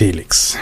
Felix. 0.00 0.56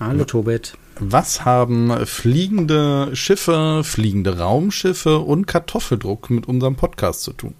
Hallo 0.00 0.24
Tobit. 0.24 0.72
Was 0.98 1.44
haben 1.44 2.06
fliegende 2.06 3.14
Schiffe, 3.14 3.82
fliegende 3.84 4.38
Raumschiffe 4.38 5.18
und 5.18 5.46
Kartoffeldruck 5.46 6.30
mit 6.30 6.48
unserem 6.48 6.74
Podcast 6.74 7.22
zu 7.22 7.34
tun? 7.34 7.52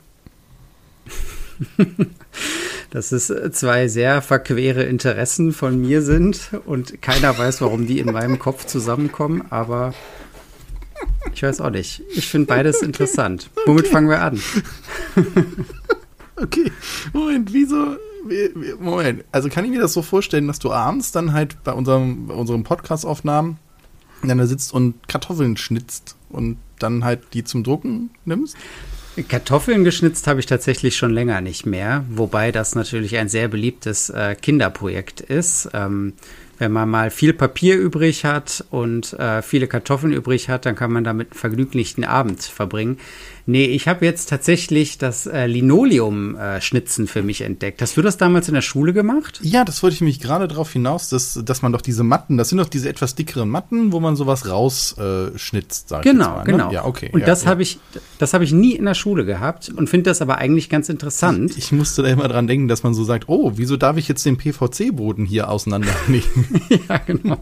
Dass 2.91 3.13
es 3.13 3.31
zwei 3.51 3.89
sehr 3.89 4.23
verquere 4.23 4.85
Interessen 4.85 5.53
von 5.53 5.79
mir 5.79 6.01
sind 6.01 6.53
und 6.65 7.03
keiner 7.03 7.37
weiß, 7.37 7.61
warum 7.61 7.87
die 7.87 7.99
in 7.99 8.11
meinem 8.11 8.39
Kopf 8.39 8.65
zusammenkommen, 8.65 9.45
aber 9.51 9.93
ich 11.35 11.43
weiß 11.43 11.61
auch 11.61 11.69
nicht. 11.69 12.05
Ich 12.15 12.27
finde 12.27 12.47
beides 12.47 12.77
okay. 12.77 12.87
interessant. 12.87 13.51
Womit 13.67 13.85
okay. 13.85 13.93
fangen 13.93 14.09
wir 14.09 14.23
an? 14.23 14.41
okay. 16.37 16.73
Moment, 17.13 17.53
wieso? 17.53 17.99
Moment, 18.79 19.25
also 19.33 19.49
kann 19.49 19.65
ich 19.65 19.71
mir 19.71 19.81
das 19.81 19.93
so 19.93 20.03
vorstellen, 20.03 20.47
dass 20.47 20.59
du 20.59 20.73
abends 20.73 21.13
dann 21.13 21.33
halt 21.33 21.63
bei 21.65 21.73
unserem, 21.73 22.29
bei 22.29 22.35
unserem 22.35 22.65
Podcast-Aufnahmen 22.65 23.59
dann 24.23 24.39
da 24.39 24.47
sitzt 24.47 24.73
und 24.73 25.09
Kartoffeln 25.09 25.57
schnitzt 25.57 26.17
und 26.29 26.59
dann 26.79 27.05
halt 27.05 27.35
die 27.35 27.45
zum 27.45 27.65
Drucken 27.65 28.11
nimmst? 28.25 28.57
Kartoffeln 29.29 29.85
geschnitzt 29.85 30.27
habe 30.27 30.41
ich 30.41 30.47
tatsächlich 30.47 30.97
schon 30.97 31.13
länger 31.13 31.43
nicht 31.43 31.67
mehr, 31.67 32.05
wobei 32.09 32.51
das 32.51 32.75
natürlich 32.75 33.19
ein 33.19 33.29
sehr 33.29 33.49
beliebtes 33.49 34.09
äh, 34.09 34.35
Kinderprojekt 34.41 35.21
ist. 35.21 35.69
Ähm, 35.75 36.15
wenn 36.59 36.73
man 36.73 36.89
mal 36.89 37.11
viel 37.11 37.35
Papier 37.35 37.77
übrig 37.77 38.25
hat 38.25 38.65
und 38.71 39.13
äh, 39.15 39.43
viele 39.43 39.67
Kartoffeln 39.67 40.13
übrig 40.13 40.49
hat, 40.49 40.65
dann 40.65 40.77
kann 40.77 40.93
man 40.93 41.05
damit 41.05 41.33
einen 41.33 41.39
vergnüglichen 41.39 42.05
Abend 42.05 42.43
verbringen. 42.43 42.99
Nee, 43.47 43.65
ich 43.65 43.89
habe 43.89 44.05
jetzt 44.05 44.29
tatsächlich 44.29 44.99
das 44.99 45.27
äh, 45.27 45.47
Linoleum-Schnitzen 45.47 47.05
äh, 47.05 47.09
für 47.09 47.23
mich 47.23 47.41
entdeckt. 47.41 47.83
Hast 47.83 47.97
du 47.97 48.03
das 48.03 48.17
damals 48.17 48.49
in 48.49 48.55
der 48.55 48.63
Schule 48.63 48.93
gemacht? 48.93 49.41
Ja, 49.43 49.65
das 49.65 49.83
wollte 49.83 49.95
ich 49.95 50.01
mich 50.01 50.21
gerade 50.21 50.47
darauf 50.47 50.73
hinaus, 50.73 51.09
dass, 51.09 51.41
dass 51.45 51.63
man 51.63 51.73
doch 51.73 51.81
diese 51.81 52.05
Matten, 52.05 52.37
das 52.37 52.51
sind 52.51 52.59
doch 52.59 52.69
diese 52.69 52.89
etwas 52.89 53.15
dickeren 53.15 53.49
Matten, 53.49 53.93
wo 53.93 54.01
man 54.01 54.17
sowas 54.17 54.49
rausschnitzt, 54.49 55.87
äh, 55.87 55.89
sag 55.89 56.03
genau, 56.03 56.25
ich 56.25 56.37
mal, 56.37 56.45
Genau, 56.45 56.59
genau. 56.59 56.73
Ja, 56.73 56.85
okay. 56.85 57.11
Und 57.13 57.21
ja, 57.21 57.27
das 57.27 57.47
habe 57.47 57.63
ich, 57.63 57.79
das 58.19 58.35
habe 58.35 58.45
ich 58.45 58.53
nie 58.53 58.73
in 58.75 58.85
der 58.85 58.95
Schule 58.95 59.25
gehabt 59.25 59.71
und 59.71 59.89
finde 59.89 60.11
das 60.11 60.23
aber 60.23 60.39
eigentlich 60.39 60.69
ganz 60.69 60.89
interessant. 60.89 61.53
Ich, 61.53 61.59
ich, 61.59 61.73
musste 61.73 62.03
da 62.03 62.09
immer 62.09 62.29
dran 62.29 62.47
denken, 62.47 62.69
dass 62.69 62.83
man 62.83 62.95
so 62.95 63.05
sagt, 63.05 63.29
oh, 63.29 63.53
wieso 63.57 63.77
darf 63.77 63.97
ich 63.97 64.09
jetzt 64.09 64.25
den 64.25 64.37
PVC-Boden 64.37 65.25
hier 65.27 65.49
auseinandernehmen? 65.49 66.23
ja, 66.89 66.99
genau. 66.99 67.39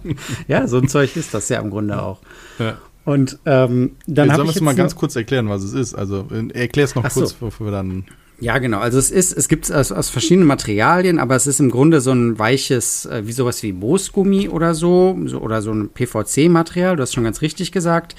Ja, 0.49 0.67
so 0.67 0.79
ein 0.79 0.89
Zeug 0.89 1.17
ist 1.17 1.35
das 1.35 1.49
ja 1.49 1.61
im 1.61 1.71
Grunde 1.71 2.03
auch. 2.03 2.21
Ja. 2.59 2.79
Und 3.11 3.41
ähm, 3.45 3.97
dann 4.07 4.33
habe 4.33 4.45
ich 4.45 4.55
jetzt 4.55 4.61
mal 4.61 4.77
ganz 4.77 4.95
kurz 4.95 5.17
erklären, 5.17 5.49
was 5.49 5.65
es 5.65 5.73
ist. 5.73 5.95
Also 5.97 6.27
erklär 6.55 6.85
es 6.85 6.95
noch 6.95 7.03
Ach 7.05 7.13
kurz, 7.13 7.31
so. 7.31 7.47
bevor 7.47 7.67
wir 7.67 7.73
dann. 7.73 8.05
Ja, 8.39 8.59
genau. 8.59 8.79
Also 8.79 9.01
es 9.01 9.11
ist, 9.11 9.37
es 9.37 9.49
gibt 9.49 9.65
es 9.65 9.73
aus, 9.73 9.91
aus 9.91 10.11
verschiedenen 10.11 10.47
Materialien, 10.47 11.19
aber 11.19 11.35
es 11.35 11.49
ist 11.49 11.59
im 11.59 11.73
Grunde 11.73 12.01
so 12.01 12.13
ein 12.13 12.39
weiches, 12.39 13.07
äh, 13.07 13.27
wie 13.27 13.33
sowas 13.33 13.65
wie 13.65 13.73
Moosgummi 13.73 14.49
oder 14.49 14.75
so, 14.75 15.19
so 15.27 15.41
oder 15.41 15.61
so 15.61 15.73
ein 15.73 15.89
PVC-Material. 15.89 16.95
Du 16.95 17.03
hast 17.03 17.13
schon 17.13 17.25
ganz 17.25 17.43
richtig 17.43 17.73
gesagt. 17.73 18.15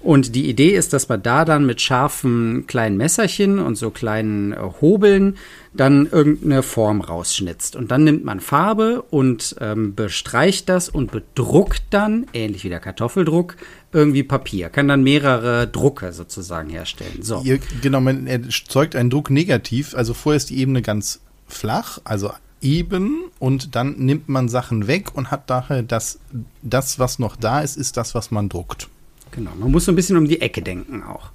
Und 0.00 0.34
die 0.34 0.48
Idee 0.48 0.70
ist, 0.70 0.92
dass 0.92 1.08
man 1.08 1.22
da 1.22 1.44
dann 1.44 1.66
mit 1.66 1.80
scharfen 1.80 2.66
kleinen 2.66 2.96
Messerchen 2.96 3.58
und 3.58 3.76
so 3.76 3.90
kleinen 3.90 4.52
äh, 4.52 4.56
Hobeln 4.80 5.36
dann 5.72 6.06
irgendeine 6.10 6.62
Form 6.62 7.00
rausschnitzt. 7.00 7.76
Und 7.76 7.90
dann 7.90 8.04
nimmt 8.04 8.24
man 8.24 8.40
Farbe 8.40 9.02
und 9.10 9.56
ähm, 9.60 9.94
bestreicht 9.94 10.68
das 10.68 10.88
und 10.88 11.10
bedruckt 11.10 11.82
dann, 11.90 12.26
ähnlich 12.32 12.64
wie 12.64 12.68
der 12.68 12.80
Kartoffeldruck, 12.80 13.56
irgendwie 13.92 14.22
Papier. 14.22 14.70
Kann 14.70 14.88
dann 14.88 15.02
mehrere 15.02 15.66
Drucke 15.66 16.12
sozusagen 16.12 16.70
herstellen. 16.70 17.22
So. 17.22 17.42
Ihr, 17.44 17.58
genau, 17.82 18.00
man 18.00 18.26
erzeugt 18.26 18.94
einen 18.96 19.10
Druck 19.10 19.30
negativ. 19.30 19.94
Also 19.94 20.14
vorher 20.14 20.36
ist 20.36 20.50
die 20.50 20.58
Ebene 20.58 20.82
ganz 20.82 21.20
flach, 21.48 21.98
also 22.04 22.30
eben 22.60 23.30
und 23.38 23.74
dann 23.76 23.96
nimmt 23.98 24.28
man 24.28 24.48
Sachen 24.48 24.86
weg 24.86 25.14
und 25.14 25.30
hat 25.30 25.48
daher 25.48 25.82
das, 25.82 26.18
das, 26.62 26.98
was 26.98 27.18
noch 27.18 27.36
da 27.36 27.60
ist, 27.60 27.76
ist 27.76 27.96
das, 27.96 28.14
was 28.14 28.30
man 28.30 28.48
druckt. 28.48 28.88
Genau, 29.32 29.50
man 29.58 29.70
muss 29.70 29.84
so 29.84 29.92
ein 29.92 29.96
bisschen 29.96 30.16
um 30.16 30.26
die 30.26 30.40
Ecke 30.40 30.62
denken 30.62 31.02
auch. 31.02 31.30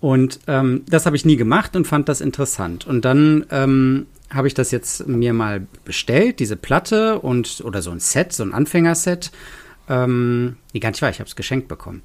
Und 0.00 0.40
ähm, 0.48 0.82
das 0.88 1.06
habe 1.06 1.14
ich 1.14 1.24
nie 1.24 1.36
gemacht 1.36 1.76
und 1.76 1.86
fand 1.86 2.08
das 2.08 2.20
interessant. 2.20 2.86
Und 2.86 3.04
dann 3.04 3.46
ähm, 3.50 4.06
habe 4.30 4.48
ich 4.48 4.54
das 4.54 4.70
jetzt 4.70 5.06
mir 5.06 5.32
mal 5.32 5.66
bestellt, 5.84 6.40
diese 6.40 6.56
Platte 6.56 7.20
und 7.20 7.62
oder 7.64 7.82
so 7.82 7.90
ein 7.92 8.00
Set, 8.00 8.32
so 8.32 8.42
ein 8.42 8.52
Anfängerset. 8.52 9.30
Ähm, 9.88 10.56
nee, 10.72 10.80
gar 10.80 10.90
nicht 10.90 11.02
wahr, 11.02 11.10
ich 11.10 11.20
habe 11.20 11.28
es 11.28 11.36
geschenkt 11.36 11.68
bekommen. 11.68 12.02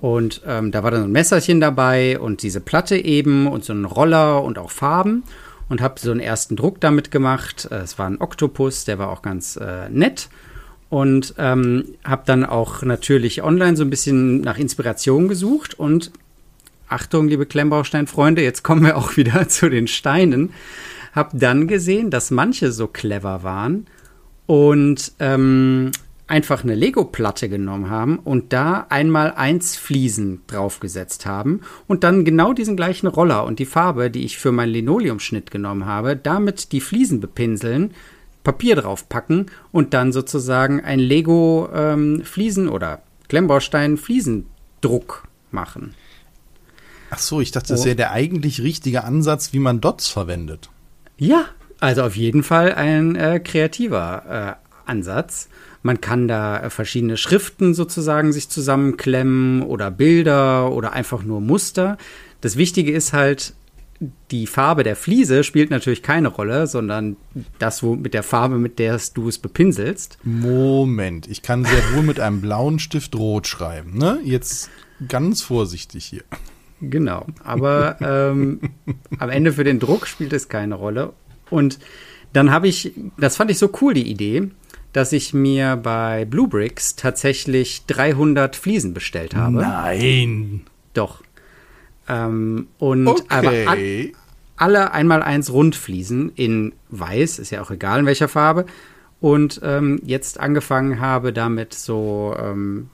Und 0.00 0.42
ähm, 0.46 0.70
da 0.70 0.82
war 0.82 0.90
dann 0.90 1.00
so 1.00 1.06
ein 1.06 1.12
Messerchen 1.12 1.60
dabei 1.60 2.18
und 2.20 2.42
diese 2.42 2.60
Platte 2.60 2.96
eben 2.96 3.46
und 3.46 3.64
so 3.64 3.72
ein 3.72 3.84
Roller 3.84 4.42
und 4.44 4.58
auch 4.58 4.70
Farben. 4.70 5.24
Und 5.70 5.82
habe 5.82 6.00
so 6.00 6.10
einen 6.10 6.20
ersten 6.20 6.56
Druck 6.56 6.80
damit 6.80 7.10
gemacht. 7.10 7.68
Es 7.70 7.98
war 7.98 8.08
ein 8.08 8.20
Oktopus, 8.20 8.86
der 8.86 8.98
war 8.98 9.10
auch 9.10 9.20
ganz 9.20 9.56
äh, 9.56 9.88
nett 9.90 10.28
und 10.90 11.34
ähm, 11.38 11.84
habe 12.04 12.22
dann 12.24 12.44
auch 12.44 12.82
natürlich 12.82 13.42
online 13.42 13.76
so 13.76 13.84
ein 13.84 13.90
bisschen 13.90 14.40
nach 14.40 14.58
Inspiration 14.58 15.28
gesucht 15.28 15.78
und 15.78 16.10
Achtung, 16.88 17.28
liebe 17.28 17.44
Klemmbausteinfreunde, 17.44 18.42
jetzt 18.42 18.62
kommen 18.62 18.84
wir 18.84 18.96
auch 18.96 19.16
wieder 19.16 19.48
zu 19.48 19.68
den 19.68 19.86
Steinen. 19.86 20.50
Hab 21.14 21.30
dann 21.34 21.68
gesehen, 21.68 22.10
dass 22.10 22.30
manche 22.30 22.72
so 22.72 22.86
clever 22.86 23.42
waren 23.42 23.86
und 24.46 25.12
ähm, 25.18 25.90
einfach 26.26 26.62
eine 26.62 26.74
Lego-Platte 26.74 27.48
genommen 27.48 27.90
haben 27.90 28.18
und 28.18 28.52
da 28.52 28.86
einmal 28.90 29.32
eins 29.32 29.76
Fliesen 29.76 30.42
draufgesetzt 30.46 31.26
haben 31.26 31.62
und 31.86 32.04
dann 32.04 32.24
genau 32.24 32.52
diesen 32.52 32.76
gleichen 32.76 33.06
Roller 33.06 33.44
und 33.44 33.58
die 33.58 33.66
Farbe, 33.66 34.10
die 34.10 34.24
ich 34.24 34.38
für 34.38 34.52
meinen 34.52 34.72
Linoleumschnitt 34.72 35.50
genommen 35.50 35.86
habe, 35.86 36.16
damit 36.16 36.72
die 36.72 36.80
Fliesen 36.80 37.20
bepinseln, 37.20 37.92
Papier 38.48 38.76
draufpacken 38.76 39.50
und 39.72 39.92
dann 39.92 40.10
sozusagen 40.10 40.80
ein 40.82 41.00
Lego 41.00 41.68
ähm, 41.70 42.22
Fliesen 42.24 42.70
oder 42.70 43.02
Klemmbaustein 43.28 43.98
Fliesendruck 43.98 45.28
machen. 45.50 45.94
Ach 47.10 47.18
so, 47.18 47.42
ich 47.42 47.50
dachte, 47.50 47.74
das 47.74 47.84
wäre 47.84 47.94
der 47.94 48.12
eigentlich 48.12 48.62
richtige 48.62 49.04
Ansatz, 49.04 49.52
wie 49.52 49.58
man 49.58 49.82
Dots 49.82 50.08
verwendet. 50.08 50.70
Ja, 51.18 51.44
also 51.78 52.04
auf 52.04 52.16
jeden 52.16 52.42
Fall 52.42 52.72
ein 52.72 53.16
äh, 53.16 53.38
kreativer 53.38 54.56
äh, 54.56 54.90
Ansatz. 54.90 55.50
Man 55.82 56.00
kann 56.00 56.26
da 56.26 56.58
äh, 56.58 56.70
verschiedene 56.70 57.18
Schriften 57.18 57.74
sozusagen 57.74 58.32
sich 58.32 58.48
zusammenklemmen 58.48 59.60
oder 59.60 59.90
Bilder 59.90 60.72
oder 60.72 60.94
einfach 60.94 61.22
nur 61.22 61.42
Muster. 61.42 61.98
Das 62.40 62.56
Wichtige 62.56 62.92
ist 62.92 63.12
halt, 63.12 63.52
die 64.30 64.46
Farbe 64.46 64.84
der 64.84 64.96
Fliese 64.96 65.42
spielt 65.42 65.70
natürlich 65.70 66.02
keine 66.02 66.28
Rolle, 66.28 66.66
sondern 66.66 67.16
das 67.58 67.82
wo 67.82 67.96
mit 67.96 68.14
der 68.14 68.22
Farbe, 68.22 68.58
mit 68.58 68.78
der 68.78 69.00
du 69.14 69.28
es 69.28 69.38
bepinselst. 69.38 70.18
Moment, 70.22 71.28
ich 71.28 71.42
kann 71.42 71.64
sehr 71.64 71.94
wohl 71.94 72.02
mit 72.02 72.20
einem 72.20 72.40
blauen 72.40 72.78
Stift 72.78 73.16
rot 73.16 73.46
schreiben. 73.46 73.98
Ne? 73.98 74.20
Jetzt 74.24 74.70
ganz 75.08 75.42
vorsichtig 75.42 76.04
hier. 76.04 76.22
Genau, 76.80 77.26
aber 77.42 77.96
ähm, 78.00 78.60
am 79.18 79.30
Ende 79.30 79.52
für 79.52 79.64
den 79.64 79.80
Druck 79.80 80.06
spielt 80.06 80.32
es 80.32 80.48
keine 80.48 80.76
Rolle. 80.76 81.12
Und 81.50 81.78
dann 82.32 82.50
habe 82.50 82.68
ich, 82.68 82.92
das 83.18 83.36
fand 83.36 83.50
ich 83.50 83.58
so 83.58 83.70
cool, 83.80 83.94
die 83.94 84.08
Idee, 84.08 84.50
dass 84.92 85.12
ich 85.12 85.34
mir 85.34 85.76
bei 85.76 86.24
Bluebricks 86.24 86.94
tatsächlich 86.94 87.84
300 87.86 88.54
Fliesen 88.54 88.94
bestellt 88.94 89.34
habe. 89.34 89.56
Nein. 89.56 90.62
Doch. 90.94 91.22
Ähm, 92.08 92.68
und 92.78 93.06
okay. 93.06 93.24
aber 93.28 93.70
an, 93.70 94.12
alle 94.56 94.92
einmal 94.92 95.22
eins 95.22 95.52
Rundfliesen 95.52 96.32
in 96.34 96.72
weiß, 96.88 97.38
ist 97.38 97.50
ja 97.50 97.62
auch 97.62 97.70
egal 97.70 98.00
in 98.00 98.06
welcher 98.06 98.28
Farbe. 98.28 98.66
Und 99.20 99.60
ähm, 99.62 100.00
jetzt 100.04 100.40
angefangen 100.40 101.00
habe 101.00 101.32
damit 101.32 101.74
so, 101.74 102.34
ähm, 102.38 102.88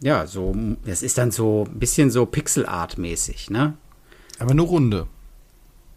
ja, 0.00 0.26
so, 0.26 0.54
das 0.86 1.02
ist 1.02 1.18
dann 1.18 1.30
so 1.30 1.66
ein 1.68 1.78
bisschen 1.78 2.10
so 2.10 2.26
Pixel-Art-mäßig, 2.26 3.50
ne? 3.50 3.74
Aber 4.38 4.54
nur 4.54 4.66
Runde. 4.66 5.06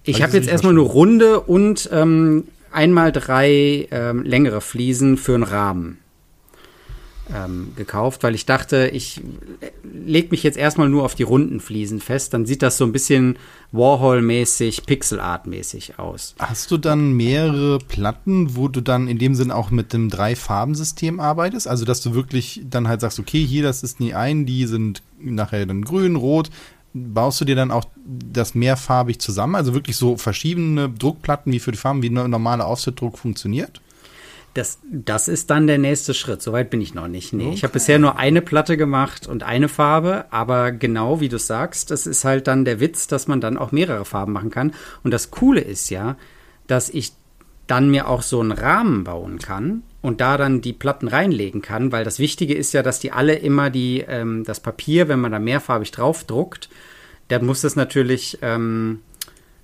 Ich 0.03 0.23
habe 0.23 0.35
jetzt 0.35 0.50
erstmal 0.50 0.73
nur 0.73 0.88
Runde 0.88 1.41
und 1.41 1.88
ähm, 1.91 2.45
einmal 2.72 3.11
drei 3.11 3.88
ähm, 3.91 4.23
längere 4.23 4.61
Fliesen 4.61 5.17
für 5.17 5.35
einen 5.35 5.43
Rahmen 5.43 6.01
ähm, 7.35 7.73
gekauft, 7.75 8.23
weil 8.23 8.35
ich 8.35 8.45
dachte, 8.45 8.89
ich 8.93 9.22
lege 9.83 10.29
mich 10.31 10.43
jetzt 10.43 10.57
erstmal 10.57 10.89
nur 10.89 11.03
auf 11.03 11.16
die 11.16 11.23
runden 11.23 11.59
Fliesen 11.59 11.99
fest. 11.99 12.33
Dann 12.33 12.45
sieht 12.45 12.61
das 12.61 12.78
so 12.78 12.85
ein 12.85 12.91
bisschen 12.91 13.37
Warhol-mäßig, 13.72 14.85
Pixel-Art-mäßig 14.85 15.99
aus. 15.99 16.35
Hast 16.39 16.72
du 16.72 16.78
dann 16.78 17.13
mehrere 17.13 17.79
Platten, 17.79 18.55
wo 18.55 18.67
du 18.67 18.81
dann 18.81 19.07
in 19.07 19.17
dem 19.17 19.35
Sinn 19.35 19.51
auch 19.51 19.72
mit 19.72 19.93
dem 19.93 20.09
Drei-Farben-System 20.09 21.19
arbeitest? 21.19 21.67
Also, 21.67 21.85
dass 21.85 22.01
du 22.01 22.13
wirklich 22.13 22.61
dann 22.69 22.87
halt 22.87 23.01
sagst, 23.01 23.19
okay, 23.19 23.45
hier, 23.45 23.63
das 23.63 23.83
ist 23.83 23.99
nie 23.99 24.13
ein, 24.13 24.45
die 24.45 24.66
sind 24.66 25.01
nachher 25.19 25.66
dann 25.66 25.83
grün, 25.83 26.16
rot. 26.16 26.49
Baust 26.93 27.39
du 27.39 27.45
dir 27.45 27.55
dann 27.55 27.72
auch 27.72 27.85
das 28.05 28.53
mehrfarbig 28.53 29.19
zusammen? 29.19 29.55
Also 29.55 29.73
wirklich 29.73 29.95
so 29.95 30.17
verschiedene 30.17 30.89
Druckplatten 30.89 31.53
wie 31.53 31.59
für 31.59 31.72
die 31.72 31.78
Farben, 31.78 32.03
wie 32.03 32.09
ein 32.09 32.29
normaler 32.29 32.67
Offset-Druck 32.67 33.17
funktioniert? 33.17 33.79
Das, 34.53 34.80
das 34.92 35.28
ist 35.30 35.50
dann 35.50 35.66
der 35.66 35.78
nächste 35.78 36.14
Schritt. 36.14 36.42
Soweit 36.42 36.70
bin 36.70 36.82
ich 36.82 36.94
noch 36.94 37.08
nicht. 37.08 37.32
Nee, 37.32 37.46
okay. 37.46 37.53
ich 37.53 37.64
habe 37.64 37.74
bisher 37.74 38.00
nur 38.00 38.18
eine 38.18 38.42
Platte 38.42 38.76
gemacht 38.76 39.28
und 39.28 39.44
eine 39.44 39.70
Farbe, 39.70 40.26
aber 40.30 40.74
genau 40.74 41.22
wie 41.22 41.30
du 41.30 41.40
sagst, 41.40 41.90
das 41.90 42.06
ist 42.06 42.26
halt 42.26 42.48
dann 42.48 42.66
der 42.66 42.82
Witz, 42.82 43.08
dass 43.08 43.28
man 43.28 43.40
dann 43.40 43.58
auch 43.58 43.72
mehrere 43.72 44.03
Farben 44.03 44.34
machen 44.34 44.50
kann. 44.50 44.74
Und 45.03 45.12
das 45.12 45.32
Coole 45.32 45.62
ist 45.62 45.90
ja, 45.90 46.18
dass 46.68 46.90
ich 46.90 47.14
dann 47.68 47.90
mir 47.90 48.09
auch 48.09 48.22
so 48.22 48.42
einen 48.42 48.52
Rahmen 48.52 49.06
bauen 49.06 49.40
kann 49.40 49.84
und 50.02 50.20
da 50.20 50.38
dann 50.38 50.59
die 50.59 50.74
Platten 50.74 51.08
reinlegen 51.08 51.62
kann, 51.62 51.94
weil 51.94 52.03
das 52.03 52.20
Wichtige 52.20 52.53
ist 52.53 52.74
ja, 52.74 52.84
dass 52.84 53.00
die 53.00 53.14
alle 53.14 53.36
immer 53.36 53.70
die, 53.70 54.03
ähm, 54.06 54.44
das 54.44 54.59
Papier, 54.59 55.08
wenn 55.08 55.22
man 55.22 55.32
da 55.32 55.40
mehrfarbig 55.40 55.92
draufdruckt, 55.92 56.70
dann 57.30 57.46
muss 57.46 57.62
das 57.62 57.78
natürlich, 57.78 58.40
ähm, 58.42 59.00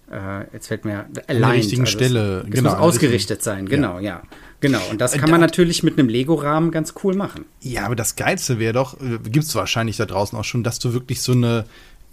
äh, 0.10 0.46
jetzt 0.54 0.68
fällt 0.68 0.86
mir, 0.86 1.06
aligned, 1.28 1.28
An 1.28 1.42
der 1.42 1.52
richtigen 1.52 1.82
also 1.82 1.98
Stelle, 1.98 2.40
es, 2.46 2.52
genau. 2.52 2.70
muss 2.70 2.80
ausgerichtet 2.80 3.44
sein, 3.44 3.68
genau, 3.68 3.96
ja. 3.96 4.02
ja. 4.02 4.24
Genau, 4.60 4.82
und 4.90 5.00
das 5.00 5.14
äh, 5.14 5.20
kann 5.20 5.30
man 5.30 5.40
natürlich 5.42 5.84
mit 5.84 6.00
einem 6.00 6.10
Lego-Rahmen 6.10 6.72
ganz 6.72 6.94
cool 7.04 7.16
machen. 7.16 7.46
Ja, 7.62 7.86
aber 7.86 7.96
das 7.96 8.16
Geilste 8.16 8.60
wäre 8.60 8.74
doch, 8.74 9.00
äh, 9.00 9.20
gibt 9.20 9.46
es 9.46 9.56
wahrscheinlich 9.56 9.98
da 9.98 10.06
draußen 10.06 10.38
auch 10.38 10.44
schon, 10.44 10.64
dass 10.64 10.80
du 10.80 10.94
wirklich 10.94 11.22
so 11.22 11.34
eine, 11.34 11.66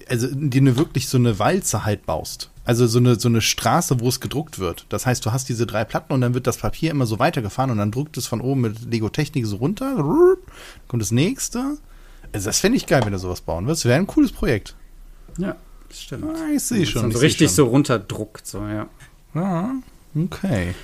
also 0.08 0.28
dir 0.30 0.60
eine 0.60 0.76
wirklich 0.76 1.08
so 1.08 1.16
eine 1.16 1.38
Walze 1.38 1.84
halt 1.84 2.04
baust. 2.06 2.50
Also 2.66 2.86
so 2.86 2.98
eine, 2.98 3.18
so 3.18 3.28
eine 3.28 3.40
Straße, 3.40 4.00
wo 4.00 4.08
es 4.08 4.20
gedruckt 4.20 4.58
wird. 4.58 4.86
Das 4.88 5.04
heißt, 5.04 5.24
du 5.24 5.32
hast 5.32 5.48
diese 5.48 5.66
drei 5.66 5.84
Platten 5.84 6.12
und 6.12 6.22
dann 6.22 6.32
wird 6.34 6.46
das 6.46 6.56
Papier 6.56 6.90
immer 6.90 7.04
so 7.04 7.18
weitergefahren 7.18 7.70
und 7.70 7.78
dann 7.78 7.90
druckt 7.90 8.16
es 8.16 8.26
von 8.26 8.40
oben 8.40 8.62
mit 8.62 8.90
Lego 8.90 9.10
Technik 9.10 9.46
so 9.46 9.56
runter. 9.56 9.96
Dann 9.96 10.36
kommt 10.88 11.02
das 11.02 11.10
nächste. 11.10 11.76
Also 12.32 12.46
das 12.46 12.60
fände 12.60 12.76
ich 12.76 12.86
geil, 12.86 13.02
wenn 13.04 13.12
du 13.12 13.18
sowas 13.18 13.42
bauen 13.42 13.66
würdest. 13.66 13.84
Wäre 13.84 13.98
ein 13.98 14.06
cooles 14.06 14.32
Projekt. 14.32 14.74
Ja, 15.38 15.56
stimmt. 15.90 16.24
Ah, 16.24 16.54
ich 16.54 16.62
sehe 16.62 16.86
schon. 16.86 17.12
So 17.12 17.18
richtig 17.18 17.50
so 17.50 17.66
runterdruckt, 17.66 18.46
so, 18.46 18.66
ja. 18.66 18.88
Ja, 19.34 19.74
okay. 20.16 20.74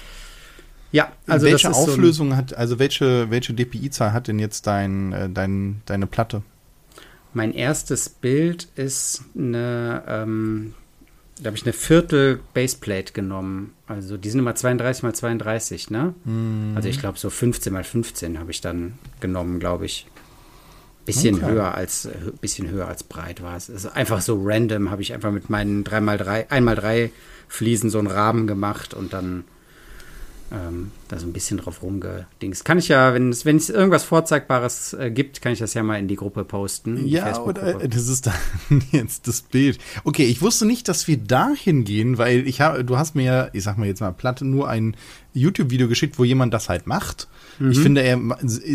Ja, 0.93 1.13
also 1.27 1.47
welche 1.47 1.73
Auflösung 1.73 2.31
so 2.31 2.37
hat, 2.37 2.55
also 2.55 2.79
welche, 2.79 3.31
welche 3.31 3.55
DPI-Zahl 3.55 4.13
hat 4.13 4.29
denn 4.29 4.39
jetzt 4.39 4.67
dein, 4.67 5.13
äh, 5.13 5.29
dein, 5.31 5.83
deine 5.87 6.07
Platte? 6.07 6.43
Mein 7.33 7.55
erstes 7.55 8.09
Bild 8.09 8.67
ist 8.75 9.23
eine, 9.37 10.03
ähm, 10.09 10.75
da 11.39 11.47
habe 11.47 11.57
ich 11.57 11.63
eine 11.63 11.73
Viertel 11.73 12.41
Baseplate 12.55 13.13
genommen. 13.13 13.73
Also 13.87 14.17
die 14.17 14.31
sind 14.31 14.41
immer 14.41 14.57
32 14.57 15.05
mal 15.05 15.15
32, 15.15 15.91
ne? 15.91 16.15
Mm. 16.25 16.77
Also 16.77 16.89
ich 16.89 16.99
glaube 16.99 17.19
so 17.19 17.31
15 17.31 17.73
mal 17.73 17.85
15 17.85 18.39
habe 18.39 18.51
ich 18.51 18.61
dann 18.61 18.99
genommen, 19.21 19.61
glaube 19.61 19.87
ich. 19.87 20.07
Bisschen 21.07 21.37
okay. 21.37 21.47
höher 21.47 21.75
als 21.75 22.09
bisschen 22.41 22.69
höher 22.69 22.87
als 22.87 23.05
breit 23.05 23.43
war 23.43 23.57
es. 23.57 23.71
Also 23.71 23.91
einfach 23.91 24.21
so 24.21 24.41
random 24.45 24.91
habe 24.91 25.03
ich 25.03 25.15
einfach 25.15 25.31
mit 25.31 25.49
meinen 25.49 25.83
3x3, 25.83 26.49
1x3 26.49 27.11
Fliesen 27.49 27.91
so 27.91 27.99
einen 27.99 28.09
Rahmen 28.09 28.47
gemacht 28.47 28.93
und 28.93 29.13
dann 29.13 29.45
ähm, 30.53 30.91
da 31.09 31.19
so 31.19 31.27
ein 31.27 31.33
bisschen 31.33 31.59
drauf 31.59 31.83
rumgedings. 31.83 32.65
Kann 32.65 32.79
ich 32.79 32.89
ja, 32.89 33.15
wenn 33.15 33.31
es, 33.31 33.45
wenn 33.45 33.57
es 33.57 33.71
irgendwas 33.71 34.05
Vorzeigbares 34.05 34.95
äh, 34.95 35.11
gibt, 35.11 35.43
kann 35.43 35.53
ich 35.53 35.61
das 35.61 35.75
ja 35.75 35.83
mal 35.83 35.99
in 35.99 36.09
die 36.09 36.17
Gruppe 36.17 36.45
posten. 36.45 37.07
Ja, 37.07 37.41
oder, 37.41 37.83
äh, 37.83 37.89
das 37.89 38.09
ist 38.09 38.27
dann 38.27 38.35
jetzt 38.91 39.29
das 39.29 39.43
Bild. 39.43 39.79
Okay, 40.05 40.25
ich 40.25 40.43
wusste 40.43 40.67
nicht, 40.67 40.89
dass 40.89 41.07
wir 41.07 41.19
dahin 41.19 41.85
gehen, 41.85 42.19
weil 42.19 42.47
ich 42.49 42.61
habe, 42.61 42.85
du 42.85 42.99
hast 42.99 43.15
mir 43.15 43.25
ja, 43.25 43.49
ich 43.53 43.63
sag 43.63 43.79
mal 43.79 43.87
jetzt 43.87 44.01
mal 44.01 44.13
platt, 44.13 44.41
nur 44.41 44.69
ein 44.69 44.97
YouTube-Video 45.33 45.87
geschickt, 45.87 46.19
wo 46.19 46.25
jemand 46.25 46.53
das 46.53 46.69
halt 46.69 46.89
macht. 46.89 47.29
Mhm. 47.61 47.71
Ich 47.71 47.79
finde, 47.79 48.03
er, 48.03 48.19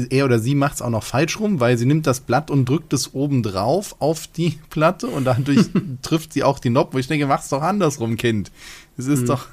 er 0.10 0.25
oder 0.25 0.39
sie 0.39 0.56
macht 0.56 0.75
es 0.75 0.81
auch 0.81 0.89
noch 0.89 1.04
falsch 1.04 1.39
rum, 1.39 1.60
weil 1.60 1.78
sie 1.78 1.86
nimmt 1.86 2.07
das 2.07 2.21
Blatt 2.21 2.50
und 2.50 2.69
drückt 2.69 2.94
es 2.94 3.13
oben 3.13 3.44
drauf 3.44 3.98
auf 4.00 4.28
die 4.28 4.60
Platte 4.69 5.07
und 5.07 5.25
dadurch 5.25 5.66
trifft 6.01 6.31
sie 6.31 6.44
auch 6.44 6.60
die 6.60 6.69
Nob, 6.69 6.94
wo 6.94 7.00
ich 7.00 7.07
denke, 7.07 7.28
mach's 7.28 7.50
doch 7.50 7.62
andersrum, 7.62 8.16
Kind. 8.16 8.51
Es 8.98 9.07
ist 9.07 9.24
mhm. 9.24 9.28
doch 9.28 9.48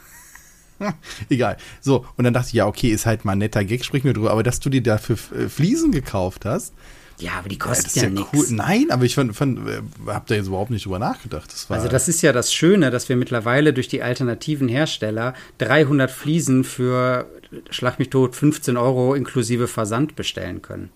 Egal. 1.28 1.56
So, 1.80 2.06
und 2.16 2.24
dann 2.24 2.34
dachte 2.34 2.48
ich, 2.48 2.54
ja, 2.54 2.66
okay, 2.66 2.88
ist 2.88 3.06
halt 3.06 3.24
mal 3.24 3.32
ein 3.32 3.38
netter 3.38 3.64
Gag, 3.64 3.84
sprechen 3.84 4.04
wir 4.04 4.14
drüber. 4.14 4.30
Aber 4.30 4.42
dass 4.42 4.60
du 4.60 4.70
dir 4.70 4.82
dafür 4.82 5.16
äh, 5.36 5.48
Fliesen 5.48 5.92
gekauft 5.92 6.44
hast. 6.44 6.72
Ja, 7.18 7.32
aber 7.38 7.48
die 7.48 7.58
kosten 7.58 7.98
ja, 7.98 8.04
ja 8.04 8.10
nichts. 8.10 8.30
Cool. 8.32 8.56
Nein, 8.56 8.86
aber 8.90 9.04
ich 9.04 9.14
fand, 9.14 9.36
fand, 9.36 9.68
äh, 9.68 9.82
hab 10.06 10.26
da 10.26 10.34
jetzt 10.34 10.48
überhaupt 10.48 10.70
nicht 10.70 10.84
drüber 10.84 10.98
nachgedacht. 10.98 11.52
Das 11.52 11.70
also 11.70 11.88
das 11.88 12.08
ist 12.08 12.22
ja 12.22 12.32
das 12.32 12.52
Schöne, 12.52 12.90
dass 12.90 13.08
wir 13.08 13.16
mittlerweile 13.16 13.72
durch 13.72 13.88
die 13.88 14.02
alternativen 14.02 14.68
Hersteller 14.68 15.34
300 15.58 16.10
Fliesen 16.10 16.64
für, 16.64 17.26
schlag 17.70 17.98
mich 17.98 18.10
tot, 18.10 18.34
15 18.34 18.76
Euro 18.76 19.14
inklusive 19.14 19.68
Versand 19.68 20.16
bestellen 20.16 20.62
können. 20.62 20.90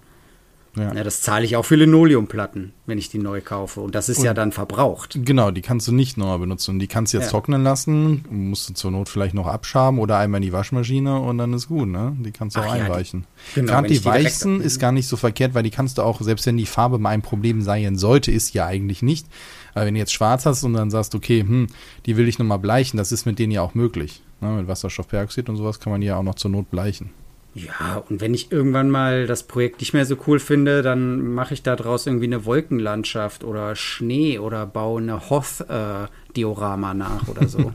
Ja. 0.76 0.92
ja. 0.92 1.04
das 1.04 1.22
zahle 1.22 1.44
ich 1.44 1.56
auch 1.56 1.64
für 1.64 1.76
Linoleumplatten, 1.76 2.72
wenn 2.86 2.98
ich 2.98 3.08
die 3.08 3.18
neu 3.18 3.40
kaufe. 3.40 3.80
Und 3.80 3.94
das 3.94 4.08
ist 4.08 4.18
und 4.18 4.24
ja 4.24 4.34
dann 4.34 4.52
verbraucht. 4.52 5.18
Genau, 5.24 5.50
die 5.50 5.62
kannst 5.62 5.88
du 5.88 5.92
nicht 5.92 6.16
neu 6.16 6.38
benutzen. 6.38 6.72
Und 6.72 6.78
die 6.78 6.86
kannst 6.86 7.12
du 7.12 7.18
jetzt 7.18 7.26
ja. 7.26 7.30
trocknen 7.30 7.62
lassen, 7.62 8.24
musst 8.30 8.68
du 8.68 8.74
zur 8.74 8.90
Not 8.90 9.08
vielleicht 9.08 9.34
noch 9.34 9.46
abschaben 9.46 9.98
oder 9.98 10.18
einmal 10.18 10.38
in 10.38 10.46
die 10.46 10.52
Waschmaschine 10.52 11.20
und 11.20 11.38
dann 11.38 11.52
ist 11.52 11.68
gut, 11.68 11.88
ne? 11.88 12.16
Die 12.20 12.32
kannst 12.32 12.56
du 12.56 12.60
Ach 12.60 12.66
auch 12.66 12.76
ja, 12.76 12.84
einweichen. 12.84 13.26
Die, 13.54 13.60
genau, 13.60 13.72
Gerade 13.72 13.88
die, 13.88 13.98
die 13.98 14.04
weißen 14.04 14.60
ist 14.60 14.78
gar 14.78 14.92
nicht 14.92 15.08
so 15.08 15.16
verkehrt, 15.16 15.54
weil 15.54 15.62
die 15.62 15.70
kannst 15.70 15.98
du 15.98 16.02
auch, 16.02 16.20
selbst 16.20 16.46
wenn 16.46 16.56
die 16.56 16.66
Farbe 16.66 16.98
mal 16.98 17.10
ein 17.10 17.22
Problem 17.22 17.62
sein 17.62 17.96
sollte, 17.96 18.30
ist 18.30 18.54
ja 18.54 18.66
eigentlich 18.66 19.02
nicht. 19.02 19.26
Aber 19.74 19.86
wenn 19.86 19.94
du 19.94 20.00
jetzt 20.00 20.12
schwarz 20.12 20.46
hast 20.46 20.64
und 20.64 20.72
dann 20.72 20.90
sagst, 20.90 21.14
okay, 21.14 21.40
hm, 21.40 21.66
die 22.06 22.16
will 22.16 22.28
ich 22.28 22.38
nochmal 22.38 22.58
bleichen, 22.58 22.96
das 22.96 23.12
ist 23.12 23.26
mit 23.26 23.38
denen 23.38 23.52
ja 23.52 23.62
auch 23.62 23.74
möglich. 23.74 24.22
Ne? 24.40 24.50
Mit 24.50 24.68
Wasserstoffperoxid 24.68 25.48
und 25.48 25.56
sowas 25.56 25.80
kann 25.80 25.90
man 25.90 26.00
die 26.00 26.06
ja 26.06 26.16
auch 26.16 26.22
noch 26.22 26.34
zur 26.34 26.50
Not 26.50 26.70
bleichen. 26.70 27.10
Ja, 27.56 28.04
und 28.10 28.20
wenn 28.20 28.34
ich 28.34 28.52
irgendwann 28.52 28.90
mal 28.90 29.26
das 29.26 29.44
Projekt 29.44 29.80
nicht 29.80 29.94
mehr 29.94 30.04
so 30.04 30.18
cool 30.26 30.38
finde, 30.38 30.82
dann 30.82 31.32
mache 31.32 31.54
ich 31.54 31.62
da 31.62 31.74
draus 31.74 32.06
irgendwie 32.06 32.26
eine 32.26 32.44
Wolkenlandschaft 32.44 33.44
oder 33.44 33.74
Schnee 33.74 34.38
oder 34.38 34.66
baue 34.66 35.00
eine 35.00 35.30
Hoth-Diorama 35.30 36.90
äh, 36.90 36.94
nach 36.94 37.28
oder 37.28 37.48
so. 37.48 37.72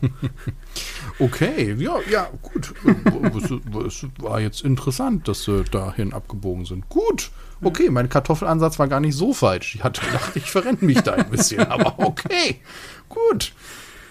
okay, 1.20 1.76
ja, 1.80 1.96
ja, 2.12 2.30
gut. 2.44 2.76
Es 3.88 4.06
war 4.20 4.40
jetzt 4.40 4.62
interessant, 4.62 5.28
dass 5.28 5.46
sie 5.46 5.64
dahin 5.64 6.14
abgebogen 6.14 6.66
sind. 6.66 6.88
Gut. 6.88 7.32
Okay, 7.64 7.90
mein 7.90 8.08
Kartoffelansatz 8.08 8.78
war 8.78 8.88
gar 8.88 9.00
nicht 9.00 9.16
so 9.16 9.34
falsch. 9.34 9.74
Ich 9.74 9.84
hatte 9.84 10.06
gedacht, 10.06 10.36
ich 10.36 10.52
verrenne 10.52 10.78
mich 10.82 11.02
da 11.02 11.14
ein 11.14 11.32
bisschen, 11.32 11.62
aber 11.62 11.98
okay. 11.98 12.62
Gut. 13.10 13.52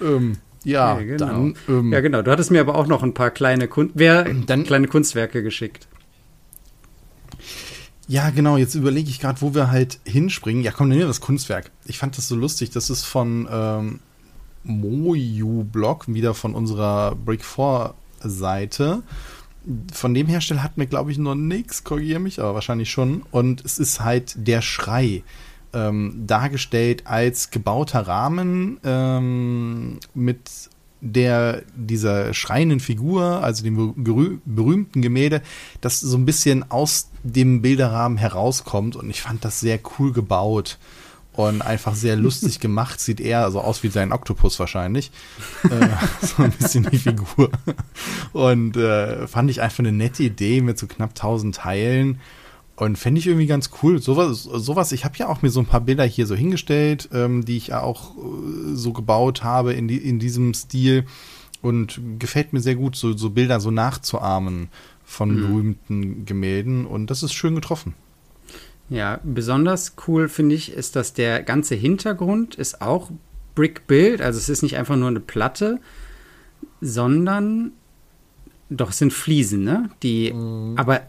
Ähm, 0.00 0.36
ja, 0.64 0.98
ja 0.98 1.04
genau. 1.04 1.26
dann. 1.26 1.54
Ähm, 1.68 1.92
ja, 1.92 2.00
genau. 2.00 2.22
Du 2.22 2.30
hattest 2.30 2.50
mir 2.50 2.60
aber 2.60 2.74
auch 2.74 2.86
noch 2.86 3.02
ein 3.02 3.14
paar 3.14 3.30
kleine, 3.30 3.68
Kun 3.68 3.90
wer, 3.94 4.24
dann, 4.46 4.64
kleine 4.64 4.88
Kunstwerke 4.88 5.42
geschickt. 5.42 5.88
Ja, 8.06 8.30
genau. 8.30 8.56
Jetzt 8.56 8.74
überlege 8.74 9.08
ich 9.08 9.20
gerade, 9.20 9.40
wo 9.40 9.54
wir 9.54 9.70
halt 9.70 10.00
hinspringen. 10.04 10.62
Ja, 10.62 10.72
komm, 10.72 10.88
dann 10.88 10.98
nehmen 10.98 11.02
wir 11.02 11.06
das 11.08 11.20
Kunstwerk. 11.20 11.70
Ich 11.86 11.98
fand 11.98 12.18
das 12.18 12.28
so 12.28 12.34
lustig. 12.34 12.70
Das 12.70 12.90
ist 12.90 13.04
von 13.04 13.48
ähm, 13.50 14.00
Moju-Blog, 14.64 16.06
wieder 16.08 16.34
von 16.34 16.54
unserer 16.54 17.14
Brick 17.14 17.44
4 17.44 17.94
Seite. 18.22 19.02
Von 19.92 20.14
dem 20.14 20.26
Hersteller 20.26 20.62
hat 20.62 20.76
mir, 20.76 20.86
glaube 20.86 21.12
ich, 21.12 21.18
noch 21.18 21.34
nichts. 21.34 21.84
Korrigiere 21.84 22.20
mich, 22.20 22.40
aber 22.40 22.54
wahrscheinlich 22.54 22.90
schon. 22.90 23.22
Und 23.30 23.64
es 23.64 23.78
ist 23.78 24.00
halt 24.00 24.34
der 24.36 24.60
Schrei 24.60 25.22
ähm, 25.72 26.24
dargestellt 26.26 27.06
als 27.06 27.50
gebauter 27.50 28.00
Rahmen 28.00 28.78
ähm, 28.84 29.98
mit 30.14 30.50
der 31.00 31.62
dieser 31.74 32.34
schreienden 32.34 32.80
Figur, 32.80 33.42
also 33.42 33.64
dem 33.64 33.94
berühmten 34.44 35.00
Gemälde, 35.00 35.42
das 35.80 36.00
so 36.00 36.16
ein 36.16 36.26
bisschen 36.26 36.70
aus 36.70 37.10
dem 37.22 37.62
Bilderrahmen 37.62 38.18
herauskommt 38.18 38.96
und 38.96 39.08
ich 39.08 39.22
fand 39.22 39.44
das 39.44 39.60
sehr 39.60 39.80
cool 39.98 40.12
gebaut 40.12 40.78
und 41.32 41.62
einfach 41.62 41.94
sehr 41.94 42.16
lustig 42.16 42.60
gemacht. 42.60 43.00
Sieht 43.00 43.20
eher 43.20 43.50
so 43.50 43.60
aus 43.60 43.82
wie 43.82 43.88
sein 43.88 44.12
Oktopus 44.12 44.58
wahrscheinlich. 44.58 45.10
äh, 45.64 45.88
so 46.26 46.42
ein 46.42 46.52
bisschen 46.52 46.88
die 46.90 46.98
Figur. 46.98 47.50
Und 48.32 48.76
äh, 48.76 49.26
fand 49.26 49.50
ich 49.50 49.62
einfach 49.62 49.80
eine 49.80 49.92
nette 49.92 50.22
Idee 50.22 50.60
mit 50.60 50.78
so 50.78 50.86
knapp 50.86 51.10
1000 51.10 51.54
Teilen. 51.54 52.20
Und 52.80 52.96
fände 52.96 53.18
ich 53.18 53.26
irgendwie 53.26 53.46
ganz 53.46 53.70
cool. 53.82 54.00
Sowas, 54.00 54.42
sowas 54.42 54.92
ich 54.92 55.04
habe 55.04 55.18
ja 55.18 55.28
auch 55.28 55.42
mir 55.42 55.50
so 55.50 55.60
ein 55.60 55.66
paar 55.66 55.82
Bilder 55.82 56.04
hier 56.04 56.26
so 56.26 56.34
hingestellt, 56.34 57.10
ähm, 57.12 57.44
die 57.44 57.58
ich 57.58 57.68
ja 57.68 57.82
auch 57.82 58.16
äh, 58.16 58.74
so 58.74 58.94
gebaut 58.94 59.44
habe 59.44 59.74
in, 59.74 59.86
die, 59.86 59.98
in 59.98 60.18
diesem 60.18 60.54
Stil. 60.54 61.04
Und 61.60 62.00
gefällt 62.18 62.54
mir 62.54 62.60
sehr 62.60 62.76
gut, 62.76 62.96
so, 62.96 63.14
so 63.14 63.28
Bilder 63.28 63.60
so 63.60 63.70
nachzuahmen 63.70 64.68
von 65.04 65.30
mhm. 65.30 65.40
berühmten 65.46 66.24
Gemälden. 66.24 66.86
Und 66.86 67.10
das 67.10 67.22
ist 67.22 67.34
schön 67.34 67.54
getroffen. 67.54 67.94
Ja, 68.88 69.20
besonders 69.24 69.94
cool 70.08 70.30
finde 70.30 70.54
ich, 70.54 70.72
ist, 70.72 70.96
dass 70.96 71.12
der 71.12 71.42
ganze 71.42 71.74
Hintergrund 71.74 72.54
ist 72.54 72.80
auch 72.80 73.10
Brick 73.54 73.86
Build. 73.88 74.22
Also 74.22 74.38
es 74.38 74.48
ist 74.48 74.62
nicht 74.62 74.78
einfach 74.78 74.96
nur 74.96 75.08
eine 75.08 75.20
Platte, 75.20 75.80
sondern 76.80 77.72
doch 78.70 78.88
es 78.88 78.96
sind 78.96 79.12
Fliesen, 79.12 79.64
ne? 79.64 79.90
Die, 80.02 80.32
mhm. 80.32 80.78
aber 80.78 81.02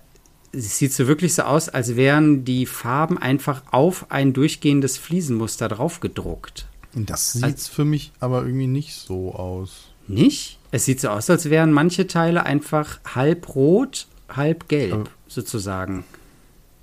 es 0.51 0.77
sieht 0.77 0.93
so 0.93 1.08
wirklich 1.08 1.34
so 1.34 1.43
aus, 1.43 1.70
als 1.70 1.96
wären 1.96 2.43
die 2.43 2.65
Farben 2.65 3.17
einfach 3.17 3.63
auf 3.72 4.12
ein 4.12 4.34
durchgehendes 4.34 4.98
Fliesenmuster 4.98 5.70
drauf 5.70 6.00
gedruckt. 6.00 6.67
Das 6.93 7.34
sieht 7.34 7.43
also, 7.43 7.72
für 7.72 7.86
mich 7.86 8.12
aber 8.20 8.43
irgendwie 8.43 8.67
nicht 8.67 8.93
so 8.93 9.34
aus. 9.34 9.91
Nicht? 10.08 10.60
Es 10.72 10.86
sieht 10.86 11.00
so 11.00 11.10
aus, 11.10 11.29
als 11.29 11.50
wären 11.50 11.72
manche 11.72 12.08
Teile 12.08 12.46
einfach 12.46 13.00
halb 13.15 13.55
rot, 13.55 14.08
halb 14.29 14.67
gelb, 14.67 14.93
aber 14.93 15.03
sozusagen. 15.27 16.03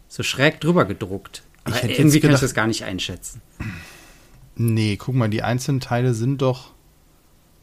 So 0.09 0.23
schräg 0.23 0.61
drüber 0.61 0.87
gedruckt. 0.87 1.43
Aber 1.65 1.83
irgendwie 1.85 2.21
kann 2.21 2.33
ich 2.33 2.41
das 2.41 2.55
gar 2.55 2.67
nicht 2.67 2.85
einschätzen. 2.85 3.43
Nee, 4.57 4.97
guck 4.97 5.15
mal, 5.15 5.29
die 5.29 5.43
einzelnen 5.43 5.81
Teile 5.81 6.15
sind 6.15 6.41
doch. 6.41 6.73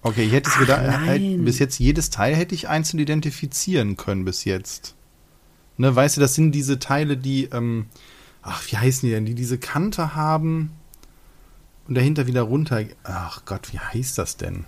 Okay, 0.01 0.25
ich 0.25 0.31
hätte 0.31 0.50
es 0.50 0.59
gedacht, 0.59 1.00
halt, 1.05 1.43
bis 1.43 1.57
jetzt 1.57 1.79
jedes 1.79 2.12
Teil 2.12 2.35
hätte 2.35 2.53
ich 2.53 2.67
einzeln 2.69 3.00
identifizieren 3.00 3.97
können 3.97 4.24
bis 4.24 4.45
jetzt. 4.45 4.94
Ne, 5.77 5.94
weißt 5.96 6.17
du, 6.17 6.22
das 6.22 6.36
sind 6.36 6.53
diese 6.53 6.79
Teile, 6.79 7.17
die, 7.17 7.50
ähm, 7.51 7.88
ach, 8.41 8.63
wie 8.67 8.77
heißen 8.77 9.08
die 9.08 9.13
denn, 9.13 9.25
die 9.25 9.36
diese 9.36 9.58
Kante 9.58 10.15
haben 10.15 10.72
und 11.88 11.96
dahinter 11.96 12.27
wieder 12.27 12.44
runter. 12.44 12.84
Ach 13.03 13.44
Gott, 13.46 13.74
wie 13.74 13.79
heißt 13.79 14.17
das 14.17 14.38
denn? 14.38 14.65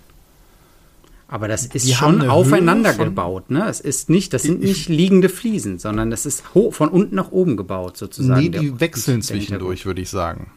Aber 1.30 1.46
das 1.46 1.66
ist 1.66 1.86
Die 1.86 1.92
schon 1.92 2.22
aufeinander 2.22 2.94
gebaut, 2.94 3.50
ne? 3.50 3.68
Es 3.68 3.80
ist 3.80 4.08
nicht, 4.08 4.32
das 4.32 4.44
sind 4.44 4.60
nicht 4.60 4.88
liegende 4.88 5.28
Fliesen, 5.28 5.78
sondern 5.78 6.10
das 6.10 6.24
ist 6.24 6.42
von 6.70 6.88
unten 6.88 7.14
nach 7.14 7.30
oben 7.30 7.58
gebaut, 7.58 7.98
sozusagen. 7.98 8.40
Nee, 8.40 8.48
die 8.48 8.80
wechseln 8.80 9.20
zwischendurch, 9.20 9.84
würde 9.84 10.00
ich 10.00 10.08
sagen. 10.08 10.50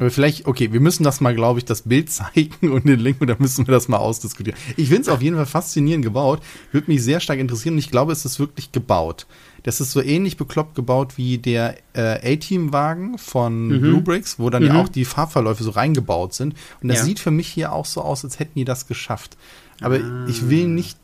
Aber 0.00 0.10
vielleicht, 0.10 0.46
okay, 0.46 0.72
wir 0.72 0.80
müssen 0.80 1.04
das 1.04 1.20
mal, 1.20 1.34
glaube 1.34 1.60
ich, 1.60 1.64
das 1.66 1.82
Bild 1.82 2.10
zeigen 2.10 2.72
und 2.72 2.86
den 2.88 2.98
Link 2.98 3.20
und 3.20 3.28
dann 3.28 3.36
müssen 3.38 3.66
wir 3.68 3.72
das 3.72 3.86
mal 3.86 3.98
ausdiskutieren. 3.98 4.58
Ich 4.76 4.88
finde 4.88 5.02
es 5.02 5.08
auf 5.08 5.22
jeden 5.22 5.36
Fall 5.36 5.46
faszinierend 5.46 6.04
gebaut. 6.04 6.40
Würde 6.72 6.90
mich 6.90 7.04
sehr 7.04 7.20
stark 7.20 7.38
interessieren 7.38 7.74
und 7.74 7.78
ich 7.78 7.90
glaube, 7.90 8.10
es 8.12 8.24
ist 8.24 8.40
wirklich 8.40 8.72
gebaut. 8.72 9.26
Das 9.62 9.80
ist 9.80 9.92
so 9.92 10.00
ähnlich 10.02 10.36
bekloppt 10.38 10.74
gebaut 10.74 11.18
wie 11.18 11.36
der 11.38 11.76
äh, 11.92 12.34
A-Team-Wagen 12.34 13.18
von 13.18 13.68
Blue 13.68 14.00
Bricks, 14.00 14.38
wo 14.38 14.48
dann 14.48 14.64
ja 14.64 14.74
auch 14.80 14.88
die 14.88 15.04
Fahrverläufe 15.04 15.62
so 15.62 15.70
reingebaut 15.70 16.32
sind. 16.32 16.54
Und 16.82 16.88
das 16.88 16.98
Ja. 17.00 17.04
sieht 17.04 17.18
für 17.20 17.30
mich 17.30 17.46
hier 17.48 17.72
auch 17.72 17.84
so 17.84 18.00
aus, 18.00 18.24
als 18.24 18.38
hätten 18.38 18.58
die 18.58 18.64
das 18.64 18.86
geschafft. 18.88 19.36
Aber 19.82 20.00
ich 20.26 20.48
will 20.48 20.66
nicht 20.66 20.96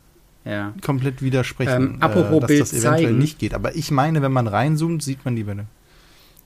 Ja. 0.43 0.73
komplett 0.81 1.21
widersprechen, 1.21 1.81
Ähm, 1.95 1.97
apropos 1.99 2.39
dass 2.39 2.47
Bild 2.47 2.61
das 2.61 2.73
eventuell 2.73 3.03
zeigen. 3.05 3.17
nicht 3.19 3.37
geht. 3.37 3.53
Aber 3.53 3.75
ich 3.75 3.91
meine, 3.91 4.23
wenn 4.23 4.31
man 4.31 4.47
reinzoomt, 4.47 5.03
sieht 5.03 5.23
man 5.23 5.35
die 5.35 5.45
Welle. 5.45 5.67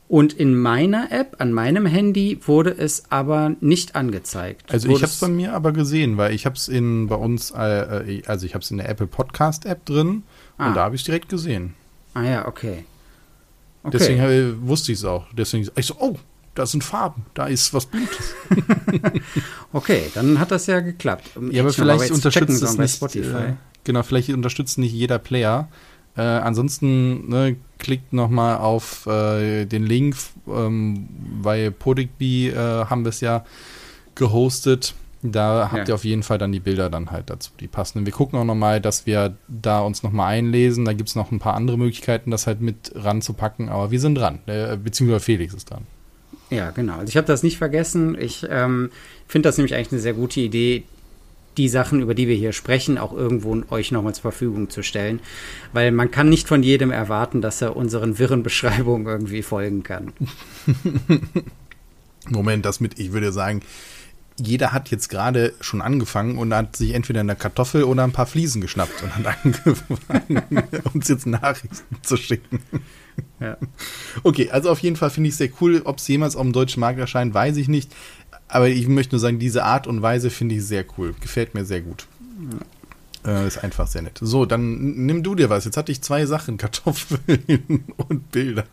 Und 0.08 0.32
in 0.32 0.56
meiner 0.58 1.10
App, 1.12 1.36
an 1.40 1.52
meinem 1.52 1.86
Handy, 1.86 2.40
wurde 2.44 2.70
es 2.76 3.04
aber 3.10 3.54
nicht 3.60 3.94
angezeigt. 3.94 4.72
Also 4.72 4.88
Wurde 4.88 4.96
ich 4.98 5.02
habe 5.02 5.10
es 5.10 5.14
es- 5.14 5.20
bei 5.20 5.28
mir 5.28 5.52
aber 5.52 5.70
gesehen, 5.72 6.16
weil 6.16 6.32
ich 6.34 6.46
habe 6.46 6.56
es 6.56 6.66
in 6.68 7.06
bei 7.08 7.14
uns, 7.16 7.52
äh, 7.52 8.16
äh, 8.18 8.22
also 8.26 8.44
ich 8.46 8.54
habe 8.54 8.62
es 8.64 8.70
in 8.72 8.78
der 8.78 8.88
Apple 8.88 9.06
Podcast 9.06 9.66
App 9.66 9.84
drin 9.84 10.24
Ah. 10.58 10.68
und 10.68 10.74
da 10.76 10.82
habe 10.84 10.94
ich 10.96 11.02
es 11.02 11.06
direkt 11.06 11.28
gesehen. 11.28 11.74
Ah 12.14 12.22
ja, 12.24 12.48
okay. 12.48 12.84
okay. 13.84 13.96
Deswegen 13.98 14.20
äh, 14.20 14.52
wusste 14.66 14.90
ich 14.92 14.98
es 14.98 15.04
auch. 15.04 15.26
Deswegen 15.32 15.68
ich 15.76 15.86
so, 15.86 15.94
oh, 15.98 16.16
da 16.56 16.66
sind 16.66 16.82
Farben, 16.82 17.24
da 17.34 17.46
ist 17.46 17.72
was 17.72 17.86
Buntes. 17.86 18.34
okay, 19.72 20.10
dann 20.14 20.38
hat 20.40 20.50
das 20.50 20.66
ja 20.66 20.80
geklappt. 20.80 21.30
Ja, 21.50 21.62
aber 21.62 21.70
noch 21.70 21.78
mal 21.78 21.98
vielleicht 21.98 22.02
checken 22.02 22.14
unterstützt 22.16 22.62
es 22.62 22.76
bei 22.76 22.82
nicht. 22.82 22.96
Spotify. 22.96 23.36
Äh, 23.36 23.52
genau, 23.84 24.02
vielleicht 24.02 24.30
unterstützt 24.30 24.78
nicht 24.78 24.92
jeder 24.92 25.18
Player. 25.18 25.68
Äh, 26.16 26.22
ansonsten 26.22 27.28
ne, 27.28 27.56
klickt 27.78 28.12
noch 28.12 28.30
mal 28.30 28.56
auf 28.56 29.06
äh, 29.06 29.66
den 29.66 29.84
Link, 29.84 30.16
ähm, 30.48 31.08
weil 31.42 31.70
Podicbee 31.70 32.48
äh, 32.48 32.56
haben 32.86 33.04
wir 33.04 33.10
es 33.10 33.20
ja 33.20 33.44
gehostet. 34.14 34.94
Da 35.22 35.70
habt 35.72 35.88
Ja. 35.88 35.88
ihr 35.88 35.94
auf 35.94 36.04
jeden 36.04 36.22
Fall 36.22 36.38
dann 36.38 36.52
die 36.52 36.60
Bilder 36.60 36.88
dann 36.88 37.10
halt 37.10 37.30
dazu, 37.30 37.50
die 37.58 37.66
passenden. 37.66 38.06
Wir 38.06 38.12
gucken 38.12 38.38
auch 38.38 38.44
noch 38.44 38.54
mal, 38.54 38.80
dass 38.80 39.06
wir 39.06 39.36
da 39.48 39.80
uns 39.80 40.02
noch 40.02 40.12
mal 40.12 40.26
einlesen. 40.26 40.84
Da 40.84 40.92
gibt 40.92 41.08
es 41.08 41.16
noch 41.16 41.32
ein 41.32 41.38
paar 41.38 41.54
andere 41.54 41.76
Möglichkeiten, 41.76 42.30
das 42.30 42.46
halt 42.46 42.60
mit 42.60 42.92
ranzupacken. 42.94 43.68
Aber 43.68 43.90
wir 43.90 43.98
sind 44.00 44.14
dran, 44.14 44.38
äh, 44.46 44.76
beziehungsweise 44.76 45.20
Felix 45.24 45.52
ist 45.54 45.70
dran. 45.70 45.86
Ja, 46.50 46.70
genau. 46.70 46.98
Also 46.98 47.08
ich 47.08 47.16
habe 47.16 47.26
das 47.26 47.42
nicht 47.42 47.58
vergessen. 47.58 48.16
Ich 48.18 48.46
ähm, 48.48 48.90
finde 49.26 49.48
das 49.48 49.56
nämlich 49.56 49.74
eigentlich 49.74 49.92
eine 49.92 50.00
sehr 50.00 50.14
gute 50.14 50.40
Idee, 50.40 50.84
die 51.56 51.68
Sachen, 51.68 52.02
über 52.02 52.14
die 52.14 52.28
wir 52.28 52.36
hier 52.36 52.52
sprechen, 52.52 52.98
auch 52.98 53.12
irgendwo 53.12 53.62
euch 53.70 53.90
nochmal 53.90 54.14
zur 54.14 54.22
Verfügung 54.22 54.70
zu 54.70 54.82
stellen. 54.82 55.20
Weil 55.72 55.90
man 55.90 56.10
kann 56.10 56.28
nicht 56.28 56.46
von 56.46 56.62
jedem 56.62 56.90
erwarten, 56.90 57.40
dass 57.40 57.62
er 57.62 57.76
unseren 57.76 58.18
wirren 58.18 58.42
Beschreibungen 58.42 59.06
irgendwie 59.06 59.42
folgen 59.42 59.82
kann. 59.82 60.12
Moment, 62.28 62.64
das 62.64 62.80
mit, 62.80 62.98
ich 62.98 63.12
würde 63.12 63.32
sagen, 63.32 63.62
jeder 64.38 64.72
hat 64.72 64.90
jetzt 64.90 65.08
gerade 65.08 65.54
schon 65.60 65.80
angefangen 65.80 66.38
und 66.38 66.52
hat 66.54 66.76
sich 66.76 66.94
entweder 66.94 67.20
eine 67.20 67.36
Kartoffel 67.36 67.84
oder 67.84 68.04
ein 68.04 68.12
paar 68.12 68.26
Fliesen 68.26 68.60
geschnappt 68.60 69.02
und 69.02 69.16
hat 69.16 69.38
angefangen, 69.44 70.62
uns 70.92 71.08
jetzt 71.08 71.26
Nachrichten 71.26 71.96
zu 72.02 72.16
schicken. 72.16 72.60
Ja. 73.40 73.56
Okay, 74.22 74.50
also 74.50 74.70
auf 74.70 74.80
jeden 74.80 74.96
Fall 74.96 75.10
finde 75.10 75.28
ich 75.28 75.34
es 75.34 75.38
sehr 75.38 75.50
cool. 75.60 75.82
Ob 75.84 75.98
es 75.98 76.08
jemals 76.08 76.36
auf 76.36 76.42
dem 76.42 76.52
deutschen 76.52 76.80
Markt 76.80 76.98
erscheint, 76.98 77.32
weiß 77.32 77.56
ich 77.56 77.68
nicht. 77.68 77.94
Aber 78.48 78.68
ich 78.68 78.86
möchte 78.88 79.14
nur 79.14 79.20
sagen, 79.20 79.38
diese 79.38 79.64
Art 79.64 79.86
und 79.86 80.02
Weise 80.02 80.30
finde 80.30 80.54
ich 80.54 80.64
sehr 80.64 80.84
cool. 80.96 81.14
Gefällt 81.20 81.54
mir 81.54 81.64
sehr 81.64 81.80
gut. 81.80 82.06
Äh, 83.26 83.46
ist 83.46 83.62
einfach 83.62 83.88
sehr 83.88 84.02
nett. 84.02 84.18
So, 84.20 84.46
dann 84.46 84.94
nimm 85.04 85.22
du 85.22 85.34
dir 85.34 85.50
was. 85.50 85.64
Jetzt 85.64 85.76
hatte 85.76 85.90
ich 85.90 86.00
zwei 86.02 86.26
Sachen, 86.26 86.56
Kartoffeln 86.58 87.84
und 88.08 88.30
Bilder. 88.30 88.64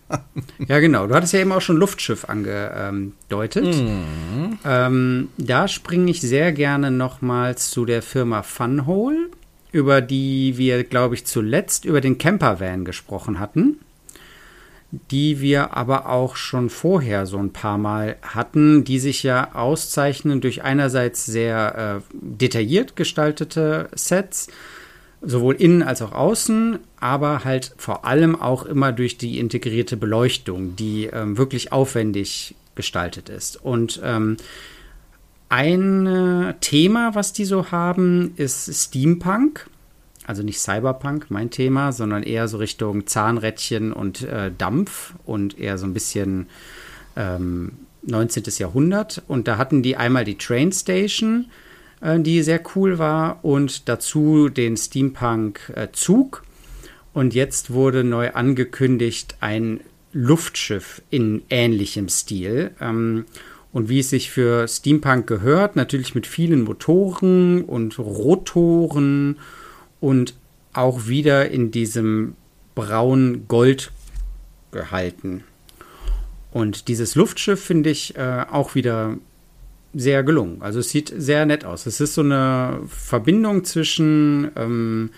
Ja, 0.67 0.79
genau. 0.79 1.07
Du 1.07 1.15
hattest 1.15 1.33
ja 1.33 1.39
eben 1.39 1.51
auch 1.51 1.61
schon 1.61 1.77
Luftschiff 1.77 2.25
angedeutet. 2.29 3.75
Ähm, 4.65 5.29
da 5.37 5.67
springe 5.67 6.11
ich 6.11 6.21
sehr 6.21 6.51
gerne 6.51 6.91
nochmals 6.91 7.71
zu 7.71 7.85
der 7.85 8.01
Firma 8.01 8.43
Funhole, 8.43 9.29
über 9.71 10.01
die 10.01 10.57
wir, 10.57 10.83
glaube 10.83 11.15
ich, 11.15 11.25
zuletzt 11.25 11.85
über 11.85 11.99
den 11.99 12.19
Campervan 12.19 12.85
gesprochen 12.85 13.39
hatten. 13.39 13.79
Die 15.09 15.41
wir 15.41 15.75
aber 15.75 16.07
auch 16.07 16.35
schon 16.35 16.69
vorher 16.69 17.25
so 17.25 17.39
ein 17.39 17.51
paar 17.51 17.79
Mal 17.79 18.15
hatten, 18.21 18.83
die 18.83 18.99
sich 18.99 19.23
ja 19.23 19.55
auszeichnen 19.55 20.39
durch 20.39 20.63
einerseits 20.63 21.25
sehr 21.25 22.01
äh, 22.03 22.15
detailliert 22.21 22.95
gestaltete 22.95 23.89
Sets, 23.95 24.49
sowohl 25.19 25.55
innen 25.55 25.81
als 25.81 26.03
auch 26.03 26.11
außen, 26.11 26.77
aber 26.99 27.43
halt 27.43 27.73
vor 27.77 28.05
allem 28.05 28.39
auch 28.39 28.67
immer 28.67 28.91
durch 28.91 29.17
die 29.17 29.39
integrierte 29.39 29.97
Beleuchtung, 29.97 30.75
die 30.75 31.05
ähm, 31.05 31.39
wirklich 31.39 31.71
aufwendig 31.71 32.53
gestaltet 32.75 33.29
ist. 33.29 33.55
Und 33.63 33.99
ähm, 34.03 34.37
ein 35.49 36.55
Thema, 36.61 37.15
was 37.15 37.33
die 37.33 37.45
so 37.45 37.71
haben, 37.71 38.33
ist 38.37 38.73
Steampunk. 38.73 39.67
Also 40.25 40.43
nicht 40.43 40.59
Cyberpunk, 40.59 41.27
mein 41.29 41.49
Thema, 41.49 41.91
sondern 41.91 42.23
eher 42.23 42.47
so 42.47 42.57
Richtung 42.57 43.07
Zahnrädchen 43.07 43.91
und 43.91 44.23
äh, 44.23 44.51
Dampf 44.57 45.13
und 45.25 45.59
eher 45.59 45.77
so 45.77 45.85
ein 45.85 45.93
bisschen 45.93 46.47
ähm, 47.15 47.73
19. 48.03 48.43
Jahrhundert. 48.57 49.21
Und 49.27 49.47
da 49.47 49.57
hatten 49.57 49.83
die 49.83 49.97
einmal 49.97 50.25
die 50.25 50.37
Train 50.37 50.71
Station, 50.71 51.47
äh, 52.01 52.19
die 52.19 52.41
sehr 52.41 52.61
cool 52.75 52.99
war, 52.99 53.43
und 53.43 53.89
dazu 53.89 54.49
den 54.49 54.77
Steampunk-Zug. 54.77 56.43
und 57.13 57.33
jetzt 57.33 57.71
wurde 57.71 58.03
neu 58.03 58.31
angekündigt 58.31 59.37
ein 59.41 59.81
Luftschiff 60.13 61.01
in 61.09 61.41
ähnlichem 61.49 62.07
Stil. 62.07 62.71
Ähm, 62.79 63.25
und 63.73 63.89
wie 63.89 63.99
es 63.99 64.11
sich 64.11 64.29
für 64.29 64.67
Steampunk 64.67 65.25
gehört, 65.25 65.75
natürlich 65.75 66.13
mit 66.13 66.27
vielen 66.27 66.61
Motoren 66.61 67.63
und 67.63 67.97
Rotoren 67.97 69.37
und 70.03 70.33
auch 70.73 71.07
wieder 71.07 71.49
in 71.49 71.71
diesem 71.71 72.35
braun-gold 72.75 73.93
gehalten. 74.71 75.45
Und 76.51 76.89
dieses 76.89 77.15
Luftschiff 77.15 77.63
finde 77.63 77.89
ich 77.89 78.17
äh, 78.17 78.43
auch 78.51 78.75
wieder 78.75 79.15
sehr 79.93 80.23
gelungen. 80.23 80.61
Also 80.61 80.79
es 80.79 80.89
sieht 80.89 81.13
sehr 81.15 81.45
nett 81.45 81.63
aus. 81.63 81.85
Es 81.85 82.01
ist 82.01 82.15
so 82.15 82.21
eine 82.21 82.81
Verbindung 82.89 83.63
zwischen 83.63 84.51
ähm, 84.57 85.11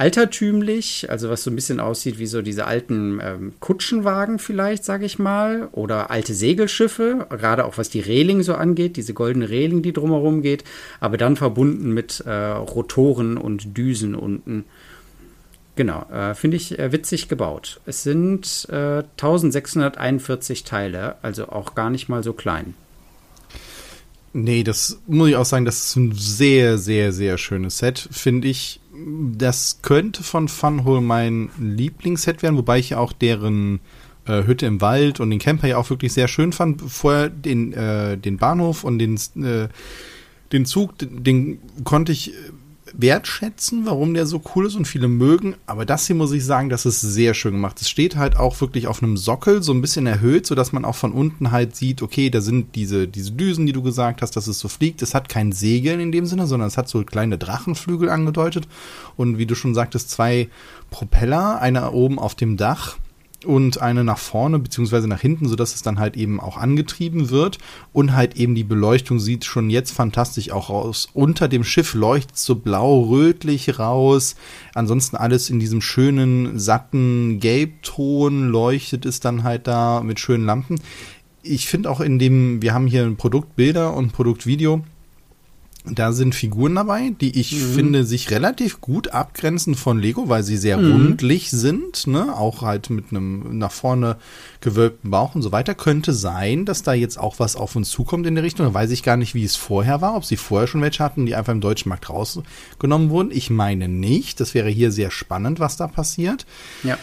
altertümlich, 0.00 1.10
also 1.10 1.28
was 1.28 1.42
so 1.42 1.50
ein 1.50 1.54
bisschen 1.54 1.78
aussieht 1.78 2.18
wie 2.18 2.26
so 2.26 2.40
diese 2.40 2.66
alten 2.66 3.20
ähm, 3.22 3.52
Kutschenwagen 3.60 4.38
vielleicht, 4.38 4.82
sage 4.82 5.04
ich 5.04 5.18
mal, 5.18 5.68
oder 5.72 6.10
alte 6.10 6.32
Segelschiffe, 6.32 7.26
gerade 7.28 7.66
auch 7.66 7.76
was 7.76 7.90
die 7.90 8.00
Reling 8.00 8.42
so 8.42 8.54
angeht, 8.54 8.96
diese 8.96 9.12
goldene 9.12 9.50
Reling, 9.50 9.82
die 9.82 9.92
drumherum 9.92 10.40
geht, 10.40 10.64
aber 11.00 11.18
dann 11.18 11.36
verbunden 11.36 11.92
mit 11.92 12.20
äh, 12.20 12.32
Rotoren 12.32 13.36
und 13.36 13.76
Düsen 13.76 14.14
unten. 14.14 14.64
Genau, 15.76 16.06
äh, 16.10 16.34
finde 16.34 16.56
ich 16.56 16.78
äh, 16.78 16.92
witzig 16.92 17.28
gebaut. 17.28 17.82
Es 17.84 18.02
sind 18.02 18.68
äh, 18.70 19.02
1641 19.02 20.64
Teile, 20.64 21.16
also 21.20 21.50
auch 21.50 21.74
gar 21.74 21.90
nicht 21.90 22.08
mal 22.08 22.24
so 22.24 22.32
klein. 22.32 22.72
Nee, 24.32 24.62
das 24.62 24.98
muss 25.06 25.28
ich 25.28 25.36
auch 25.36 25.44
sagen, 25.44 25.64
das 25.64 25.84
ist 25.84 25.96
ein 25.96 26.12
sehr, 26.12 26.78
sehr, 26.78 27.12
sehr 27.12 27.36
schönes 27.36 27.78
Set, 27.78 28.08
finde 28.10 28.48
ich. 28.48 28.80
Das 29.36 29.80
könnte 29.82 30.22
von 30.22 30.48
Funhole 30.48 31.00
mein 31.00 31.50
Lieblingsset 31.58 32.42
werden, 32.42 32.56
wobei 32.56 32.78
ich 32.78 32.90
ja 32.90 32.98
auch 32.98 33.12
deren 33.12 33.80
äh, 34.26 34.44
Hütte 34.44 34.66
im 34.66 34.80
Wald 34.80 35.20
und 35.20 35.30
den 35.30 35.38
Camper 35.38 35.68
ja 35.68 35.76
auch 35.76 35.90
wirklich 35.90 36.12
sehr 36.12 36.28
schön 36.28 36.52
fand. 36.52 36.82
Vorher 36.82 37.28
den, 37.28 37.72
äh, 37.72 38.16
den 38.16 38.36
Bahnhof 38.36 38.84
und 38.84 38.98
den, 38.98 39.16
äh, 39.42 39.68
den 40.52 40.66
Zug, 40.66 40.98
den, 40.98 41.24
den 41.24 41.58
konnte 41.84 42.12
ich 42.12 42.32
äh, 42.32 42.36
wertschätzen, 42.94 43.86
warum 43.86 44.14
der 44.14 44.26
so 44.26 44.42
cool 44.54 44.66
ist 44.66 44.74
und 44.74 44.86
viele 44.86 45.08
mögen. 45.08 45.54
Aber 45.66 45.84
das 45.84 46.06
hier 46.06 46.16
muss 46.16 46.32
ich 46.32 46.44
sagen, 46.44 46.68
das 46.68 46.86
ist 46.86 47.00
sehr 47.00 47.34
schön 47.34 47.52
gemacht. 47.52 47.80
Es 47.80 47.88
steht 47.88 48.16
halt 48.16 48.36
auch 48.36 48.60
wirklich 48.60 48.86
auf 48.86 49.02
einem 49.02 49.16
Sockel, 49.16 49.62
so 49.62 49.72
ein 49.72 49.80
bisschen 49.80 50.06
erhöht, 50.06 50.46
sodass 50.46 50.72
man 50.72 50.84
auch 50.84 50.94
von 50.94 51.12
unten 51.12 51.50
halt 51.50 51.76
sieht, 51.76 52.02
okay, 52.02 52.30
da 52.30 52.40
sind 52.40 52.74
diese, 52.74 53.08
diese 53.08 53.32
Düsen, 53.32 53.66
die 53.66 53.72
du 53.72 53.82
gesagt 53.82 54.22
hast, 54.22 54.36
dass 54.36 54.46
es 54.46 54.58
so 54.58 54.68
fliegt. 54.68 55.02
Es 55.02 55.14
hat 55.14 55.28
kein 55.28 55.52
Segeln 55.52 56.00
in 56.00 56.12
dem 56.12 56.26
Sinne, 56.26 56.46
sondern 56.46 56.68
es 56.68 56.76
hat 56.76 56.88
so 56.88 57.02
kleine 57.04 57.38
Drachenflügel 57.38 58.08
angedeutet. 58.08 58.68
Und 59.16 59.38
wie 59.38 59.46
du 59.46 59.54
schon 59.54 59.74
sagtest, 59.74 60.10
zwei 60.10 60.48
Propeller, 60.90 61.60
einer 61.60 61.92
oben 61.92 62.18
auf 62.18 62.34
dem 62.34 62.56
Dach 62.56 62.96
und 63.44 63.80
eine 63.80 64.04
nach 64.04 64.18
vorne 64.18 64.58
beziehungsweise 64.58 65.08
nach 65.08 65.20
hinten, 65.20 65.48
sodass 65.48 65.74
es 65.74 65.82
dann 65.82 65.98
halt 65.98 66.16
eben 66.16 66.40
auch 66.40 66.56
angetrieben 66.56 67.30
wird 67.30 67.58
und 67.92 68.14
halt 68.14 68.36
eben 68.36 68.54
die 68.54 68.64
Beleuchtung 68.64 69.18
sieht 69.18 69.44
schon 69.44 69.70
jetzt 69.70 69.92
fantastisch 69.92 70.50
auch 70.50 70.70
aus. 70.70 71.08
Unter 71.14 71.48
dem 71.48 71.64
Schiff 71.64 71.94
leuchtet 71.94 72.36
so 72.36 72.56
blau-rötlich 72.56 73.78
raus. 73.78 74.36
Ansonsten 74.74 75.16
alles 75.16 75.50
in 75.50 75.58
diesem 75.58 75.80
schönen, 75.80 76.58
satten 76.58 77.40
Gelbton 77.40 78.48
leuchtet 78.48 79.06
es 79.06 79.20
dann 79.20 79.42
halt 79.42 79.66
da 79.66 80.02
mit 80.02 80.20
schönen 80.20 80.44
Lampen. 80.44 80.80
Ich 81.42 81.68
finde 81.68 81.90
auch 81.90 82.00
in 82.00 82.18
dem, 82.18 82.60
wir 82.60 82.74
haben 82.74 82.86
hier 82.86 83.04
ein 83.04 83.16
Produktbilder 83.16 83.94
und 83.94 84.12
Produktvideo 84.12 84.84
da 85.86 86.12
sind 86.12 86.34
Figuren 86.34 86.74
dabei, 86.74 87.12
die 87.20 87.40
ich 87.40 87.52
mhm. 87.52 87.74
finde 87.74 88.04
sich 88.04 88.30
relativ 88.30 88.82
gut 88.82 89.08
abgrenzen 89.08 89.74
von 89.74 89.98
Lego, 89.98 90.28
weil 90.28 90.42
sie 90.42 90.58
sehr 90.58 90.76
mhm. 90.76 90.92
rundlich 90.92 91.50
sind, 91.50 92.06
ne? 92.06 92.36
Auch 92.36 92.60
halt 92.60 92.90
mit 92.90 93.06
einem 93.10 93.56
nach 93.56 93.72
vorne 93.72 94.16
gewölbten 94.60 95.10
Bauch 95.10 95.34
und 95.34 95.40
so 95.40 95.52
weiter. 95.52 95.74
Könnte 95.74 96.12
sein, 96.12 96.66
dass 96.66 96.82
da 96.82 96.92
jetzt 96.92 97.18
auch 97.18 97.38
was 97.38 97.56
auf 97.56 97.76
uns 97.76 97.88
zukommt 97.88 98.26
in 98.26 98.34
der 98.34 98.44
Richtung. 98.44 98.66
Da 98.66 98.74
weiß 98.74 98.90
ich 98.90 99.02
gar 99.02 99.16
nicht, 99.16 99.34
wie 99.34 99.44
es 99.44 99.56
vorher 99.56 100.02
war, 100.02 100.16
ob 100.16 100.26
sie 100.26 100.36
vorher 100.36 100.66
schon 100.66 100.82
welche 100.82 101.02
hatten, 101.02 101.24
die 101.24 101.34
einfach 101.34 101.52
im 101.52 101.62
deutschen 101.62 101.88
Markt 101.88 102.10
rausgenommen 102.10 103.08
wurden. 103.08 103.30
Ich 103.32 103.48
meine 103.48 103.88
nicht. 103.88 104.38
Das 104.40 104.52
wäre 104.52 104.68
hier 104.68 104.92
sehr 104.92 105.10
spannend, 105.10 105.60
was 105.60 105.78
da 105.78 105.88
passiert. 105.88 106.44
Ja. 106.82 106.98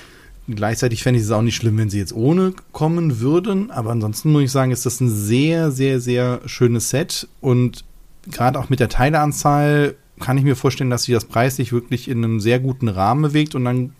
Gleichzeitig 0.47 1.03
fände 1.03 1.19
ich 1.19 1.25
es 1.25 1.31
auch 1.31 1.41
nicht 1.41 1.55
schlimm, 1.55 1.77
wenn 1.77 1.89
sie 1.89 1.97
jetzt 1.97 2.13
ohne 2.13 2.53
kommen 2.71 3.19
würden. 3.19 3.71
Aber 3.71 3.89
ansonsten 3.91 4.31
muss 4.31 4.43
ich 4.43 4.51
sagen, 4.51 4.71
ist 4.71 4.85
das 4.85 5.01
ein 5.01 5.09
sehr, 5.09 5.71
sehr, 5.71 5.99
sehr 5.99 6.41
schönes 6.45 6.89
Set. 6.89 7.27
Und 7.41 7.83
gerade 8.31 8.59
auch 8.59 8.69
mit 8.69 8.79
der 8.79 8.89
Teileanzahl 8.89 9.95
kann 10.19 10.37
ich 10.37 10.43
mir 10.43 10.55
vorstellen, 10.55 10.89
dass 10.89 11.03
sich 11.03 11.13
das 11.13 11.25
preislich 11.25 11.71
wirklich 11.71 12.09
in 12.09 12.23
einem 12.23 12.39
sehr 12.39 12.59
guten 12.59 12.87
Rahmen 12.87 13.21
bewegt 13.21 13.55
und 13.55 13.65
dann 13.65 13.93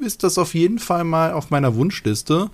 ist 0.00 0.22
das 0.22 0.38
auf 0.38 0.54
jeden 0.54 0.78
Fall 0.78 1.04
mal 1.04 1.32
auf 1.32 1.50
meiner 1.50 1.74
Wunschliste 1.74 2.50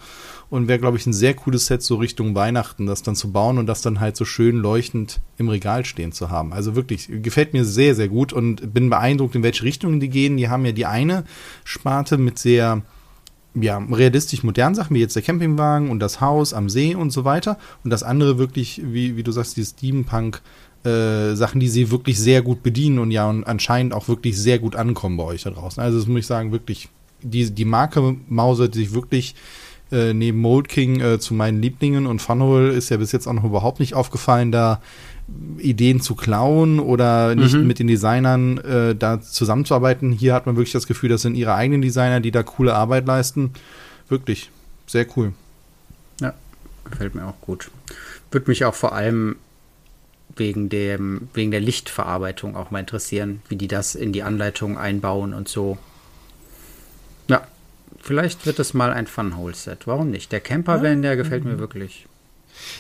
und 0.51 0.69
wäre, 0.69 0.79
glaube 0.79 0.97
ich, 0.97 1.07
ein 1.07 1.13
sehr 1.13 1.35
cooles 1.35 1.67
Set 1.67 1.83
so 1.83 1.97
Richtung 1.97 2.35
Weihnachten, 2.35 2.87
das 2.87 3.03
dann 3.03 3.17
zu 3.17 3.33
bauen 3.33 3.59
und 3.59 3.67
das 3.67 3.83
dann 3.83 4.01
halt 4.01 4.17
so 4.17 4.25
schön 4.25 4.57
leuchtend 4.57 5.21
im 5.37 5.49
Regal 5.49 5.85
stehen 5.85 6.13
zu 6.13 6.31
haben. 6.31 6.53
Also 6.53 6.77
wirklich, 6.77 7.09
gefällt 7.11 7.53
mir 7.53 7.65
sehr, 7.65 7.95
sehr 7.95 8.09
gut 8.09 8.33
und 8.33 8.73
bin 8.73 8.91
beeindruckt, 8.91 9.35
in 9.35 9.43
welche 9.43 9.65
Richtung 9.65 10.01
die 10.01 10.11
gehen. 10.11 10.37
Die 10.37 10.49
haben 10.49 10.65
ja 10.65 10.73
die 10.73 10.87
eine 10.87 11.25
Sparte 11.65 12.19
mit 12.19 12.39
sehr 12.39 12.83
ja, 13.55 13.79
realistisch 13.79 14.43
modernen 14.43 14.75
Sachen, 14.75 14.95
wie 14.95 15.01
jetzt 15.01 15.17
der 15.17 15.23
Campingwagen 15.23 15.91
und 15.91 16.01
das 16.01 16.21
Haus 16.21 16.53
am 16.53 16.69
See 16.69 16.95
und 16.95 17.11
so 17.11 17.25
weiter. 17.25 17.59
Und 17.85 17.91
das 17.91 18.03
andere 18.03 18.39
wirklich, 18.39 18.83
wie, 18.85 19.17
wie 19.17 19.23
du 19.23 19.33
sagst, 19.33 19.57
dieses 19.57 19.71
Steampunk 19.71 20.43
äh, 20.85 21.35
Sachen, 21.35 21.61
die 21.61 21.69
sie 21.69 21.91
wirklich 21.91 22.19
sehr 22.19 22.43
gut 22.43 22.63
bedienen 22.63 22.99
und 22.99 23.11
ja 23.11 23.29
und 23.29 23.45
anscheinend 23.45 23.95
auch 23.95 24.09
wirklich 24.09 24.37
sehr 24.37 24.59
gut 24.59 24.77
ankommen 24.77 25.17
bei 25.17 25.25
euch 25.25 25.43
da 25.43 25.51
draußen. 25.51 25.83
Also 25.83 25.99
das 25.99 26.07
muss 26.07 26.21
ich 26.21 26.27
sagen, 26.27 26.53
wirklich, 26.53 26.89
die, 27.23 27.51
die 27.51 27.65
Marke 27.65 28.17
mauset 28.29 28.75
sich 28.75 28.93
wirklich 28.93 29.35
äh, 29.91 30.13
neben 30.13 30.41
Mold 30.41 30.69
King 30.69 31.01
äh, 31.01 31.19
zu 31.19 31.35
meinen 31.35 31.63
Lieblingen 31.63 32.07
und 32.07 32.21
Funhole 32.21 32.71
ist 32.71 32.91
ja 32.91 32.97
bis 32.97 33.13
jetzt 33.13 33.27
auch 33.27 33.33
noch 33.33 33.45
überhaupt 33.45 33.81
nicht 33.81 33.95
aufgefallen, 33.95 34.53
da 34.53 34.81
Ideen 35.59 36.01
zu 36.01 36.15
klauen 36.15 36.81
oder 36.81 37.35
nicht 37.35 37.55
mhm. 37.55 37.67
mit 37.67 37.79
den 37.79 37.87
Designern 37.87 38.59
äh, 38.59 38.95
da 38.95 39.21
zusammenzuarbeiten. 39.21 40.13
Hier 40.13 40.35
hat 40.35 40.47
man 40.47 40.57
wirklich 40.57 40.73
das 40.73 40.87
Gefühl, 40.87 41.09
das 41.09 41.23
sind 41.23 41.35
ihre 41.35 41.55
eigenen 41.55 41.81
Designer, 41.81 42.21
die 42.21 42.31
da 42.31 42.43
coole 42.43 42.75
Arbeit 42.75 43.07
leisten. 43.07 43.51
Wirklich, 44.09 44.51
sehr 44.87 45.07
cool. 45.17 45.33
Ja, 46.21 46.35
gefällt 46.91 47.15
mir 47.15 47.27
auch 47.27 47.41
gut. 47.41 47.71
Würde 48.31 48.51
mich 48.51 48.65
auch 48.67 48.75
vor 48.75 48.95
allem 48.95 49.37
wegen, 50.37 50.69
dem, 50.69 51.29
wegen 51.35 51.51
der 51.51 51.61
Lichtverarbeitung 51.61 52.57
auch 52.57 52.71
mal 52.71 52.81
interessieren, 52.81 53.43
wie 53.49 53.57
die 53.57 53.69
das 53.69 53.95
in 53.95 54.13
die 54.13 54.23
Anleitung 54.23 54.79
einbauen 54.79 55.35
und 55.35 55.49
so. 55.49 55.79
Ja, 57.29 57.47
vielleicht 58.01 58.47
wird 58.47 58.59
es 58.59 58.75
mal 58.75 58.93
ein 58.93 59.07
Funhole-Set. 59.07 59.87
Warum 59.87 60.11
nicht? 60.11 60.33
Der 60.33 60.41
Campervan, 60.41 61.03
der 61.03 61.17
gefällt 61.17 61.45
mir 61.45 61.59
wirklich. 61.59 62.07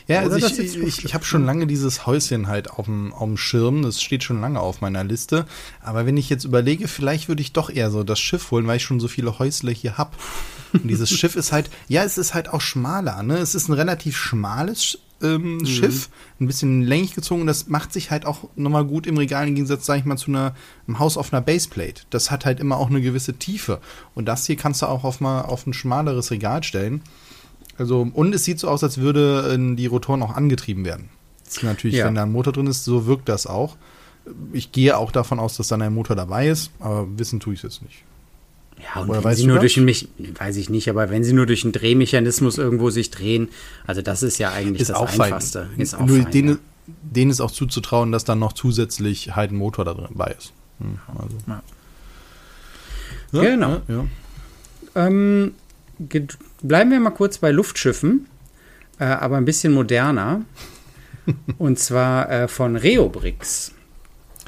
Ja, 0.06 0.20
also 0.20 0.36
ich, 0.36 0.58
ich, 0.58 0.76
ich, 0.76 1.04
ich 1.04 1.14
habe 1.14 1.24
schon 1.24 1.44
lange 1.44 1.66
dieses 1.66 2.06
Häuschen 2.06 2.46
halt 2.46 2.70
auf 2.70 2.86
dem, 2.86 3.12
auf 3.12 3.24
dem 3.24 3.36
Schirm. 3.36 3.82
Das 3.82 4.00
steht 4.00 4.22
schon 4.22 4.40
lange 4.40 4.60
auf 4.60 4.80
meiner 4.80 5.04
Liste. 5.04 5.46
Aber 5.80 6.06
wenn 6.06 6.16
ich 6.16 6.30
jetzt 6.30 6.44
überlege, 6.44 6.88
vielleicht 6.88 7.28
würde 7.28 7.42
ich 7.42 7.52
doch 7.52 7.70
eher 7.70 7.90
so 7.90 8.04
das 8.04 8.20
Schiff 8.20 8.50
holen, 8.50 8.66
weil 8.66 8.76
ich 8.76 8.84
schon 8.84 9.00
so 9.00 9.08
viele 9.08 9.38
Häusle 9.38 9.72
hier 9.72 9.98
habe. 9.98 10.12
Und 10.72 10.88
dieses 10.88 11.10
Schiff 11.18 11.36
ist 11.36 11.52
halt, 11.52 11.70
ja, 11.88 12.04
es 12.04 12.18
ist 12.18 12.34
halt 12.34 12.48
auch 12.48 12.60
schmaler. 12.60 13.22
Ne? 13.22 13.38
Es 13.38 13.54
ist 13.54 13.68
ein 13.68 13.74
relativ 13.74 14.16
schmales 14.16 14.98
ähm, 15.22 15.58
mhm. 15.58 15.66
Schiff, 15.66 16.10
ein 16.40 16.46
bisschen 16.46 16.82
länglich 16.82 17.14
gezogen. 17.14 17.46
Das 17.46 17.68
macht 17.68 17.92
sich 17.92 18.10
halt 18.10 18.26
auch 18.26 18.48
nochmal 18.56 18.84
gut 18.84 19.06
im 19.06 19.16
Regal 19.16 19.48
im 19.48 19.54
Gegensatz, 19.54 19.86
sag 19.86 19.98
ich 19.98 20.04
mal, 20.04 20.16
zu 20.16 20.30
einer, 20.30 20.54
einem 20.86 20.98
Haus 20.98 21.16
auf 21.16 21.32
einer 21.32 21.42
Baseplate. 21.42 22.02
Das 22.10 22.30
hat 22.30 22.44
halt 22.44 22.60
immer 22.60 22.76
auch 22.76 22.90
eine 22.90 23.00
gewisse 23.00 23.34
Tiefe. 23.34 23.80
Und 24.14 24.26
das 24.26 24.46
hier 24.46 24.56
kannst 24.56 24.82
du 24.82 24.86
auch 24.86 25.04
auf 25.04 25.20
mal 25.20 25.42
auf 25.42 25.66
ein 25.66 25.72
schmaleres 25.72 26.30
Regal 26.30 26.62
stellen. 26.62 27.02
Also, 27.76 28.08
und 28.12 28.34
es 28.34 28.44
sieht 28.44 28.60
so 28.60 28.68
aus, 28.68 28.84
als 28.84 28.98
würden 28.98 29.76
die 29.76 29.86
Rotoren 29.86 30.22
auch 30.22 30.36
angetrieben 30.36 30.84
werden. 30.84 31.08
Das 31.44 31.58
ist 31.58 31.62
natürlich, 31.62 31.96
ja. 31.96 32.06
wenn 32.06 32.14
da 32.14 32.22
ein 32.22 32.32
Motor 32.32 32.52
drin 32.52 32.66
ist, 32.66 32.84
so 32.84 33.06
wirkt 33.06 33.28
das 33.28 33.46
auch. 33.46 33.76
Ich 34.52 34.72
gehe 34.72 34.96
auch 34.96 35.12
davon 35.12 35.38
aus, 35.38 35.56
dass 35.56 35.68
dann 35.68 35.82
ein 35.82 35.92
Motor 35.92 36.16
dabei 36.16 36.48
ist, 36.48 36.70
aber 36.78 37.06
wissen 37.18 37.40
tue 37.40 37.54
ich 37.54 37.60
es 37.60 37.74
jetzt 37.74 37.82
nicht. 37.82 38.04
Ja, 38.82 39.02
und 39.02 39.10
Oder 39.10 39.24
wenn 39.24 39.34
sie 39.34 39.46
nur 39.46 39.58
durch 39.58 39.78
einen, 39.78 39.88
weiß 39.88 40.56
ich 40.56 40.68
nicht, 40.68 40.88
aber 40.90 41.10
wenn 41.10 41.24
sie 41.24 41.32
nur 41.32 41.46
durch 41.46 41.64
einen 41.64 41.72
Drehmechanismus 41.72 42.58
irgendwo 42.58 42.90
sich 42.90 43.10
drehen, 43.10 43.48
also 43.86 44.02
das 44.02 44.22
ist 44.22 44.38
ja 44.38 44.52
eigentlich 44.52 44.82
ist 44.82 44.90
das 44.90 45.00
Einfachste. 45.00 45.68
Ist 45.76 45.94
auch 45.94 46.06
nur 46.06 46.22
fein, 46.22 46.32
denen, 46.32 46.48
ja. 46.48 46.56
denen 47.02 47.30
ist 47.30 47.40
auch 47.40 47.50
zuzutrauen, 47.50 48.12
dass 48.12 48.24
dann 48.24 48.38
noch 48.38 48.52
zusätzlich 48.52 49.36
halt 49.36 49.52
ein 49.52 49.56
Motor 49.56 49.84
dabei 49.84 50.34
ist. 50.38 50.52
Hm, 50.80 50.98
also. 51.08 51.36
ja. 51.46 51.62
Ja, 53.32 53.42
genau. 53.42 53.80
Ähm, 54.94 55.54
bleiben 56.62 56.90
wir 56.90 57.00
mal 57.00 57.10
kurz 57.10 57.38
bei 57.38 57.50
Luftschiffen, 57.50 58.26
äh, 58.98 59.04
aber 59.04 59.36
ein 59.36 59.44
bisschen 59.44 59.72
moderner. 59.72 60.42
und 61.58 61.78
zwar 61.78 62.30
äh, 62.30 62.48
von 62.48 62.76
Reobrix. 62.76 63.73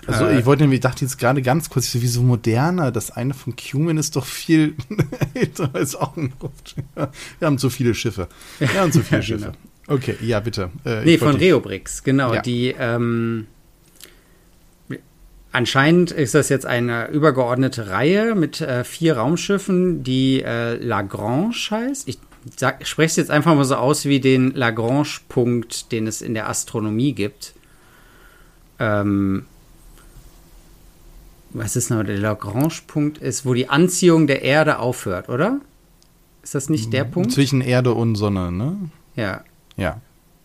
Also 0.06 0.26
äh, 0.26 0.38
ich 0.38 0.46
wollte 0.46 0.62
nämlich, 0.62 0.80
dachte 0.80 1.04
jetzt 1.04 1.18
gerade 1.18 1.42
ganz 1.42 1.70
kurz, 1.70 1.94
wie 1.94 2.06
so 2.06 2.22
moderner. 2.22 2.92
Das 2.92 3.10
eine 3.10 3.34
von 3.34 3.54
Cumin 3.56 3.98
ist 3.98 4.16
doch 4.16 4.24
viel 4.24 4.74
älter 5.34 5.70
als 5.72 5.94
auch 5.94 6.16
ein 6.16 6.32
Wir 6.96 7.46
haben 7.46 7.58
zu 7.58 7.70
viele 7.70 7.94
Schiffe. 7.94 8.28
Wir 8.58 8.74
haben 8.74 8.92
zu 8.92 9.00
viele 9.02 9.22
Schiffe. 9.22 9.52
Genau. 9.52 9.56
Okay, 9.88 10.16
ja, 10.20 10.40
bitte. 10.40 10.70
Äh, 10.84 11.04
nee, 11.04 11.18
von 11.18 11.36
Reobrix, 11.36 12.02
genau. 12.02 12.34
Ja. 12.34 12.42
Die, 12.42 12.74
ähm, 12.78 13.46
anscheinend 15.52 16.10
ist 16.10 16.34
das 16.34 16.48
jetzt 16.48 16.66
eine 16.66 17.08
übergeordnete 17.08 17.88
Reihe 17.88 18.34
mit 18.34 18.60
äh, 18.60 18.84
vier 18.84 19.16
Raumschiffen, 19.16 20.02
die 20.02 20.42
äh, 20.42 20.74
Lagrange 20.74 21.54
heißt. 21.70 22.08
Ich 22.08 22.18
spreche 22.82 23.06
es 23.06 23.16
jetzt 23.16 23.30
einfach 23.30 23.54
mal 23.54 23.64
so 23.64 23.76
aus 23.76 24.04
wie 24.04 24.20
den 24.20 24.52
Lagrange-Punkt, 24.52 25.92
den 25.92 26.06
es 26.06 26.20
in 26.20 26.34
der 26.34 26.48
Astronomie 26.48 27.12
gibt. 27.12 27.54
Ähm, 28.78 29.46
was 31.56 31.76
ist 31.76 31.90
noch 31.90 32.04
der 32.04 32.18
Lagrange-Punkt 32.18 33.18
ist, 33.18 33.46
wo 33.46 33.54
die 33.54 33.68
Anziehung 33.68 34.26
der 34.26 34.42
Erde 34.42 34.78
aufhört, 34.78 35.28
oder? 35.28 35.60
Ist 36.42 36.54
das 36.54 36.68
nicht 36.68 36.92
der 36.92 37.04
Punkt? 37.04 37.32
Zwischen 37.32 37.60
Erde 37.60 37.92
und 37.92 38.14
Sonne, 38.14 38.52
ne? 38.52 38.76
Ja. 39.16 39.42
Ja. 39.76 40.00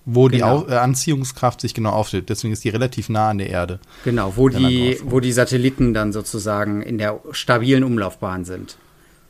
Wo 0.06 0.28
genau. 0.28 0.64
die 0.64 0.72
äh, 0.72 0.78
Anziehungskraft 0.78 1.62
sich 1.62 1.74
genau 1.74 1.92
aufstellt. 1.92 2.30
Deswegen 2.30 2.54
ist 2.54 2.64
die 2.64 2.70
relativ 2.70 3.10
nah 3.10 3.30
an 3.30 3.38
der 3.38 3.50
Erde. 3.50 3.80
Genau, 4.04 4.34
wo 4.36 4.50
die, 4.50 4.98
wo 5.04 5.20
die 5.20 5.32
Satelliten 5.32 5.94
dann 5.94 6.12
sozusagen 6.12 6.82
in 6.82 6.98
der 6.98 7.20
stabilen 7.32 7.84
Umlaufbahn 7.84 8.46
sind. 8.46 8.78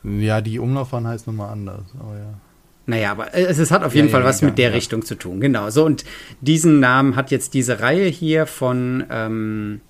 Ja, 0.03 0.39
die 0.39 0.59
Umlaufbahn 0.59 1.07
heißt 1.07 1.27
nochmal 1.27 1.51
anders, 1.51 1.83
aber 1.99 2.17
ja. 2.17 2.33
Naja, 2.85 3.11
aber 3.11 3.33
es, 3.35 3.59
es 3.59 3.69
hat 3.69 3.83
auf 3.83 3.93
jeden 3.93 4.07
ja, 4.07 4.11
Fall 4.13 4.21
ja, 4.21 4.27
was 4.27 4.41
ja, 4.41 4.47
mit 4.47 4.57
der 4.57 4.73
Richtung 4.73 5.03
zu 5.03 5.15
tun, 5.15 5.39
genau. 5.39 5.69
So, 5.69 5.85
und 5.85 6.03
diesen 6.39 6.79
Namen 6.79 7.15
hat 7.15 7.31
jetzt 7.31 7.53
diese 7.53 7.79
Reihe 7.81 8.07
hier 8.07 8.47
von 8.47 9.03
ähm, 9.11 9.81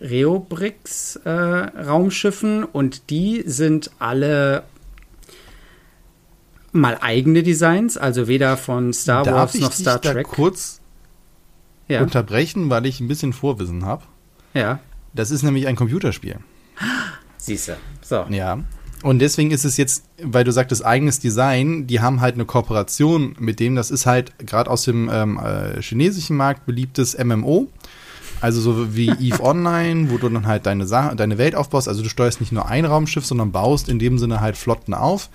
Reobrix 0.00 1.16
äh, 1.24 1.30
Raumschiffen 1.30 2.64
und 2.64 3.10
die 3.10 3.42
sind 3.46 3.90
alle 3.98 4.64
mal 6.72 6.98
eigene 7.00 7.42
Designs, 7.42 7.96
also 7.96 8.28
weder 8.28 8.56
von 8.56 8.92
Star 8.92 9.24
Darf 9.24 9.34
Wars 9.34 9.54
ich 9.54 9.60
noch 9.62 9.72
Star 9.72 9.98
dich 9.98 10.12
Trek. 10.12 10.26
Da 10.26 10.32
kurz 10.34 10.80
ja. 11.88 12.02
unterbrechen, 12.02 12.70
weil 12.70 12.86
ich 12.86 13.00
ein 13.00 13.08
bisschen 13.08 13.32
Vorwissen 13.32 13.84
habe. 13.84 14.04
Ja. 14.54 14.80
Das 15.14 15.30
ist 15.30 15.42
nämlich 15.42 15.66
ein 15.66 15.76
Computerspiel. 15.76 16.38
Siehst 17.38 17.68
du. 17.68 17.76
So. 18.02 18.26
Ja. 18.30 18.58
Und 19.02 19.20
deswegen 19.20 19.50
ist 19.50 19.64
es 19.64 19.76
jetzt, 19.76 20.04
weil 20.22 20.44
du 20.44 20.52
sagtest, 20.52 20.84
eigenes 20.84 21.20
Design, 21.20 21.86
die 21.86 22.00
haben 22.00 22.20
halt 22.20 22.34
eine 22.34 22.44
Kooperation 22.44 23.36
mit 23.38 23.60
dem, 23.60 23.76
das 23.76 23.90
ist 23.90 24.06
halt 24.06 24.38
gerade 24.38 24.70
aus 24.70 24.84
dem 24.84 25.08
ähm, 25.12 25.38
äh, 25.38 25.80
chinesischen 25.80 26.36
Markt 26.36 26.66
beliebtes 26.66 27.16
MMO. 27.16 27.68
Also 28.46 28.60
so 28.60 28.94
wie 28.94 29.10
Eve 29.10 29.42
Online, 29.42 30.08
wo 30.08 30.18
du 30.18 30.28
dann 30.28 30.46
halt 30.46 30.66
deine, 30.66 30.86
Sa 30.86 31.16
deine 31.16 31.36
Welt 31.36 31.56
aufbaust. 31.56 31.88
Also 31.88 32.04
du 32.04 32.08
steuerst 32.08 32.38
nicht 32.38 32.52
nur 32.52 32.68
ein 32.68 32.84
Raumschiff, 32.84 33.26
sondern 33.26 33.50
baust 33.50 33.88
in 33.88 33.98
dem 33.98 34.18
Sinne 34.18 34.40
halt 34.40 34.56
Flotten 34.56 34.94
auf. 34.94 35.30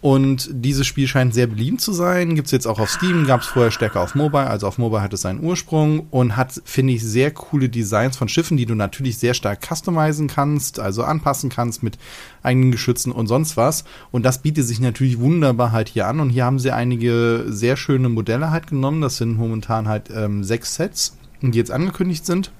Und 0.00 0.48
dieses 0.50 0.86
Spiel 0.86 1.06
scheint 1.06 1.34
sehr 1.34 1.46
beliebt 1.46 1.82
zu 1.82 1.92
sein. 1.92 2.36
Gibt 2.36 2.46
es 2.46 2.52
jetzt 2.52 2.66
auch 2.66 2.78
auf 2.78 2.88
Steam, 2.88 3.26
gab 3.26 3.42
es 3.42 3.48
vorher 3.48 3.70
stärker 3.70 4.00
auf 4.00 4.14
Mobile. 4.14 4.46
Also 4.46 4.66
auf 4.66 4.78
Mobile 4.78 5.02
hat 5.02 5.12
es 5.12 5.20
seinen 5.20 5.44
Ursprung 5.44 6.06
und 6.10 6.38
hat, 6.38 6.58
finde 6.64 6.94
ich, 6.94 7.04
sehr 7.04 7.32
coole 7.32 7.68
Designs 7.68 8.16
von 8.16 8.30
Schiffen, 8.30 8.56
die 8.56 8.64
du 8.64 8.74
natürlich 8.74 9.18
sehr 9.18 9.34
stark 9.34 9.60
customizen 9.60 10.26
kannst, 10.26 10.80
also 10.80 11.02
anpassen 11.02 11.50
kannst 11.50 11.82
mit 11.82 11.98
eigenen 12.42 12.72
Geschützen 12.72 13.12
und 13.12 13.26
sonst 13.26 13.58
was. 13.58 13.84
Und 14.10 14.22
das 14.22 14.40
bietet 14.40 14.64
sich 14.64 14.80
natürlich 14.80 15.20
wunderbar 15.20 15.72
halt 15.72 15.90
hier 15.90 16.06
an. 16.06 16.20
Und 16.20 16.30
hier 16.30 16.46
haben 16.46 16.60
sie 16.60 16.70
einige 16.70 17.44
sehr 17.48 17.76
schöne 17.76 18.08
Modelle 18.08 18.50
halt 18.50 18.68
genommen. 18.68 19.02
Das 19.02 19.18
sind 19.18 19.36
momentan 19.36 19.86
halt 19.86 20.08
ähm, 20.14 20.44
sechs 20.44 20.76
Sets, 20.76 21.17
die 21.42 21.58
jetzt 21.58 21.70
angekündigt 21.70 22.26
sind. 22.26 22.50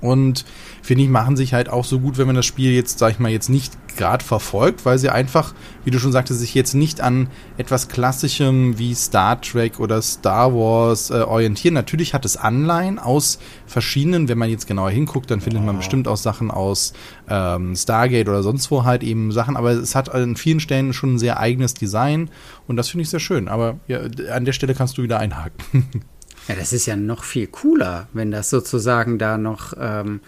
Und 0.00 0.44
finde 0.82 1.04
ich, 1.04 1.10
machen 1.10 1.36
sich 1.36 1.54
halt 1.54 1.68
auch 1.68 1.84
so 1.84 1.98
gut, 1.98 2.18
wenn 2.18 2.26
man 2.26 2.36
das 2.36 2.46
Spiel 2.46 2.72
jetzt, 2.72 2.98
sag 2.98 3.12
ich 3.12 3.18
mal, 3.18 3.30
jetzt 3.30 3.48
nicht 3.48 3.76
gerade 3.96 4.24
verfolgt, 4.24 4.86
weil 4.86 4.96
sie 4.96 5.10
einfach, 5.10 5.54
wie 5.84 5.90
du 5.90 5.98
schon 5.98 6.12
sagtest, 6.12 6.38
sich 6.38 6.54
jetzt 6.54 6.74
nicht 6.74 7.00
an 7.00 7.28
etwas 7.56 7.88
Klassischem 7.88 8.78
wie 8.78 8.94
Star 8.94 9.40
Trek 9.40 9.80
oder 9.80 10.00
Star 10.00 10.54
Wars 10.54 11.10
äh, 11.10 11.14
orientieren. 11.14 11.74
Natürlich 11.74 12.14
hat 12.14 12.24
es 12.24 12.36
Anleihen 12.36 13.00
aus 13.00 13.40
verschiedenen, 13.66 14.28
wenn 14.28 14.38
man 14.38 14.50
jetzt 14.50 14.68
genauer 14.68 14.90
hinguckt, 14.90 15.32
dann 15.32 15.40
findet 15.40 15.64
man 15.64 15.76
bestimmt 15.76 16.06
auch 16.06 16.16
Sachen 16.16 16.52
aus 16.52 16.92
ähm, 17.28 17.74
Stargate 17.74 18.28
oder 18.28 18.44
sonst 18.44 18.70
wo 18.70 18.84
halt 18.84 19.02
eben 19.02 19.32
Sachen, 19.32 19.56
aber 19.56 19.72
es 19.72 19.96
hat 19.96 20.14
an 20.14 20.36
vielen 20.36 20.60
Stellen 20.60 20.92
schon 20.92 21.14
ein 21.14 21.18
sehr 21.18 21.40
eigenes 21.40 21.74
Design 21.74 22.30
und 22.68 22.76
das 22.76 22.88
finde 22.88 23.02
ich 23.02 23.10
sehr 23.10 23.20
schön. 23.20 23.48
Aber 23.48 23.80
ja, 23.88 23.98
an 24.32 24.44
der 24.44 24.52
Stelle 24.52 24.74
kannst 24.74 24.96
du 24.96 25.02
wieder 25.02 25.18
einhaken. 25.18 25.88
Ja, 26.48 26.54
das 26.54 26.72
ist 26.72 26.86
ja 26.86 26.96
noch 26.96 27.24
viel 27.24 27.46
cooler, 27.46 28.08
wenn 28.14 28.30
das 28.30 28.48
sozusagen 28.48 29.18
da 29.18 29.36
noch 29.36 29.74
ähm, 29.78 30.20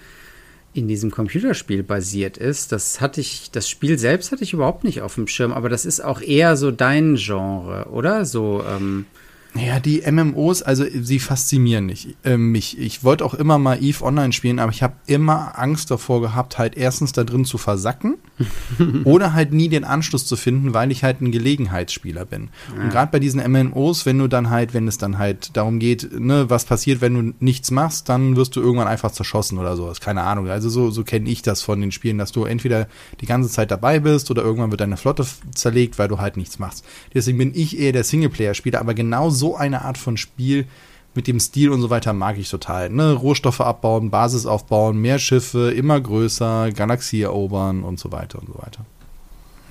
in 0.75 0.87
diesem 0.87 1.11
Computerspiel 1.11 1.83
basiert 1.83 2.37
ist. 2.37 2.73
Das 2.73 3.01
hatte 3.01 3.21
ich, 3.21 3.51
das 3.51 3.69
Spiel 3.69 3.99
selbst 3.99 4.31
hatte 4.31 4.45
ich 4.45 4.53
überhaupt 4.53 4.85
nicht 4.85 5.01
auf 5.01 5.15
dem 5.15 5.27
Schirm, 5.27 5.53
aber 5.53 5.69
das 5.71 5.87
ist 5.87 6.01
auch 6.01 6.21
eher 6.21 6.57
so 6.57 6.71
dein 6.71 7.17
Genre, 7.17 7.87
oder? 7.91 8.25
So, 8.27 8.63
ähm, 8.69 9.07
ja, 9.55 9.81
die 9.81 10.03
MMOs, 10.09 10.63
also 10.63 10.85
sie 10.95 11.19
faszinieren 11.19 11.87
nicht, 11.87 12.17
äh, 12.25 12.37
mich. 12.37 12.79
Ich 12.79 13.03
wollte 13.03 13.25
auch 13.25 13.35
immer 13.35 13.59
mal 13.59 13.83
Eve 13.83 14.05
Online 14.05 14.33
spielen, 14.33 14.61
aber 14.61 14.71
ich 14.71 14.83
habe 14.83 14.95
immer 15.07 15.59
Angst 15.59 15.91
davor 15.91 16.21
gehabt, 16.21 16.57
halt 16.57 16.77
erstens 16.77 17.11
da 17.13 17.25
drin 17.25 17.45
zu 17.45 17.59
versacken 17.59 18.19
oder 19.05 19.33
halt 19.33 19.53
nie 19.53 19.69
den 19.69 19.83
Anschluss 19.83 20.25
zu 20.25 20.37
finden, 20.37 20.73
weil 20.73 20.93
ich 20.93 21.03
halt 21.03 21.21
ein 21.21 21.33
Gelegenheitsspieler 21.33 22.27
bin. 22.27 22.51
Ja. 22.77 22.85
Und 22.85 22.91
gerade 22.91 23.11
bei 23.11 23.19
diesen 23.19 23.41
MMOs, 23.51 24.07
wenn 24.07 24.19
du 24.19 24.29
dann 24.29 24.51
halt, 24.51 24.73
wenn 24.73 24.87
es 24.87 24.99
dann 24.99 25.19
halt 25.19 25.57
darum 25.57 25.81
geht, 25.81 26.19
ne, 26.19 26.49
was 26.49 26.65
passiert, 26.65 27.01
wenn 27.01 27.15
du 27.15 27.35
nichts 27.41 27.73
machst, 27.73 28.09
dann 28.09 28.37
wirst 28.37 28.55
du 28.55 28.61
irgendwann 28.61 28.89
einfach 28.89 29.11
zerschossen 29.11 29.59
oder 29.59 29.77
sowas. 29.77 30.01
Keine 30.01 30.23
Ahnung. 30.23 30.49
Also 30.49 30.69
so, 30.69 30.93
so 30.93 31.03
kenne 31.03 31.29
ich 31.29 31.43
das 31.43 31.61
von 31.63 31.81
den 31.81 31.91
Spielen, 31.91 32.19
dass 32.19 32.31
du 32.31 32.45
entweder 32.45 32.87
die 33.21 33.27
ganze 33.27 33.51
Zeit 33.51 33.73
dabei 33.73 33.99
bist 33.99 34.31
oder 34.31 34.43
irgendwann 34.43 34.71
wird 34.71 34.81
deine 34.81 34.97
Flotte 34.97 35.27
zerlegt, 35.55 35.99
weil 35.99 36.09
du 36.09 36.19
halt 36.19 36.37
nichts 36.37 36.61
machst. 36.61 36.85
Deswegen 37.15 37.39
bin 37.39 37.53
ich 37.53 37.77
eher 37.77 37.93
der 37.93 38.05
Singleplayer-Spieler, 38.05 38.79
aber 38.79 38.95
genau 38.95 39.31
so 39.40 39.57
eine 39.57 39.83
Art 39.85 39.98
von 39.98 40.16
Spiel 40.16 40.66
mit 41.14 41.26
dem 41.26 41.40
Stil 41.40 41.70
und 41.70 41.81
so 41.81 41.90
weiter 41.90 42.12
mag 42.12 42.38
ich 42.38 42.48
total. 42.48 42.88
Ne? 42.90 43.12
Rohstoffe 43.12 43.61
abbauen, 43.61 44.11
Basis 44.11 44.46
aufbauen, 44.46 44.98
mehr 44.98 45.18
Schiffe, 45.18 45.72
immer 45.72 46.00
größer, 46.00 46.70
Galaxie 46.70 47.22
erobern 47.22 47.83
und 47.83 47.98
so 47.98 48.12
weiter 48.12 48.38
und 48.38 48.46
so 48.46 48.55
weiter. 48.55 48.85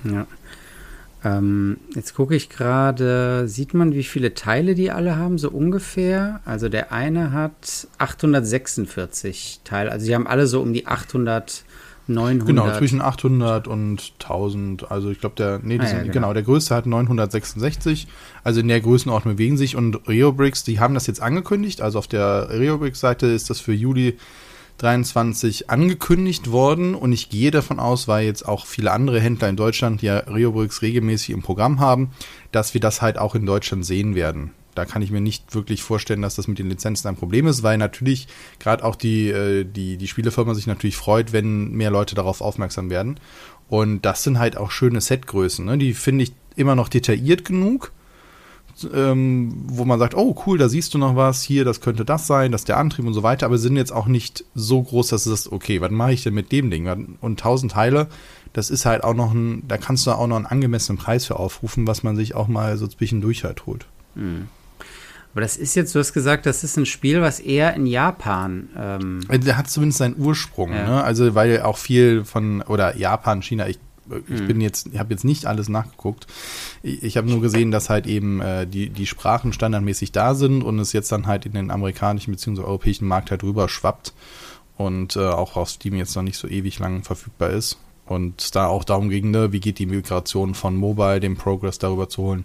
Ja. 0.04 0.26
Ähm, 1.22 1.78
jetzt 1.94 2.14
gucke 2.14 2.34
ich 2.34 2.48
gerade, 2.48 3.46
sieht 3.46 3.74
man, 3.74 3.94
wie 3.94 4.04
viele 4.04 4.34
Teile 4.34 4.74
die 4.74 4.90
alle 4.90 5.16
haben, 5.16 5.38
so 5.38 5.50
ungefähr? 5.50 6.40
Also 6.44 6.68
der 6.68 6.92
eine 6.92 7.32
hat 7.32 7.88
846 7.98 9.60
Teile, 9.64 9.92
also 9.92 10.06
sie 10.06 10.14
haben 10.14 10.26
alle 10.26 10.46
so 10.46 10.60
um 10.60 10.72
die 10.72 10.86
800 10.86 11.64
900. 12.10 12.46
Genau, 12.46 12.76
zwischen 12.76 13.00
800 13.00 13.68
und 13.68 14.12
1000. 14.20 14.90
Also 14.90 15.10
ich 15.10 15.20
glaube, 15.20 15.36
der, 15.36 15.60
nee, 15.62 15.78
ah, 15.78 15.84
ja, 15.84 15.98
genau. 16.00 16.12
genau. 16.12 16.32
der 16.34 16.42
größte 16.42 16.74
hat 16.74 16.86
966. 16.86 18.06
Also 18.44 18.60
in 18.60 18.68
der 18.68 18.80
Größenordnung 18.80 19.36
bewegen 19.36 19.56
sich. 19.56 19.76
Und 19.76 20.08
RioBricks, 20.08 20.64
die 20.64 20.80
haben 20.80 20.94
das 20.94 21.06
jetzt 21.06 21.22
angekündigt. 21.22 21.80
Also 21.80 21.98
auf 21.98 22.06
der 22.06 22.50
RioBricks-Seite 22.50 23.26
ist 23.26 23.50
das 23.50 23.60
für 23.60 23.72
Juli 23.72 24.18
23 24.78 25.70
angekündigt 25.70 26.50
worden. 26.50 26.94
Und 26.94 27.12
ich 27.12 27.30
gehe 27.30 27.50
davon 27.50 27.78
aus, 27.78 28.08
weil 28.08 28.26
jetzt 28.26 28.46
auch 28.46 28.66
viele 28.66 28.92
andere 28.92 29.20
Händler 29.20 29.48
in 29.48 29.56
Deutschland 29.56 30.02
ja 30.02 30.18
RioBricks 30.18 30.82
regelmäßig 30.82 31.30
im 31.30 31.42
Programm 31.42 31.80
haben, 31.80 32.10
dass 32.52 32.74
wir 32.74 32.80
das 32.80 33.02
halt 33.02 33.18
auch 33.18 33.34
in 33.34 33.46
Deutschland 33.46 33.86
sehen 33.86 34.14
werden 34.14 34.52
da 34.74 34.84
kann 34.84 35.02
ich 35.02 35.10
mir 35.10 35.20
nicht 35.20 35.54
wirklich 35.54 35.82
vorstellen, 35.82 36.22
dass 36.22 36.36
das 36.36 36.48
mit 36.48 36.58
den 36.58 36.68
Lizenzen 36.68 37.08
ein 37.08 37.16
Problem 37.16 37.46
ist, 37.46 37.62
weil 37.62 37.78
natürlich 37.78 38.28
gerade 38.58 38.84
auch 38.84 38.96
die, 38.96 39.28
äh, 39.28 39.64
die, 39.64 39.96
die 39.96 40.08
Spielefirma 40.08 40.54
sich 40.54 40.66
natürlich 40.66 40.96
freut, 40.96 41.32
wenn 41.32 41.72
mehr 41.72 41.90
Leute 41.90 42.14
darauf 42.14 42.40
aufmerksam 42.40 42.90
werden. 42.90 43.18
Und 43.68 44.02
das 44.02 44.22
sind 44.22 44.38
halt 44.38 44.56
auch 44.56 44.70
schöne 44.70 45.00
Setgrößen. 45.00 45.64
Ne? 45.64 45.78
Die 45.78 45.94
finde 45.94 46.24
ich 46.24 46.32
immer 46.56 46.74
noch 46.74 46.88
detailliert 46.88 47.44
genug, 47.44 47.92
ähm, 48.94 49.52
wo 49.66 49.84
man 49.84 49.98
sagt, 49.98 50.14
oh 50.14 50.36
cool, 50.46 50.58
da 50.58 50.68
siehst 50.68 50.94
du 50.94 50.98
noch 50.98 51.16
was, 51.16 51.42
hier, 51.42 51.64
das 51.64 51.80
könnte 51.80 52.04
das 52.04 52.26
sein, 52.26 52.52
das 52.52 52.62
ist 52.62 52.68
der 52.68 52.78
Antrieb 52.78 53.06
und 53.06 53.14
so 53.14 53.22
weiter, 53.22 53.46
aber 53.46 53.58
sind 53.58 53.76
jetzt 53.76 53.92
auch 53.92 54.06
nicht 54.06 54.44
so 54.54 54.82
groß, 54.82 55.08
dass 55.08 55.24
du 55.24 55.30
sagst, 55.30 55.52
okay, 55.52 55.80
was 55.80 55.90
mache 55.90 56.12
ich 56.12 56.22
denn 56.22 56.34
mit 56.34 56.52
dem 56.52 56.70
Ding? 56.70 56.88
Und 57.20 57.38
1000 57.38 57.72
Teile, 57.72 58.08
das 58.52 58.70
ist 58.70 58.86
halt 58.86 59.04
auch 59.04 59.14
noch 59.14 59.32
ein, 59.32 59.64
da 59.68 59.76
kannst 59.76 60.06
du 60.06 60.12
auch 60.12 60.26
noch 60.26 60.36
einen 60.36 60.46
angemessenen 60.46 60.98
Preis 60.98 61.26
für 61.26 61.38
aufrufen, 61.38 61.86
was 61.86 62.02
man 62.02 62.16
sich 62.16 62.34
auch 62.34 62.48
mal 62.48 62.76
so 62.76 62.86
zwischendurch 62.86 63.44
halt 63.44 63.66
holt. 63.66 63.86
Mhm. 64.14 64.48
Aber 65.32 65.42
das 65.42 65.56
ist 65.56 65.76
jetzt, 65.76 65.94
du 65.94 65.98
hast 66.00 66.12
gesagt, 66.12 66.46
das 66.46 66.64
ist 66.64 66.76
ein 66.76 66.86
Spiel, 66.86 67.20
was 67.22 67.38
eher 67.38 67.74
in 67.74 67.86
Japan. 67.86 68.68
Ähm 68.76 69.20
Der 69.28 69.56
hat 69.56 69.70
zumindest 69.70 69.98
seinen 69.98 70.18
Ursprung, 70.18 70.72
ja. 70.72 70.86
ne? 70.86 71.04
Also 71.04 71.34
weil 71.34 71.62
auch 71.62 71.78
viel 71.78 72.24
von 72.24 72.62
oder 72.62 72.96
Japan, 72.96 73.42
China, 73.42 73.68
ich 73.68 73.78
ich 74.28 74.40
mhm. 74.40 74.46
bin 74.48 74.60
jetzt, 74.60 74.88
ich 74.92 74.98
habe 74.98 75.12
jetzt 75.12 75.24
nicht 75.24 75.46
alles 75.46 75.68
nachgeguckt. 75.68 76.26
Ich, 76.82 77.02
ich 77.02 77.16
habe 77.16 77.30
nur 77.30 77.40
gesehen, 77.40 77.70
dass 77.70 77.90
halt 77.90 78.06
eben 78.06 78.40
äh, 78.40 78.66
die, 78.66 78.90
die 78.90 79.06
Sprachen 79.06 79.52
standardmäßig 79.52 80.12
da 80.12 80.34
sind 80.34 80.62
und 80.62 80.78
es 80.78 80.92
jetzt 80.92 81.12
dann 81.12 81.26
halt 81.26 81.46
in 81.46 81.52
den 81.52 81.70
amerikanischen 81.70 82.32
bzw. 82.32 82.62
europäischen 82.62 83.06
Markt 83.06 83.30
halt 83.30 83.42
rüber 83.42 83.68
schwappt 83.68 84.12
und 84.76 85.16
äh, 85.16 85.20
auch 85.20 85.56
auf 85.56 85.68
Steam 85.68 85.94
jetzt 85.94 86.16
noch 86.16 86.22
nicht 86.22 86.38
so 86.38 86.48
ewig 86.48 86.78
lang 86.78 87.02
verfügbar 87.02 87.50
ist. 87.50 87.78
Und 88.06 88.56
da 88.56 88.66
auch 88.66 88.82
darum 88.82 89.08
ging, 89.08 89.30
ne, 89.30 89.52
wie 89.52 89.60
geht 89.60 89.78
die 89.78 89.86
Migration 89.86 90.54
von 90.54 90.74
Mobile, 90.74 91.20
den 91.20 91.36
Progress 91.36 91.78
darüber 91.78 92.08
zu 92.08 92.22
holen. 92.22 92.44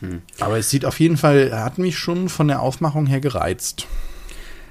Hm. 0.00 0.22
Aber 0.40 0.58
es 0.58 0.70
sieht 0.70 0.84
auf 0.84 1.00
jeden 1.00 1.16
Fall, 1.16 1.52
hat 1.52 1.78
mich 1.78 1.98
schon 1.98 2.28
von 2.28 2.48
der 2.48 2.60
Aufmachung 2.60 3.06
her 3.06 3.20
gereizt. 3.20 3.86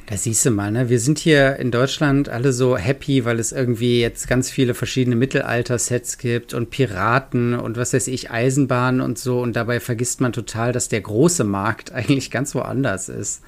Da 0.10 0.16
siehst 0.16 0.46
du 0.46 0.52
mal, 0.52 0.72
ne? 0.72 0.88
Wir 0.88 1.02
sind 1.02 1.20
hier 1.20 1.58
in 1.58 1.70
Deutschland 1.70 2.30
alle 2.30 2.54
so 2.54 2.78
happy, 2.78 3.26
weil 3.26 3.42
es 3.42 3.52
irgendwie 3.52 4.00
jetzt 4.00 4.30
ganz 4.30 4.50
viele 4.50 4.74
verschiedene 4.74 5.18
Mittelalter-Sets 5.18 6.18
gibt 6.18 6.54
und 6.54 6.70
Piraten 6.70 7.54
und 7.54 7.76
was 7.76 7.94
weiß 7.94 8.08
ich, 8.08 8.32
Eisenbahnen 8.32 9.02
und 9.02 9.20
so. 9.20 9.42
Und 9.42 9.58
dabei 9.58 9.82
vergisst 9.82 10.22
man 10.22 10.32
total, 10.32 10.72
dass 10.72 10.88
der 10.88 11.02
große 11.02 11.44
Markt 11.44 11.92
eigentlich 11.94 12.32
ganz 12.32 12.56
woanders 12.56 13.10
ist. 13.10 13.42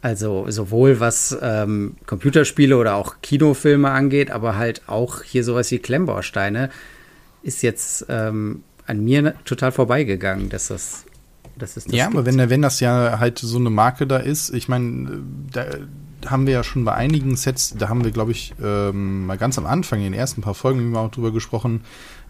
Also 0.00 0.46
sowohl 0.48 0.98
was 0.98 1.36
ähm, 1.42 1.96
Computerspiele 2.06 2.78
oder 2.78 2.94
auch 2.94 3.16
Kinofilme 3.20 3.90
angeht, 3.90 4.30
aber 4.30 4.56
halt 4.56 4.80
auch 4.86 5.22
hier 5.22 5.44
sowas 5.44 5.70
wie 5.70 5.78
Klemmbausteine 5.78 6.70
ist 7.42 7.62
jetzt 7.62 8.06
ähm, 8.08 8.62
an 8.90 9.02
mir 9.04 9.34
total 9.44 9.72
vorbeigegangen, 9.72 10.48
dass 10.48 10.68
das, 10.68 11.04
dass 11.56 11.76
es 11.76 11.84
das 11.84 11.94
Ja, 11.94 12.06
gibt. 12.06 12.16
aber 12.16 12.26
wenn, 12.26 12.50
wenn 12.50 12.62
das 12.62 12.80
ja 12.80 13.18
halt 13.18 13.38
so 13.38 13.58
eine 13.58 13.70
Marke 13.70 14.06
da 14.06 14.18
ist, 14.18 14.52
ich 14.52 14.68
meine, 14.68 15.22
da 15.52 15.64
haben 16.26 16.46
wir 16.46 16.52
ja 16.52 16.64
schon 16.64 16.84
bei 16.84 16.92
einigen 16.92 17.36
Sets, 17.36 17.74
da 17.78 17.88
haben 17.88 18.04
wir, 18.04 18.10
glaube 18.10 18.32
ich, 18.32 18.54
ähm, 18.62 19.26
mal 19.26 19.38
ganz 19.38 19.56
am 19.58 19.66
Anfang, 19.66 20.00
in 20.00 20.06
den 20.06 20.14
ersten 20.14 20.42
paar 20.42 20.54
Folgen, 20.54 20.94
auch 20.96 21.10
drüber 21.10 21.32
gesprochen, 21.32 21.80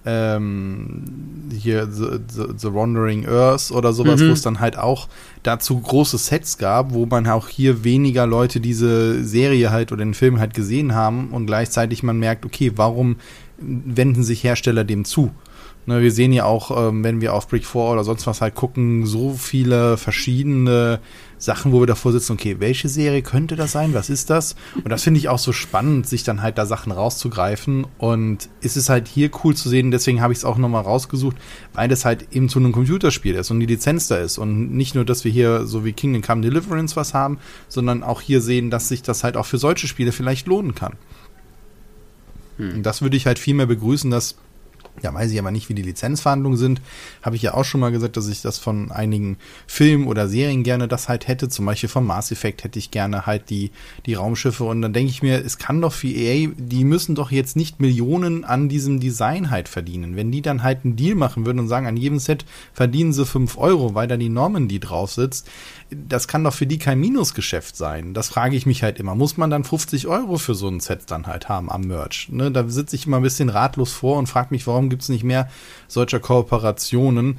ähm, 0.06 1.48
hier 1.52 1.86
The, 1.90 2.20
The, 2.28 2.44
The, 2.56 2.72
Wandering 2.72 3.26
Earth 3.26 3.70
oder 3.70 3.92
sowas, 3.92 4.20
mhm. 4.20 4.28
wo 4.28 4.32
es 4.32 4.42
dann 4.42 4.60
halt 4.60 4.78
auch 4.78 5.08
dazu 5.42 5.78
große 5.78 6.16
Sets 6.18 6.56
gab, 6.56 6.94
wo 6.94 7.04
man 7.06 7.26
auch 7.26 7.48
hier 7.48 7.84
weniger 7.84 8.26
Leute 8.26 8.60
diese 8.60 9.22
Serie 9.24 9.70
halt 9.70 9.92
oder 9.92 10.04
den 10.04 10.14
Film 10.14 10.40
halt 10.40 10.54
gesehen 10.54 10.94
haben 10.94 11.28
und 11.30 11.46
gleichzeitig 11.46 12.02
man 12.02 12.18
merkt, 12.18 12.46
okay, 12.46 12.72
warum 12.76 13.16
wenden 13.58 14.22
sich 14.22 14.42
Hersteller 14.42 14.84
dem 14.84 15.04
zu? 15.04 15.32
Ne, 15.86 16.02
wir 16.02 16.12
sehen 16.12 16.32
ja 16.32 16.44
auch, 16.44 16.88
ähm, 16.88 17.02
wenn 17.02 17.20
wir 17.20 17.34
auf 17.34 17.48
Brick 17.48 17.64
4 17.64 17.80
oder 17.80 18.04
sonst 18.04 18.26
was 18.26 18.42
halt 18.42 18.54
gucken, 18.54 19.06
so 19.06 19.32
viele 19.32 19.96
verschiedene 19.96 21.00
Sachen, 21.38 21.72
wo 21.72 21.80
wir 21.80 21.86
davor 21.86 22.12
sitzen, 22.12 22.34
okay, 22.34 22.56
welche 22.58 22.90
Serie 22.90 23.22
könnte 23.22 23.56
das 23.56 23.72
sein? 23.72 23.94
Was 23.94 24.10
ist 24.10 24.28
das? 24.28 24.56
Und 24.74 24.90
das 24.90 25.02
finde 25.02 25.18
ich 25.18 25.30
auch 25.30 25.38
so 25.38 25.52
spannend, 25.52 26.06
sich 26.06 26.22
dann 26.22 26.42
halt 26.42 26.58
da 26.58 26.66
Sachen 26.66 26.92
rauszugreifen. 26.92 27.86
Und 27.96 28.50
es 28.60 28.76
ist 28.76 28.90
halt 28.90 29.08
hier 29.08 29.30
cool 29.42 29.56
zu 29.56 29.70
sehen, 29.70 29.90
deswegen 29.90 30.20
habe 30.20 30.34
ich 30.34 30.40
es 30.40 30.44
auch 30.44 30.58
nochmal 30.58 30.82
rausgesucht, 30.82 31.38
weil 31.72 31.88
das 31.88 32.04
halt 32.04 32.26
eben 32.30 32.50
zu 32.50 32.58
einem 32.58 32.72
Computerspiel 32.72 33.34
ist 33.34 33.50
und 33.50 33.60
die 33.60 33.66
Lizenz 33.66 34.06
da 34.06 34.18
ist. 34.18 34.36
Und 34.36 34.72
nicht 34.76 34.94
nur, 34.94 35.06
dass 35.06 35.24
wir 35.24 35.32
hier 35.32 35.66
so 35.66 35.82
wie 35.82 35.94
Kingdom 35.94 36.20
Come 36.20 36.42
Deliverance 36.42 36.94
was 36.94 37.14
haben, 37.14 37.38
sondern 37.68 38.02
auch 38.02 38.20
hier 38.20 38.42
sehen, 38.42 38.68
dass 38.70 38.88
sich 38.88 39.00
das 39.00 39.24
halt 39.24 39.38
auch 39.38 39.46
für 39.46 39.58
solche 39.58 39.88
Spiele 39.88 40.12
vielleicht 40.12 40.46
lohnen 40.46 40.74
kann. 40.74 40.92
Hm. 42.58 42.74
Und 42.74 42.82
das 42.84 43.00
würde 43.00 43.16
ich 43.16 43.24
halt 43.24 43.38
viel 43.38 43.54
mehr 43.54 43.66
begrüßen, 43.66 44.10
dass 44.10 44.36
Ja, 45.02 45.14
weiß 45.14 45.30
ich 45.30 45.38
aber 45.38 45.50
nicht, 45.50 45.68
wie 45.68 45.74
die 45.74 45.82
Lizenzverhandlungen 45.82 46.58
sind. 46.58 46.80
Habe 47.22 47.36
ich 47.36 47.42
ja 47.42 47.54
auch 47.54 47.64
schon 47.64 47.80
mal 47.80 47.90
gesagt, 47.90 48.16
dass 48.16 48.28
ich 48.28 48.42
das 48.42 48.58
von 48.58 48.90
einigen 48.90 49.38
Filmen 49.66 50.06
oder 50.06 50.28
Serien 50.28 50.62
gerne 50.62 50.88
das 50.88 51.08
halt 51.08 51.28
hätte. 51.28 51.48
Zum 51.48 51.66
Beispiel 51.66 51.88
vom 51.88 52.06
Mass 52.06 52.30
Effect 52.32 52.64
hätte 52.64 52.78
ich 52.78 52.90
gerne 52.90 53.26
halt 53.26 53.50
die, 53.50 53.70
die 54.06 54.14
Raumschiffe. 54.14 54.64
Und 54.64 54.82
dann 54.82 54.92
denke 54.92 55.10
ich 55.10 55.22
mir, 55.22 55.44
es 55.44 55.58
kann 55.58 55.80
doch 55.80 55.92
für 55.92 56.08
EA, 56.08 56.48
die 56.56 56.84
müssen 56.84 57.14
doch 57.14 57.30
jetzt 57.30 57.56
nicht 57.56 57.80
Millionen 57.80 58.44
an 58.44 58.68
diesem 58.68 59.00
Design 59.00 59.50
halt 59.50 59.68
verdienen. 59.68 60.16
Wenn 60.16 60.30
die 60.30 60.42
dann 60.42 60.62
halt 60.62 60.84
einen 60.84 60.96
Deal 60.96 61.14
machen 61.14 61.46
würden 61.46 61.60
und 61.60 61.68
sagen, 61.68 61.86
an 61.86 61.96
jedem 61.96 62.18
Set 62.18 62.44
verdienen 62.72 63.12
sie 63.12 63.26
fünf 63.26 63.56
Euro, 63.56 63.94
weil 63.94 64.08
da 64.08 64.16
die 64.16 64.28
Normen, 64.28 64.68
die 64.68 64.80
drauf 64.80 65.12
sitzt, 65.12 65.48
das 65.90 66.28
kann 66.28 66.44
doch 66.44 66.54
für 66.54 66.66
die 66.66 66.78
kein 66.78 67.00
Minusgeschäft 67.00 67.76
sein. 67.76 68.14
Das 68.14 68.28
frage 68.28 68.56
ich 68.56 68.66
mich 68.66 68.82
halt 68.82 68.98
immer. 68.98 69.14
Muss 69.14 69.36
man 69.36 69.50
dann 69.50 69.64
50 69.64 70.06
Euro 70.06 70.38
für 70.38 70.54
so 70.54 70.68
ein 70.68 70.80
Set 70.80 71.10
dann 71.10 71.26
halt 71.26 71.48
haben 71.48 71.70
am 71.70 71.82
Merch? 71.82 72.28
Ne, 72.30 72.50
da 72.50 72.68
sitze 72.68 72.96
ich 72.96 73.06
immer 73.06 73.18
ein 73.18 73.22
bisschen 73.22 73.48
ratlos 73.48 73.92
vor 73.92 74.18
und 74.18 74.28
frage 74.28 74.48
mich, 74.50 74.66
warum 74.66 74.88
gibt 74.88 75.02
es 75.02 75.08
nicht 75.08 75.24
mehr 75.24 75.48
solcher 75.88 76.20
Kooperationen, 76.20 77.38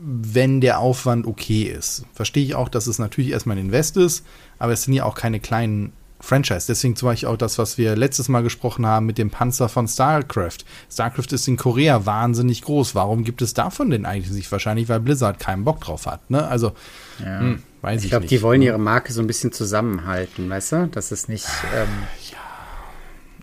wenn 0.00 0.60
der 0.60 0.78
Aufwand 0.78 1.26
okay 1.26 1.64
ist. 1.64 2.04
Verstehe 2.14 2.44
ich 2.44 2.54
auch, 2.54 2.68
dass 2.68 2.86
es 2.86 2.98
natürlich 2.98 3.32
erstmal 3.32 3.56
ein 3.56 3.66
Invest 3.66 3.96
ist, 3.96 4.24
aber 4.58 4.72
es 4.72 4.84
sind 4.84 4.94
ja 4.94 5.04
auch 5.04 5.16
keine 5.16 5.40
kleinen 5.40 5.92
Franchise. 6.20 6.66
Deswegen 6.68 6.96
zum 6.96 7.08
Beispiel 7.08 7.28
auch 7.28 7.36
das, 7.36 7.58
was 7.58 7.78
wir 7.78 7.96
letztes 7.96 8.28
Mal 8.28 8.42
gesprochen 8.42 8.86
haben 8.86 9.06
mit 9.06 9.18
dem 9.18 9.30
Panzer 9.30 9.68
von 9.68 9.86
StarCraft. 9.86 10.58
StarCraft 10.90 11.32
ist 11.32 11.46
in 11.48 11.56
Korea 11.56 12.06
wahnsinnig 12.06 12.62
groß. 12.62 12.94
Warum 12.94 13.24
gibt 13.24 13.42
es 13.42 13.54
davon 13.54 13.90
denn 13.90 14.04
eigentlich 14.04 14.32
nicht? 14.32 14.50
Wahrscheinlich, 14.50 14.88
weil 14.88 15.00
Blizzard 15.00 15.38
keinen 15.38 15.64
Bock 15.64 15.80
drauf 15.80 16.06
hat. 16.06 16.30
Ne? 16.30 16.46
Also, 16.46 16.72
ja. 17.20 17.40
hm, 17.40 17.62
weiß 17.82 18.00
ich, 18.00 18.06
ich 18.06 18.10
glaube, 18.10 18.26
die 18.26 18.42
wollen 18.42 18.62
ihre 18.62 18.78
Marke 18.78 19.12
so 19.12 19.20
ein 19.20 19.26
bisschen 19.26 19.52
zusammenhalten, 19.52 20.48
weißt 20.50 20.72
du? 20.72 20.88
Das 20.88 21.12
ist 21.12 21.28
nicht. 21.28 21.46
Ähm, 21.74 21.88
ja 22.32 22.47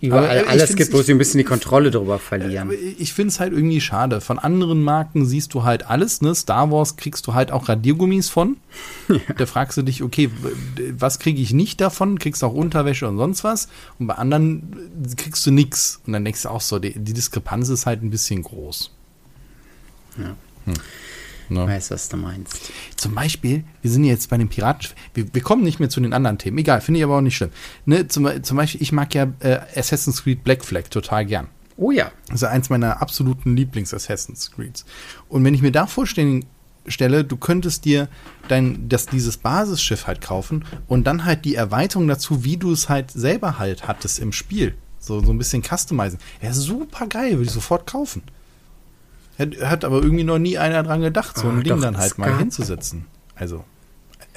überall 0.08 0.40
aber 0.40 0.50
alles 0.50 0.76
gibt, 0.76 0.94
wo 0.94 1.02
sie 1.02 1.12
ein 1.12 1.18
bisschen 1.18 1.38
die 1.38 1.44
Kontrolle 1.44 1.92
drüber 1.92 2.20
verlieren. 2.20 2.72
Ich 2.98 3.14
finde 3.14 3.30
es 3.30 3.40
halt 3.40 3.54
irgendwie 3.54 3.82
schade. 3.82 4.22
Von 4.22 4.40
anderen 4.40 4.84
Marken 4.84 5.26
siehst 5.26 5.54
du 5.54 5.64
halt 5.64 5.88
alles, 5.88 6.22
ne? 6.22 6.34
Star 6.36 6.72
Wars 6.72 6.98
kriegst 6.98 7.28
du 7.28 7.34
halt 7.34 7.52
auch 7.52 7.70
Radiergummis 7.70 8.30
von. 8.30 8.58
Ja. 9.08 9.20
Da 9.38 9.46
fragst 9.46 9.78
du 9.78 9.84
dich, 9.84 10.02
okay, 10.02 10.32
was 10.98 11.20
kriege 11.20 11.40
ich 11.40 11.54
nicht 11.54 11.80
davon? 11.80 12.18
Kriegst 12.18 12.44
auch 12.44 12.54
Unterwäsche 12.54 13.08
und 13.08 13.18
sonst 13.18 13.44
was. 13.44 13.70
Und 14.00 14.08
bei 14.08 14.16
anderen 14.16 15.14
kriegst 15.16 15.46
du 15.46 15.52
nichts. 15.52 16.02
Und 16.08 16.14
dann 16.14 16.26
denkst 16.26 16.42
du 16.42 16.50
auch 16.50 16.60
so, 16.60 16.80
die, 16.80 16.98
die 16.98 17.14
Diskrepanz 17.14 17.70
ist 17.70 17.86
halt 17.86 18.02
ein 18.02 18.10
bisschen 18.10 18.42
groß. 18.42 18.92
Ja. 20.18 20.36
Hm. 20.66 20.74
Ne? 21.50 21.68
Weiß, 21.68 21.92
was 21.92 22.10
du 22.10 22.18
meinst. 22.18 22.72
Zum 22.96 23.16
Beispiel, 23.16 23.64
wir 23.82 23.92
sind 23.92 24.04
jetzt 24.04 24.30
bei 24.30 24.38
den 24.38 24.50
Piraten. 24.50 24.90
Wir, 25.14 25.26
wir 25.34 25.42
kommen 25.42 25.64
nicht 25.64 25.80
mehr 25.80 25.90
zu 25.90 26.00
den 26.00 26.14
anderen 26.14 26.38
Themen. 26.38 26.58
Egal, 26.58 26.82
finde 26.82 27.00
ich 27.00 27.04
aber 27.04 27.18
auch 27.18 27.22
nicht 27.22 27.36
schlimm. 27.36 27.52
Ne, 27.86 28.08
zum, 28.08 28.44
zum 28.44 28.58
Beispiel, 28.58 28.82
ich 28.82 28.92
mag 28.92 29.14
ja 29.14 29.28
äh, 29.40 29.60
Assassin's 29.76 30.24
Creed 30.24 30.44
Black 30.44 30.64
Flag 30.64 30.90
total 30.90 31.26
gern. 31.26 31.48
Oh 31.78 31.92
ja. 31.92 32.12
Das 32.28 32.42
ist 32.42 32.44
eins 32.44 32.70
meiner 32.70 33.02
absoluten 33.02 33.56
Lieblings-Assassin's 33.56 34.52
Creeds. 34.52 34.86
Und 35.30 35.44
wenn 35.44 35.54
ich 35.54 35.62
mir 35.62 35.72
da 35.72 35.88
vorstellen 35.88 36.46
stelle, 36.88 37.24
du 37.24 37.38
könntest 37.38 37.86
dir 37.86 38.08
dein, 38.48 38.88
das, 38.90 39.08
dieses 39.08 39.38
Basisschiff 39.38 40.08
halt 40.08 40.22
kaufen 40.22 40.66
und 40.88 41.06
dann 41.08 41.26
halt 41.26 41.46
die 41.46 41.56
Erweiterung 41.56 42.08
dazu, 42.08 42.44
wie 42.44 42.58
du 42.58 42.72
es 42.72 42.90
halt 42.90 43.12
selber 43.12 43.58
halt 43.60 43.88
hattest 43.88 44.20
im 44.20 44.32
Spiel. 44.32 44.76
So, 45.00 45.24
so 45.24 45.32
ein 45.32 45.38
bisschen 45.38 45.64
customizen. 45.64 46.20
Ja, 46.42 46.54
super 46.54 47.08
geil, 47.08 47.34
würde 47.34 47.44
ich 47.44 47.52
sofort 47.52 47.86
kaufen. 47.88 48.24
Hat 49.38 49.84
aber 49.84 50.02
irgendwie 50.02 50.24
noch 50.24 50.40
nie 50.40 50.58
einer 50.58 50.84
dran 50.84 51.02
gedacht, 51.02 51.38
so 51.38 51.48
ein 51.48 51.60
oh, 51.60 51.62
Ding 51.62 51.76
doch, 51.76 51.82
dann 51.82 51.98
halt 51.98 52.18
mal 52.18 52.38
hinzusetzen. 52.38 53.06
Also, 53.36 53.66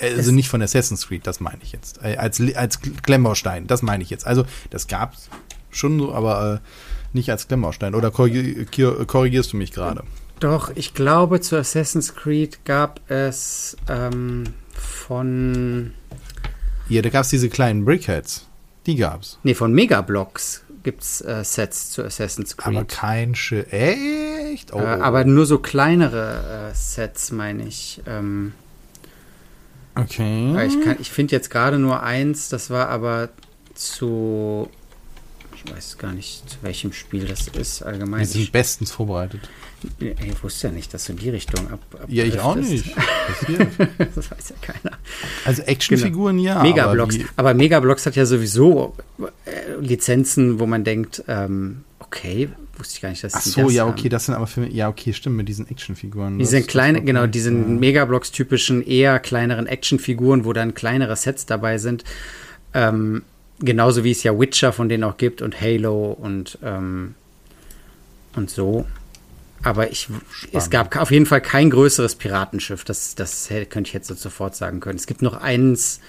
also 0.01 0.33
nicht 0.33 0.49
von 0.49 0.61
Assassin's 0.63 1.07
Creed, 1.07 1.27
das 1.27 1.41
meine 1.41 1.59
ich 1.63 1.73
jetzt. 1.73 2.03
Äh, 2.03 2.17
als, 2.17 2.41
als 2.57 2.81
Klemmbaustein, 2.81 3.67
das 3.67 3.83
meine 3.83 4.03
ich 4.03 4.11
jetzt. 4.11 4.27
Also, 4.27 4.45
das 4.71 4.87
gab 4.87 5.15
es 5.15 5.29
schon 5.71 5.99
so, 5.99 6.15
aber 6.15 6.55
äh, 6.55 6.69
nicht 7.13 7.31
als 7.31 7.49
Klemmbaustein. 7.49 7.95
Oder 7.95 8.11
korrigierst 8.11 9.53
du 9.53 9.57
mich 9.57 9.73
gerade? 9.73 10.03
Doch, 10.41 10.71
ich 10.75 10.95
glaube, 10.95 11.41
zu 11.41 11.57
Assassin's 11.57 12.15
Creed 12.15 12.65
gab 12.65 13.01
es 13.11 13.77
ähm, 13.89 14.45
von. 14.73 15.95
Ja, 16.89 17.03
da 17.03 17.09
gab 17.11 17.23
es 17.23 17.31
diese 17.31 17.49
kleinen 17.49 17.85
Brickheads. 17.85 18.47
Die 18.87 18.97
gab's. 18.97 19.39
Nee, 19.43 19.55
von 19.55 19.73
Megablocks 19.73 20.63
gibt 20.89 21.03
es 21.03 21.21
äh, 21.21 21.45
Sets 21.45 21.91
zu 21.91 22.03
Assassin's 22.03 22.57
Creed. 22.57 22.77
Aber 22.77 22.87
kein 22.87 23.35
Sch 23.35 23.53
Echt? 23.71 24.73
Oh. 24.73 24.81
Äh, 24.81 24.87
aber 24.87 25.25
nur 25.25 25.45
so 25.45 25.59
kleinere 25.59 26.71
äh, 26.71 26.75
Sets, 26.75 27.31
meine 27.31 27.65
ich. 27.65 28.01
Ähm, 28.07 28.55
okay. 29.95 30.67
Ich, 30.67 30.77
ich 30.99 31.11
finde 31.11 31.37
jetzt 31.37 31.51
gerade 31.51 31.79
nur 31.79 32.03
eins, 32.03 32.49
das 32.49 32.71
war 32.71 32.89
aber 32.89 33.29
zu. 33.75 34.71
Ich 35.65 35.73
weiß 35.73 35.99
gar 35.99 36.13
nicht, 36.13 36.49
zu 36.49 36.59
welchem 36.63 36.93
Spiel 36.93 37.25
das 37.25 37.49
ist 37.49 37.83
allgemein. 37.83 38.21
Wir 38.21 38.27
sind 38.27 38.53
bestens 38.53 38.93
vorbereitet. 38.93 39.41
Ich 40.01 40.43
wusste 40.43 40.69
ja 40.69 40.73
nicht, 40.73 40.93
dass 40.95 41.05
du 41.05 41.13
in 41.13 41.19
die 41.19 41.31
Richtung 41.31 41.71
ab. 41.71 41.81
ab 41.93 42.05
ja, 42.09 42.25
ich 42.25 42.39
auch 42.39 42.55
nicht. 42.55 42.85
das 44.15 44.31
weiß 44.31 44.51
ja 44.51 44.57
keiner. 44.61 44.97
Also 45.45 45.63
Actionfiguren 45.63 46.37
genau. 46.39 46.49
ja. 46.49 46.63
Megablocks. 46.63 47.17
Aber, 47.17 47.29
aber, 47.37 47.55
Megablocks 47.55 48.07
hat 48.07 48.17
ja 48.17 48.27
sowieso 48.27 48.95
äh, 49.19 49.81
Lizenzen, 49.81 50.59
wo 50.61 50.67
man 50.67 50.85
denkt, 50.85 51.25
ähm, 51.29 51.85
okay, 52.01 52.51
wusste 52.77 52.95
ich 52.95 53.01
gar 53.01 53.11
nicht, 53.11 53.25
dass 53.25 53.35
Ach 53.35 53.41
so, 53.41 53.71
ja, 53.71 53.87
okay, 53.87 54.03
haben. 54.03 54.11
das 54.11 54.27
sind 54.27 54.35
aber 54.35 54.47
für 54.47 54.67
ja, 54.67 54.89
okay, 54.89 55.13
stimmt, 55.13 55.37
mit 55.37 55.49
diesen 55.49 55.69
Actionfiguren. 55.69 56.39
Die 56.39 56.45
sind 56.45 56.69
kleine, 56.69 57.03
genau, 57.03 57.27
diese 57.27 57.51
ja. 57.51 57.57
Megablocks-typischen, 57.57 58.83
eher 58.83 59.19
kleineren 59.19 59.67
Actionfiguren, 59.67 60.45
wo 60.45 60.53
dann 60.53 60.75
kleinere 60.75 61.17
Sets 61.17 61.47
dabei 61.47 61.79
sind. 61.79 62.05
Ähm, 62.75 63.23
genauso 63.61 64.05
wie 64.05 64.11
es 64.11 64.23
ja 64.23 64.39
Witcher 64.39 64.73
von 64.73 64.89
denen 64.89 65.05
auch 65.05 65.17
gibt 65.17 65.43
und 65.43 65.61
Halo 65.61 66.13
und, 66.13 66.59
ähm, 66.63 67.15
und 68.35 68.51
so. 68.51 68.87
Aber 69.63 69.91
ich, 69.91 70.09
es 70.53 70.71
gab 70.71 70.97
auf 70.97 71.11
jeden 71.11 71.27
Fall 71.27 71.41
kein 71.41 71.71
größeres 71.71 72.15
Piratenschiff. 72.15 72.85
Das, 72.85 73.15
das 73.17 73.49
könnte 73.49 73.89
ich 73.89 73.93
jetzt 73.93 74.07
so 74.07 74.15
sofort 74.15 74.55
sagen 74.55 74.81
können. 74.81 74.99
Es 74.99 75.07
gibt 75.07 75.21
noch 75.21 75.41
eins 75.41 76.01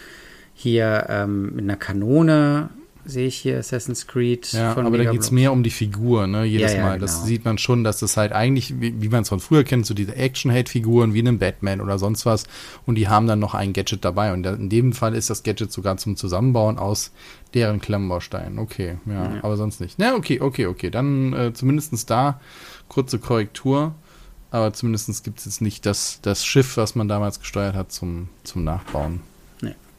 hier 0.54 1.08
ähm, 1.10 1.56
mit 1.56 1.64
einer 1.64 1.78
Kanone, 1.78 2.70
sehe 3.10 3.28
ich 3.28 3.38
hier 3.38 3.58
Assassin's 3.58 4.08
Creed. 4.08 4.52
Ja, 4.54 4.76
aber 4.76 4.98
da 4.98 5.12
geht 5.12 5.22
es 5.22 5.32
mehr 5.32 5.52
um 5.52 5.64
die 5.64 5.70
Figur, 5.70 6.28
ne? 6.28 6.46
Jedes 6.46 6.74
ja, 6.74 6.78
ja, 6.80 6.84
Mal. 6.84 6.94
Genau. 6.94 7.02
Das 7.02 7.26
sieht 7.26 7.46
man 7.46 7.58
schon, 7.58 7.84
dass 7.84 8.00
das 8.00 8.18
halt 8.18 8.32
eigentlich, 8.32 8.80
wie, 8.80 9.02
wie 9.02 9.10
man 9.10 9.24
es 9.24 9.30
von 9.30 9.40
früher 9.40 9.64
kennt, 9.64 9.86
so 9.86 9.94
diese 9.94 10.16
Action-Hate-Figuren 10.16 11.14
wie 11.14 11.20
einen 11.20 11.40
Batman 11.40 11.82
oder 11.82 12.00
sonst 12.00 12.26
was. 12.26 12.46
Und 12.86 12.96
die 12.96 13.08
haben 13.08 13.28
dann 13.28 13.40
noch 13.40 13.54
ein 13.54 13.74
Gadget 13.74 14.06
dabei. 14.06 14.34
Und 14.34 14.46
in 14.46 14.70
dem 14.70 14.94
Fall 14.94 15.16
ist 15.16 15.30
das 15.30 15.44
Gadget 15.44 15.72
sogar 15.72 15.98
zum 15.98 16.16
Zusammenbauen 16.16 16.78
aus 16.78 17.12
deren 17.54 17.82
Klemmbausteinen. 17.82 18.60
Okay, 18.60 18.98
ja, 19.06 19.40
aber 19.42 19.58
sonst 19.58 19.82
nicht. 19.82 19.96
Na, 19.98 20.16
okay, 20.16 20.40
okay, 20.40 20.68
okay. 20.68 20.90
Dann 20.90 21.34
äh, 21.34 21.54
zumindest 21.54 22.10
da 22.10 22.40
kurze 22.88 23.20
Korrektur, 23.20 23.96
aber 24.52 24.74
zumindest 24.74 25.24
gibt 25.24 25.40
es 25.40 25.46
jetzt 25.46 25.62
nicht 25.62 25.86
das, 25.86 26.20
das 26.22 26.46
Schiff, 26.46 26.78
was 26.78 26.96
man 26.96 27.08
damals 27.08 27.40
gesteuert 27.40 27.76
hat, 27.76 27.92
zum, 27.92 28.30
zum 28.44 28.64
Nachbauen. 28.64 29.22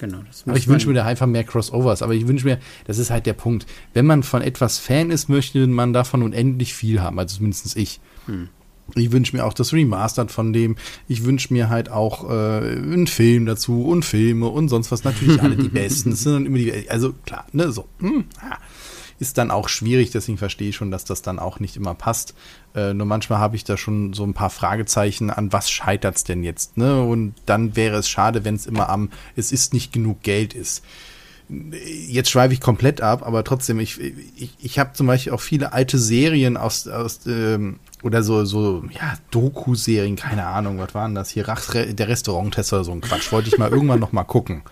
Genau. 0.00 0.20
aber 0.46 0.56
ich 0.56 0.66
wünsche 0.66 0.88
mir 0.88 0.94
da 0.94 1.04
einfach 1.04 1.26
mehr 1.26 1.44
Crossovers. 1.44 2.00
Aber 2.00 2.14
ich 2.14 2.26
wünsche 2.26 2.46
mir, 2.46 2.58
das 2.86 2.96
ist 2.96 3.10
halt 3.10 3.26
der 3.26 3.34
Punkt. 3.34 3.66
Wenn 3.92 4.06
man 4.06 4.22
von 4.22 4.40
etwas 4.40 4.78
Fan 4.78 5.10
ist, 5.10 5.28
möchte 5.28 5.66
man 5.66 5.92
davon 5.92 6.22
unendlich 6.22 6.72
viel 6.72 7.02
haben. 7.02 7.18
Also 7.18 7.36
zumindest 7.36 7.76
ich. 7.76 8.00
Hm. 8.24 8.48
Ich 8.94 9.12
wünsche 9.12 9.36
mir 9.36 9.44
auch 9.44 9.52
das 9.52 9.74
Remastered 9.74 10.30
von 10.32 10.54
dem. 10.54 10.76
Ich 11.06 11.24
wünsche 11.24 11.52
mir 11.52 11.68
halt 11.68 11.90
auch 11.90 12.28
äh, 12.30 12.32
einen 12.32 13.08
Film 13.08 13.44
dazu 13.44 13.84
und 13.84 14.04
Filme 14.04 14.48
und 14.48 14.68
sonst 14.68 14.90
was. 14.90 15.04
Natürlich 15.04 15.42
alle 15.42 15.56
die 15.56 15.68
besten. 15.68 16.10
Das 16.10 16.22
sind 16.22 16.32
dann 16.32 16.46
immer 16.46 16.56
die, 16.56 16.88
also 16.88 17.12
klar, 17.26 17.46
ne, 17.52 17.70
so. 17.70 17.86
Hm, 18.00 18.24
ja 18.42 18.58
ist 19.20 19.36
dann 19.38 19.50
auch 19.50 19.68
schwierig, 19.68 20.10
deswegen 20.10 20.38
verstehe 20.38 20.70
ich 20.70 20.76
schon, 20.76 20.90
dass 20.90 21.04
das 21.04 21.20
dann 21.20 21.38
auch 21.38 21.60
nicht 21.60 21.76
immer 21.76 21.94
passt. 21.94 22.34
Äh, 22.74 22.94
nur 22.94 23.06
manchmal 23.06 23.38
habe 23.38 23.54
ich 23.54 23.64
da 23.64 23.76
schon 23.76 24.14
so 24.14 24.24
ein 24.24 24.34
paar 24.34 24.50
Fragezeichen, 24.50 25.30
an 25.30 25.52
was 25.52 25.70
scheitert 25.70 26.16
es 26.16 26.24
denn 26.24 26.42
jetzt, 26.42 26.78
ne? 26.78 27.02
Und 27.02 27.34
dann 27.44 27.76
wäre 27.76 27.98
es 27.98 28.08
schade, 28.08 28.44
wenn 28.44 28.54
es 28.54 28.66
immer 28.66 28.88
am, 28.88 29.10
es 29.36 29.52
ist 29.52 29.74
nicht 29.74 29.92
genug 29.92 30.22
Geld 30.22 30.54
ist. 30.54 30.82
Jetzt 31.48 32.30
schweife 32.30 32.54
ich 32.54 32.60
komplett 32.60 33.00
ab, 33.02 33.26
aber 33.26 33.44
trotzdem, 33.44 33.78
ich, 33.78 34.00
ich, 34.00 34.54
ich 34.58 34.78
habe 34.78 34.94
zum 34.94 35.06
Beispiel 35.06 35.32
auch 35.32 35.40
viele 35.40 35.72
alte 35.72 35.98
Serien 35.98 36.56
aus, 36.56 36.88
aus 36.88 37.20
ähm, 37.26 37.80
oder 38.02 38.22
so, 38.22 38.44
so, 38.44 38.84
ja, 38.90 39.18
Doku-Serien, 39.32 40.16
keine 40.16 40.46
Ahnung, 40.46 40.78
was 40.78 40.94
waren 40.94 41.14
das 41.14 41.28
hier? 41.28 41.46
Rach, 41.46 41.74
der 41.74 42.08
Restauranttester 42.08 42.76
oder 42.76 42.84
so 42.84 42.92
ein 42.92 43.00
Quatsch. 43.02 43.32
Wollte 43.32 43.48
ich 43.48 43.58
mal 43.58 43.68
irgendwann 43.70 44.00
noch 44.00 44.12
mal 44.12 44.24
gucken. 44.24 44.62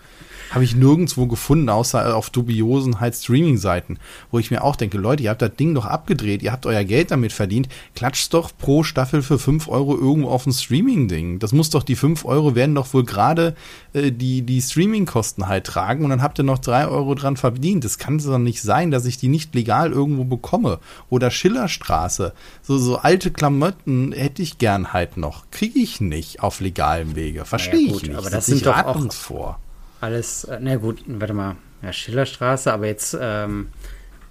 Habe 0.51 0.63
ich 0.63 0.75
nirgendwo 0.75 1.27
gefunden, 1.27 1.69
außer 1.69 2.15
auf 2.15 2.29
dubiosen 2.29 2.99
halt 2.99 3.15
Streaming-Seiten, 3.15 3.99
wo 4.31 4.39
ich 4.39 4.51
mir 4.51 4.63
auch 4.63 4.75
denke, 4.75 4.97
Leute, 4.97 5.23
ihr 5.23 5.29
habt 5.29 5.41
das 5.41 5.55
Ding 5.55 5.73
doch 5.73 5.85
abgedreht, 5.85 6.41
ihr 6.41 6.51
habt 6.51 6.65
euer 6.65 6.83
Geld 6.83 7.11
damit 7.11 7.33
verdient, 7.33 7.69
klatscht 7.95 8.33
doch 8.33 8.51
pro 8.57 8.83
Staffel 8.83 9.21
für 9.21 9.37
5 9.37 9.67
Euro 9.67 9.95
irgendwo 9.95 10.29
auf 10.29 10.45
ein 10.45 10.53
Streaming-Ding. 10.53 11.39
Das 11.39 11.51
muss 11.51 11.69
doch, 11.69 11.83
die 11.83 11.95
5 11.95 12.25
Euro 12.25 12.55
werden 12.55 12.75
doch 12.75 12.93
wohl 12.93 13.05
gerade 13.05 13.55
äh, 13.93 14.11
die, 14.11 14.41
die 14.41 14.61
Streaming-Kosten 14.61 15.47
halt 15.47 15.65
tragen 15.65 16.03
und 16.03 16.09
dann 16.09 16.21
habt 16.21 16.39
ihr 16.39 16.43
noch 16.43 16.59
3 16.59 16.87
Euro 16.87 17.15
dran 17.15 17.37
verdient. 17.37 17.83
Das 17.85 17.97
kann 17.97 18.17
doch 18.17 18.37
nicht 18.37 18.61
sein, 18.61 18.91
dass 18.91 19.05
ich 19.05 19.17
die 19.17 19.27
nicht 19.27 19.53
legal 19.55 19.91
irgendwo 19.91 20.23
bekomme. 20.23 20.79
Oder 21.09 21.31
Schillerstraße. 21.31 22.33
So, 22.61 22.77
so 22.77 22.97
alte 22.97 23.31
Klamotten 23.31 24.11
hätte 24.11 24.41
ich 24.41 24.57
gern 24.57 24.93
halt 24.93 25.17
noch. 25.17 25.45
Kriege 25.51 25.79
ich 25.79 26.01
nicht 26.01 26.41
auf 26.41 26.59
legalem 26.59 27.15
Wege. 27.15 27.45
Verstehe 27.45 27.85
naja, 27.85 27.95
ich 27.95 28.03
nicht. 28.03 28.15
Aber 28.15 28.29
das, 28.29 28.31
das 28.31 28.45
sind 28.47 28.65
doch 28.65 28.77
auch 28.77 29.13
vor 29.13 29.59
alles, 30.01 30.45
äh, 30.45 30.59
na 30.61 30.77
gut, 30.77 31.03
warte 31.07 31.33
mal, 31.33 31.55
ja, 31.81 31.93
Schillerstraße, 31.93 32.71
aber 32.71 32.87
jetzt 32.87 33.17
ähm, 33.19 33.69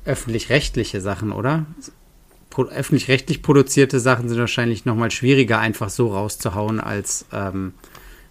öffentlich-rechtliche 0.04 1.00
Sachen, 1.00 1.32
oder? 1.32 1.66
öffentlich-rechtlich 2.56 3.42
produzierte 3.42 4.00
Sachen 4.00 4.28
sind 4.28 4.38
wahrscheinlich 4.38 4.84
noch 4.84 4.96
mal 4.96 5.12
schwieriger 5.12 5.60
einfach 5.60 5.90
so 5.90 6.12
rauszuhauen, 6.12 6.80
als 6.80 7.24
ähm, 7.32 7.72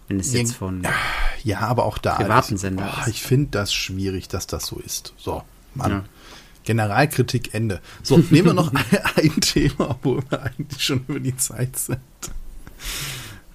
wenn 0.10 0.20
es 0.20 0.34
jetzt 0.34 0.56
von 0.56 0.86
Ja, 1.44 1.60
aber 1.60 1.86
auch 1.86 1.98
da. 1.98 2.16
privaten 2.16 2.56
ich, 2.56 2.62
Sender 2.62 2.94
ist. 3.02 3.08
ich 3.08 3.22
finde 3.22 3.52
das 3.52 3.74
schwierig, 3.74 4.28
dass 4.28 4.48
das 4.48 4.66
so 4.66 4.80
ist. 4.80 5.14
So, 5.18 5.44
Mann. 5.76 5.92
Ja. 5.92 6.04
Generalkritik 6.66 7.54
Ende. 7.54 7.80
So, 8.04 8.18
nehmen 8.30 8.48
wir 8.48 8.54
noch 8.54 8.74
ein, 8.74 8.84
ein 9.16 9.40
Thema, 9.40 9.92
obwohl 9.92 10.22
wir 10.30 10.44
eigentlich 10.44 10.84
schon 10.84 11.06
über 11.08 11.20
die 11.20 11.38
Zeit 11.38 11.78
sind. 11.78 12.00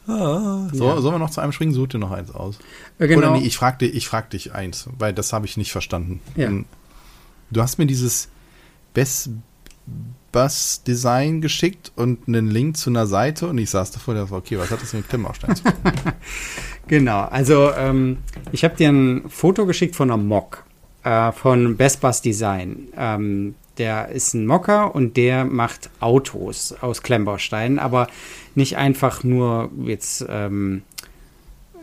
Ah, 0.06 0.68
so, 0.72 0.84
Ja. 0.86 1.00
Sollen 1.00 1.14
wir 1.14 1.18
noch 1.18 1.30
zu 1.30 1.40
einem 1.40 1.52
springen? 1.52 1.72
Such 1.72 1.88
dir 1.88 1.98
noch 1.98 2.10
eins 2.10 2.30
aus. 2.34 2.58
Äh, 2.98 3.06
genau. 3.08 3.18
Oder 3.28 3.30
nee, 3.38 3.46
ich 3.46 3.56
frag, 3.56 3.78
dich, 3.78 3.94
ich 3.94 4.08
frag 4.08 4.30
dich 4.30 4.52
eins, 4.54 4.88
weil 4.98 5.12
das 5.12 5.32
habe 5.32 5.46
ich 5.46 5.56
nicht 5.56 5.72
verstanden. 5.72 6.20
Ja. 6.36 6.46
Ähm, 6.48 6.64
Du 7.50 7.60
hast 7.60 7.76
mir 7.76 7.84
dieses 7.84 8.28
Best 8.94 9.28
Bus 10.32 10.82
Design 10.86 11.42
geschickt 11.42 11.92
und 11.96 12.26
einen 12.26 12.50
Link 12.50 12.78
zu 12.78 12.88
einer 12.88 13.06
Seite 13.06 13.46
und 13.46 13.58
ich 13.58 13.68
saß 13.68 13.90
davor 13.90 14.14
und 14.14 14.20
dachte, 14.22 14.34
okay, 14.34 14.58
was 14.58 14.70
hat 14.70 14.80
das 14.80 14.94
mit 14.94 15.06
Klemmbaustein 15.08 15.56
zu 15.56 15.64
tun? 15.64 15.74
Genau, 16.88 17.20
also 17.22 17.70
ähm, 17.74 18.18
ich 18.50 18.64
habe 18.64 18.74
dir 18.74 18.88
ein 18.88 19.28
Foto 19.28 19.66
geschickt 19.66 19.94
von 19.94 20.10
einer 20.10 20.20
Mock 20.22 20.64
äh, 21.04 21.30
von 21.32 21.76
Best 21.76 22.00
Bus 22.00 22.22
Design. 22.22 22.88
Ähm, 22.96 23.54
der 23.78 24.08
ist 24.08 24.34
ein 24.34 24.46
Mocker 24.46 24.94
und 24.94 25.16
der 25.16 25.44
macht 25.44 25.90
Autos 26.00 26.74
aus 26.80 27.02
Klemmbausteinen, 27.02 27.78
aber 27.78 28.08
nicht 28.54 28.76
einfach 28.76 29.24
nur 29.24 29.70
jetzt 29.84 30.24
ähm, 30.28 30.82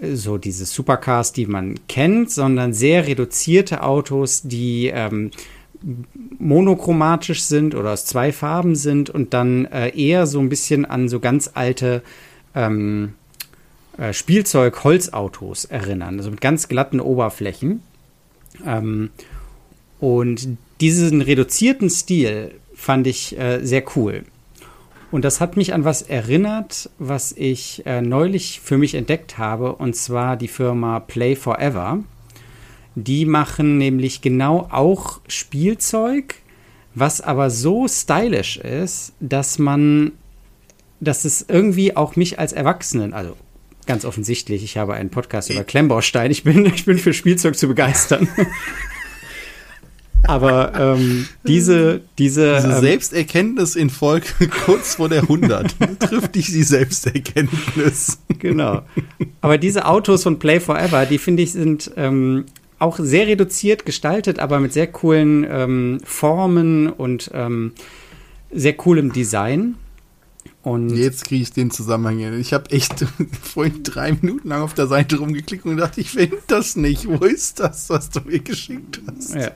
so 0.02 0.38
diese 0.38 0.66
Supercars, 0.66 1.34
die 1.34 1.46
man 1.46 1.76
kennt, 1.88 2.32
sondern 2.32 2.74
sehr 2.74 3.08
reduzierte 3.08 3.84
Autos, 3.84 4.44
die 4.44 4.88
ähm, 4.88 5.32
monochromatisch 6.38 7.44
sind 7.44 7.76
oder 7.76 7.92
aus 7.94 8.06
zwei 8.06 8.32
Farben 8.32 8.76
sind 8.76 9.10
und 9.10 9.34
dann 9.34 9.66
äh, 9.66 9.90
eher 9.90 10.28
so 10.28 10.40
ein 10.40 10.50
bisschen 10.50 10.86
an 10.86 11.10
so 11.10 11.20
ganz 11.20 11.52
alte 11.54 12.02
ähm, 12.56 13.14
äh, 13.98 14.14
Spielzeug-Holzautos 14.14 15.66
erinnern, 15.66 16.18
also 16.18 16.32
mit 16.32 16.42
ganz 16.42 16.68
glatten 16.68 17.00
Oberflächen. 17.00 17.82
Ähm, 18.66 19.10
und 20.00 20.58
diesen 20.82 21.22
reduzierten 21.22 21.90
Stil 21.90 22.52
fand 22.74 23.08
ich 23.08 23.38
äh, 23.38 23.60
sehr 23.64 23.84
cool. 23.96 24.24
Und 25.12 25.26
das 25.26 25.42
hat 25.42 25.58
mich 25.58 25.74
an 25.74 25.86
was 25.86 26.04
erinnert, 26.04 26.90
was 27.00 27.32
ich 27.32 27.84
äh, 27.86 28.02
neulich 28.02 28.62
für 28.64 28.78
mich 28.78 28.94
entdeckt 28.94 29.38
habe, 29.38 29.76
und 29.76 29.96
zwar 29.96 30.38
die 30.38 30.48
Firma 30.48 31.00
Play 31.00 31.36
Forever. 31.36 32.04
Die 32.96 33.26
machen 33.26 33.78
nämlich 33.78 34.22
genau 34.22 34.68
auch 34.72 35.20
Spielzeug, 35.28 36.36
was 36.94 37.22
aber 37.22 37.50
so 37.50 37.88
stylisch 37.88 38.58
ist, 38.58 39.14
dass 39.20 39.58
man, 39.58 40.12
dass 41.00 41.26
es 41.26 41.46
irgendwie 41.48 41.96
auch 41.96 42.16
mich 42.16 42.38
als 42.40 42.54
Erwachsenen, 42.54 43.14
also 43.14 43.36
ganz 43.88 44.06
offensichtlich, 44.06 44.64
ich 44.64 44.78
habe 44.78 44.94
einen 44.94 45.10
Podcast 45.10 45.50
über 45.50 45.64
Klemmbaustein, 45.64 46.30
ich 46.30 46.44
bin, 46.44 46.66
ich 46.74 46.86
bin 46.86 47.00
für 47.00 47.14
Spielzeug 47.14 47.58
zu 47.58 47.68
begeistern. 47.68 48.28
aber 50.24 50.74
ähm, 50.76 51.28
diese, 51.48 52.02
diese, 52.18 52.56
Diese 52.58 52.68
ähm, 52.68 52.82
Selbsterkenntnis 52.82 53.76
in 53.76 53.90
Folge 53.90 54.28
kurz 54.66 54.96
vor 54.96 55.10
der 55.10 55.24
100 55.24 55.76
trifft 56.00 56.36
dich 56.36 56.48
die 56.48 56.64
Selbsterkenntnis. 56.64 58.20
Genau. 58.40 58.82
Aber 59.42 59.58
diese 59.58 59.86
Autos 59.86 60.24
von 60.24 60.40
Play 60.40 60.60
Forever, 60.60 61.06
die 61.06 61.18
finde 61.18 61.44
ich 61.44 61.52
sind 61.52 61.92
ähm, 61.96 62.46
auch 62.80 62.98
sehr 63.00 63.28
reduziert 63.28 63.86
gestaltet, 63.86 64.40
aber 64.40 64.60
mit 64.60 64.74
sehr 64.74 64.88
coolen 64.88 65.46
ähm, 65.50 66.00
Formen 66.04 66.88
und 66.88 67.30
ähm, 67.34 67.74
sehr 68.52 68.74
coolem 68.74 69.12
Design. 69.12 69.76
Und 70.62 70.90
Jetzt 70.90 71.26
kriege 71.26 71.42
ich 71.42 71.54
den 71.54 71.72
Zusammenhang. 71.72 72.18
hin. 72.18 72.40
Ich 72.40 72.54
habe 72.54 72.70
echt 72.72 73.06
vorhin 73.42 73.82
drei 73.84 74.12
Minuten 74.12 74.50
lang 74.50 74.62
auf 74.62 74.74
der 74.74 74.88
Seite 74.88 75.18
rumgeklickt 75.18 75.66
und 75.66 75.78
dachte, 75.78 76.02
ich 76.02 76.12
finde 76.12 76.38
das 76.48 76.76
nicht. 76.76 77.08
Wo 77.08 77.26
ist 77.26 77.60
das, 77.60 77.90
was 77.90 78.10
du 78.10 78.20
mir 78.22 78.40
geschickt 78.40 79.02
hast? 79.08 79.36
ja, 79.36 79.52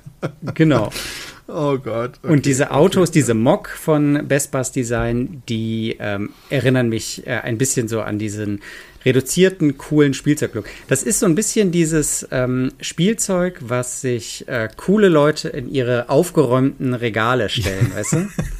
genau. 0.53 0.91
Oh 1.45 1.77
Gott. 1.77 2.19
okay, 2.23 2.31
und 2.31 2.45
diese 2.45 2.71
Autos, 2.71 3.09
okay. 3.09 3.19
diese 3.19 3.33
Mock 3.33 3.67
von 3.67 4.25
Best 4.29 4.51
Bus 4.51 4.71
Design, 4.71 5.43
die 5.49 5.97
ähm, 5.99 6.29
erinnern 6.49 6.87
mich 6.87 7.27
äh, 7.27 7.31
ein 7.31 7.57
bisschen 7.57 7.89
so 7.89 8.01
an 8.01 8.17
diesen 8.17 8.61
reduzierten, 9.03 9.77
coolen 9.77 10.13
Spielzeuglook. 10.13 10.65
Das 10.87 11.03
ist 11.03 11.19
so 11.19 11.25
ein 11.25 11.35
bisschen 11.35 11.71
dieses 11.71 12.25
ähm, 12.31 12.71
Spielzeug, 12.79 13.59
was 13.59 13.99
sich 13.99 14.47
äh, 14.47 14.69
coole 14.77 15.09
Leute 15.09 15.49
in 15.49 15.69
ihre 15.69 16.09
aufgeräumten 16.09 16.93
Regale 16.93 17.49
stellen, 17.49 17.91
weißt 17.93 18.13
du? 18.13 18.27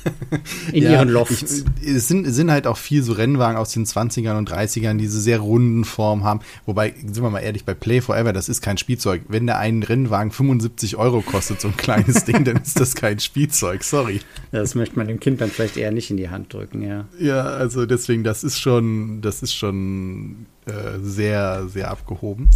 In 0.72 0.84
Ja, 0.84 0.92
ihren 0.92 1.10
Lofts. 1.10 1.66
Ich, 1.82 1.88
es 1.90 2.08
sind, 2.08 2.26
sind 2.26 2.52
halt 2.52 2.68
auch 2.68 2.78
viel 2.78 3.04
so 3.04 3.14
Rennwagen 3.14 3.58
aus 3.58 3.72
den 3.72 3.86
20ern 3.86 4.38
und 4.38 4.52
30ern, 4.52 4.94
die 4.94 5.04
diese 5.04 5.20
sehr 5.20 5.40
runden 5.40 5.86
Form 5.86 6.24
haben. 6.24 6.40
Wobei, 6.66 6.94
sind 6.98 7.22
wir 7.22 7.30
mal 7.30 7.40
ehrlich, 7.40 7.66
bei 7.66 7.74
Play 7.74 8.02
Forever, 8.02 8.34
das 8.34 8.50
ist 8.50 8.62
kein 8.62 8.78
Spielzeug. 8.78 9.24
Wenn 9.28 9.46
der 9.46 9.60
einen 9.60 9.84
Rennwagen 9.84 10.32
75 10.32 10.96
Euro 10.98 11.22
kostet, 11.22 11.62
so 11.62 11.68
ein 11.68 11.78
kleines 11.78 12.26
Ding, 12.26 12.44
dann 12.44 12.58
ist 12.58 12.80
das 12.80 12.96
kein 12.96 13.20
Spielzeug. 13.20 13.84
Sorry. 13.84 14.22
das 14.52 14.76
möchte 14.76 14.98
man 14.98 15.08
dem 15.08 15.20
Kind 15.20 15.42
dann 15.42 15.50
vielleicht 15.50 15.78
eher 15.78 15.92
nicht 15.92 16.10
in 16.10 16.18
die 16.18 16.30
Hand 16.30 16.54
drücken, 16.54 16.82
ja. 16.82 17.06
Ja, 17.20 17.44
also 17.44 17.86
deswegen, 17.86 18.24
das 18.24 18.44
ist 18.44 18.60
schon, 18.60 19.22
das 19.22 19.44
ist 19.44 19.54
schon 19.54 20.46
äh, 20.66 21.00
sehr, 21.02 21.68
sehr 21.68 21.92
abgehoben. 21.92 22.50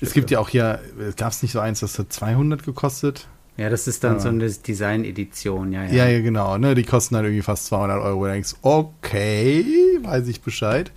Es 0.00 0.12
gibt 0.12 0.30
ja 0.30 0.38
auch 0.38 0.48
hier, 0.48 0.80
gab 1.16 1.32
es 1.32 1.42
nicht 1.42 1.52
so 1.52 1.60
eins, 1.60 1.80
das 1.80 1.98
hat 1.98 2.12
200 2.12 2.64
gekostet? 2.64 3.28
Ja, 3.56 3.68
das 3.68 3.86
ist 3.86 4.02
dann 4.04 4.14
Ja. 4.14 4.20
so 4.20 4.28
eine 4.28 4.48
Design-Edition, 4.50 5.72
ja, 5.72 5.84
ja. 5.84 5.90
Ja, 5.92 6.08
ja, 6.08 6.20
genau. 6.20 6.56
Ne? 6.56 6.74
Die 6.74 6.84
kosten 6.84 7.14
halt 7.16 7.26
irgendwie 7.26 7.42
fast 7.42 7.66
200 7.66 8.00
Euro. 8.02 8.26
Da 8.26 8.32
denkst 8.32 8.52
du, 8.62 8.68
okay, 8.68 9.64
weiß 10.02 10.28
ich 10.28 10.40
Bescheid. 10.40 10.90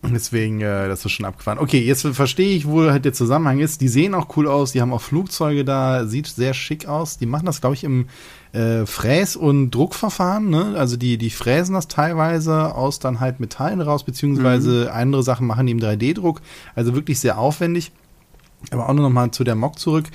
Und 0.00 0.14
Deswegen, 0.14 0.60
äh, 0.60 0.86
das 0.88 1.04
ist 1.04 1.10
schon 1.10 1.26
abgefahren. 1.26 1.58
Okay, 1.58 1.80
jetzt 1.80 2.06
verstehe 2.06 2.56
ich, 2.56 2.68
wo 2.68 2.82
halt 2.88 3.04
der 3.04 3.12
Zusammenhang 3.12 3.58
ist. 3.58 3.80
Die 3.80 3.88
sehen 3.88 4.14
auch 4.14 4.36
cool 4.36 4.46
aus, 4.46 4.70
die 4.70 4.80
haben 4.80 4.92
auch 4.92 5.00
Flugzeuge 5.02 5.64
da, 5.64 6.06
sieht 6.06 6.28
sehr 6.28 6.54
schick 6.54 6.86
aus. 6.86 7.18
Die 7.18 7.26
machen 7.26 7.46
das, 7.46 7.60
glaube 7.60 7.74
ich, 7.74 7.82
im 7.82 8.06
äh, 8.52 8.86
Fräs- 8.86 9.34
und 9.36 9.72
Druckverfahren. 9.72 10.50
Ne? 10.50 10.74
Also 10.76 10.96
die, 10.96 11.18
die 11.18 11.30
fräsen 11.30 11.74
das 11.74 11.88
teilweise 11.88 12.76
aus 12.76 13.00
dann 13.00 13.18
halt 13.18 13.40
Metallen 13.40 13.80
raus, 13.80 14.04
beziehungsweise 14.04 14.92
andere 14.92 15.24
Sachen 15.24 15.48
machen 15.48 15.66
die 15.66 15.72
im 15.72 15.80
3D-Druck. 15.80 16.42
Also 16.76 16.94
wirklich 16.94 17.18
sehr 17.18 17.36
aufwendig. 17.38 17.90
Aber 18.70 18.88
auch 18.88 18.92
nur 18.92 19.04
noch 19.04 19.12
mal 19.14 19.30
zu 19.32 19.44
der 19.44 19.54
Mock 19.56 19.78
zurück. 19.80 20.06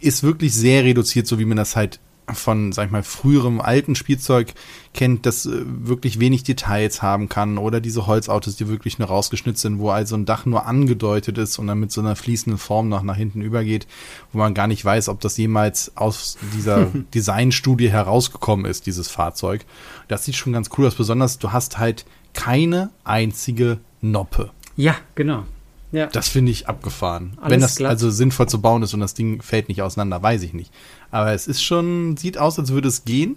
Ist 0.00 0.22
wirklich 0.22 0.54
sehr 0.54 0.84
reduziert, 0.84 1.26
so 1.26 1.38
wie 1.38 1.44
man 1.44 1.56
das 1.56 1.76
halt 1.76 2.00
von, 2.34 2.72
sag 2.72 2.86
ich 2.86 2.90
mal, 2.90 3.02
früherem 3.02 3.60
alten 3.60 3.94
Spielzeug 3.94 4.52
kennt, 4.94 5.26
das 5.26 5.46
äh, 5.46 5.62
wirklich 5.64 6.20
wenig 6.20 6.42
Details 6.42 7.02
haben 7.02 7.28
kann 7.28 7.58
oder 7.58 7.80
diese 7.80 8.06
Holzautos, 8.06 8.56
die 8.56 8.68
wirklich 8.68 8.98
nur 8.98 9.08
rausgeschnitzt 9.08 9.62
sind, 9.62 9.78
wo 9.78 9.90
also 9.90 10.16
ein 10.16 10.26
Dach 10.26 10.46
nur 10.46 10.66
angedeutet 10.66 11.38
ist 11.38 11.58
und 11.58 11.66
dann 11.66 11.80
mit 11.80 11.92
so 11.92 12.00
einer 12.00 12.16
fließenden 12.16 12.58
Form 12.58 12.88
noch 12.88 13.02
nach 13.02 13.16
hinten 13.16 13.42
übergeht, 13.42 13.86
wo 14.32 14.38
man 14.38 14.54
gar 14.54 14.66
nicht 14.66 14.84
weiß, 14.84 15.08
ob 15.08 15.20
das 15.20 15.36
jemals 15.36 15.96
aus 15.96 16.38
dieser 16.54 16.86
Designstudie 17.14 17.90
herausgekommen 17.90 18.66
ist, 18.66 18.86
dieses 18.86 19.08
Fahrzeug. 19.08 19.64
Das 20.08 20.24
sieht 20.24 20.36
schon 20.36 20.52
ganz 20.52 20.70
cool 20.76 20.86
aus, 20.86 20.94
besonders 20.94 21.38
du 21.38 21.52
hast 21.52 21.78
halt 21.78 22.04
keine 22.34 22.90
einzige 23.04 23.78
Noppe. 24.00 24.50
Ja, 24.76 24.94
genau. 25.14 25.44
Ja. 25.90 26.06
Das 26.06 26.28
finde 26.28 26.52
ich 26.52 26.68
abgefahren. 26.68 27.38
Alles 27.40 27.50
Wenn 27.50 27.60
das 27.60 27.76
glatt. 27.76 27.90
also 27.90 28.10
sinnvoll 28.10 28.48
zu 28.48 28.60
bauen 28.60 28.82
ist 28.82 28.92
und 28.94 29.00
das 29.00 29.14
Ding 29.14 29.40
fällt 29.42 29.68
nicht 29.68 29.80
auseinander, 29.82 30.22
weiß 30.22 30.42
ich 30.42 30.52
nicht. 30.52 30.72
Aber 31.10 31.32
es 31.32 31.46
ist 31.46 31.62
schon, 31.62 32.16
sieht 32.16 32.36
aus, 32.38 32.58
als 32.58 32.70
würde 32.72 32.88
es 32.88 33.04
gehen 33.04 33.36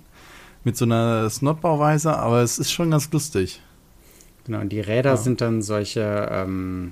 mit 0.63 0.75
so 0.77 0.85
einer 0.85 1.29
Snotbauweise, 1.29 2.17
aber 2.17 2.41
es 2.41 2.59
ist 2.59 2.71
schon 2.71 2.91
ganz 2.91 3.09
lustig. 3.11 3.61
Genau, 4.45 4.59
und 4.59 4.69
die 4.69 4.79
Räder 4.81 5.11
Ja. 5.11 5.17
sind 5.17 5.39
dann 5.41 5.61
solche 5.61 6.27
ähm, 6.31 6.91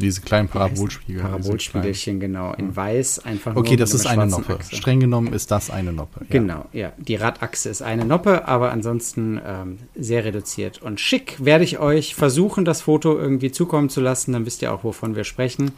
Diese 0.00 0.20
kleinen 0.20 0.48
Parabolspiegel. 0.48 1.22
Parabolspiegelchen, 1.22 2.20
genau, 2.20 2.54
in 2.54 2.74
weiß, 2.74 3.24
einfach 3.24 3.56
Okay, 3.56 3.70
nur 3.70 3.78
das 3.78 3.92
mit 3.92 4.00
ist 4.00 4.06
eine 4.06 4.26
Noppe. 4.26 4.54
Achse. 4.54 4.76
Streng 4.76 5.00
genommen 5.00 5.32
ist 5.32 5.50
das 5.50 5.70
eine 5.70 5.92
Noppe. 5.92 6.20
Ja. 6.20 6.26
Genau, 6.30 6.66
ja. 6.72 6.92
Die 6.98 7.16
Radachse 7.16 7.68
ist 7.68 7.82
eine 7.82 8.04
Noppe, 8.04 8.46
aber 8.46 8.70
ansonsten 8.70 9.40
ähm, 9.44 9.78
sehr 9.96 10.24
reduziert. 10.24 10.80
Und 10.80 11.00
schick 11.00 11.44
werde 11.44 11.64
ich 11.64 11.80
euch 11.80 12.14
versuchen, 12.14 12.64
das 12.64 12.82
Foto 12.82 13.18
irgendwie 13.18 13.50
zukommen 13.50 13.88
zu 13.88 14.00
lassen, 14.00 14.32
dann 14.32 14.46
wisst 14.46 14.62
ihr 14.62 14.72
auch, 14.72 14.84
wovon 14.84 15.16
wir 15.16 15.24
sprechen. 15.24 15.72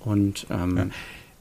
Und 0.00 0.48
ähm, 0.50 0.90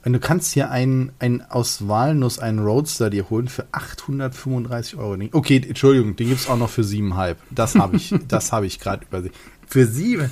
Und 0.05 0.13
du 0.13 0.19
kannst 0.19 0.53
hier 0.53 0.69
einen, 0.69 1.11
einen 1.17 1.41
aus 1.41 1.87
Walnuss, 1.87 2.37
einen 2.37 2.59
Roadster 2.59 3.09
dir 3.09 3.29
holen 3.31 3.47
für 3.47 3.65
835 3.71 4.97
Euro. 4.99 5.17
Okay, 5.31 5.61
Entschuldigung, 5.67 6.15
den 6.15 6.29
gibt's 6.29 6.47
auch 6.47 6.57
noch 6.57 6.69
für 6.69 6.83
7,5. 6.83 7.35
Das 7.49 7.73
habe 7.73 7.97
ich, 7.97 8.13
das 8.27 8.51
habe 8.51 8.67
ich 8.67 8.79
gerade 8.79 9.03
übersehen. 9.03 9.33
Für 9.67 9.87
7? 9.87 10.29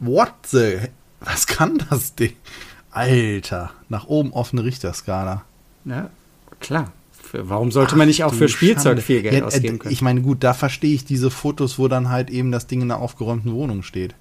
What 0.00 0.32
the? 0.46 0.76
Was 1.20 1.46
kann 1.46 1.82
das 1.90 2.14
Ding? 2.14 2.34
Alter, 2.90 3.70
nach 3.88 4.06
oben 4.06 4.32
offene 4.32 4.64
Richterskala. 4.64 5.44
ja, 5.84 6.10
klar. 6.60 6.92
Für, 7.10 7.48
warum 7.50 7.70
sollte 7.72 7.94
man 7.96 8.06
nicht 8.08 8.24
auch 8.24 8.32
Ach 8.32 8.36
für 8.36 8.46
du 8.46 8.52
Spielzeug 8.52 8.82
Schande. 8.84 9.02
viel 9.02 9.20
Geld 9.22 9.34
Ja, 9.34 9.40
äh, 9.40 9.42
ausgeben 9.42 9.78
können? 9.78 9.92
Ich 9.92 10.00
meine, 10.00 10.22
gut, 10.22 10.42
da 10.42 10.54
verstehe 10.54 10.94
ich 10.94 11.04
diese 11.04 11.30
Fotos, 11.30 11.78
wo 11.78 11.86
dann 11.88 12.08
halt 12.08 12.30
eben 12.30 12.50
das 12.52 12.66
Ding 12.66 12.80
in 12.80 12.90
einer 12.90 13.00
aufgeräumten 13.02 13.52
Wohnung 13.52 13.82
steht. 13.82 14.14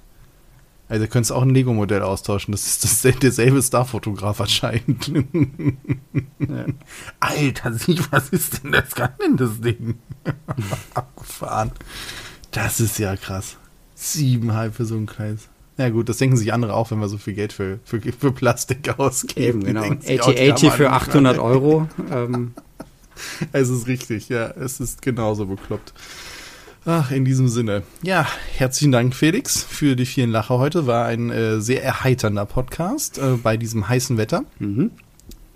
Also 0.90 1.06
du 1.06 1.10
könntest 1.10 1.32
auch 1.32 1.42
ein 1.42 1.50
Lego-Modell 1.52 2.02
austauschen. 2.02 2.52
Das 2.54 2.66
ist 2.68 2.84
das, 2.84 3.20
derselbe 3.20 3.62
Starfotograf 3.62 4.42
anscheinend. 4.42 5.08
ja. 6.40 6.66
Alter, 7.22 7.74
sieh, 7.74 8.00
was 8.12 8.30
ist 8.30 8.64
denn 8.64 8.72
das? 8.74 8.94
Kann 8.96 9.12
denn 9.24 9.38
das 9.38 9.62
Ding? 9.62 10.00
Abgefahren. 10.94 11.72
Das 12.52 12.80
ist 12.82 13.00
ja 13.00 13.16
krass. 13.16 13.58
Siebenhalb 13.96 14.76
für 14.76 14.86
so 14.86 14.96
einen 14.96 15.06
Kreis. 15.06 15.48
Ja 15.78 15.90
gut, 15.90 16.10
das 16.10 16.18
denken 16.18 16.38
sich 16.38 16.54
andere 16.54 16.74
auch, 16.74 16.90
wenn 16.92 17.00
wir 17.00 17.08
so 17.08 17.18
viel 17.18 17.34
Geld 17.34 17.54
für, 17.54 17.80
für, 17.84 18.02
für 18.02 18.32
Plastik 18.32 18.94
ausgeben. 18.98 19.62
Eben, 19.62 19.64
genau. 19.64 19.84
8080 19.84 20.72
für 20.72 20.92
800 20.92 21.38
Euro. 21.40 21.88
Ähm. 22.12 22.54
Es 23.52 23.70
ist 23.70 23.88
richtig, 23.88 24.30
ja. 24.30 24.48
Es 24.48 24.80
ist 24.80 25.02
genauso 25.02 25.48
bekloppt. 25.48 25.94
Ach, 26.86 27.12
in 27.12 27.26
diesem 27.26 27.50
Sinne. 27.50 27.84
Ja, 28.02 28.28
herzlichen 28.56 28.92
Dank, 28.92 29.14
Felix, 29.14 29.62
für 29.62 29.96
die 29.96 30.06
vielen 30.06 30.30
Lacher 30.30 30.58
heute. 30.58 30.88
War 30.88 31.06
ein 31.06 31.30
äh, 31.32 31.60
sehr 31.60 31.84
erheiternder 31.84 32.46
Podcast 32.46 33.18
äh, 33.18 33.38
bei 33.42 33.58
diesem 33.58 33.90
heißen 33.90 34.18
Wetter. 34.18 34.46
Mhm. 34.60 34.92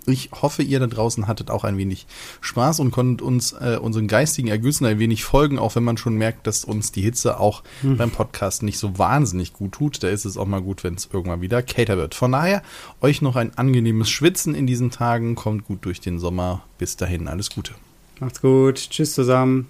Ich 0.06 0.30
hoffe, 0.32 0.62
ihr 0.62 0.80
da 0.80 0.86
draußen 0.86 1.26
hattet 1.28 1.50
auch 1.50 1.64
ein 1.64 1.76
wenig 1.76 2.06
Spaß 2.40 2.80
und 2.80 2.90
konntet 2.90 3.22
uns 3.22 3.52
äh, 3.52 3.78
unseren 3.80 4.08
geistigen 4.08 4.48
Ergüssen 4.48 4.86
ein 4.86 4.98
wenig 4.98 5.24
folgen, 5.24 5.58
auch 5.58 5.76
wenn 5.76 5.84
man 5.84 5.96
schon 5.96 6.14
merkt, 6.14 6.46
dass 6.46 6.64
uns 6.64 6.92
die 6.92 7.02
Hitze 7.02 7.38
auch 7.38 7.62
hm. 7.82 7.96
beim 7.96 8.10
Podcast 8.10 8.62
nicht 8.62 8.78
so 8.78 8.98
wahnsinnig 8.98 9.52
gut 9.52 9.72
tut. 9.72 10.02
Da 10.02 10.08
ist 10.08 10.24
es 10.24 10.36
auch 10.36 10.46
mal 10.46 10.62
gut, 10.62 10.84
wenn 10.84 10.94
es 10.94 11.08
irgendwann 11.12 11.40
wieder 11.40 11.62
kälter 11.62 11.96
wird. 11.96 12.14
Von 12.14 12.32
daher, 12.32 12.62
euch 13.00 13.22
noch 13.22 13.36
ein 13.36 13.56
angenehmes 13.56 14.10
Schwitzen 14.10 14.54
in 14.54 14.66
diesen 14.66 14.90
Tagen. 14.90 15.34
Kommt 15.34 15.66
gut 15.66 15.84
durch 15.84 16.00
den 16.00 16.18
Sommer. 16.18 16.62
Bis 16.78 16.96
dahin, 16.96 17.28
alles 17.28 17.50
Gute. 17.50 17.74
Macht's 18.20 18.40
gut. 18.40 18.76
Tschüss 18.90 19.14
zusammen. 19.14 19.68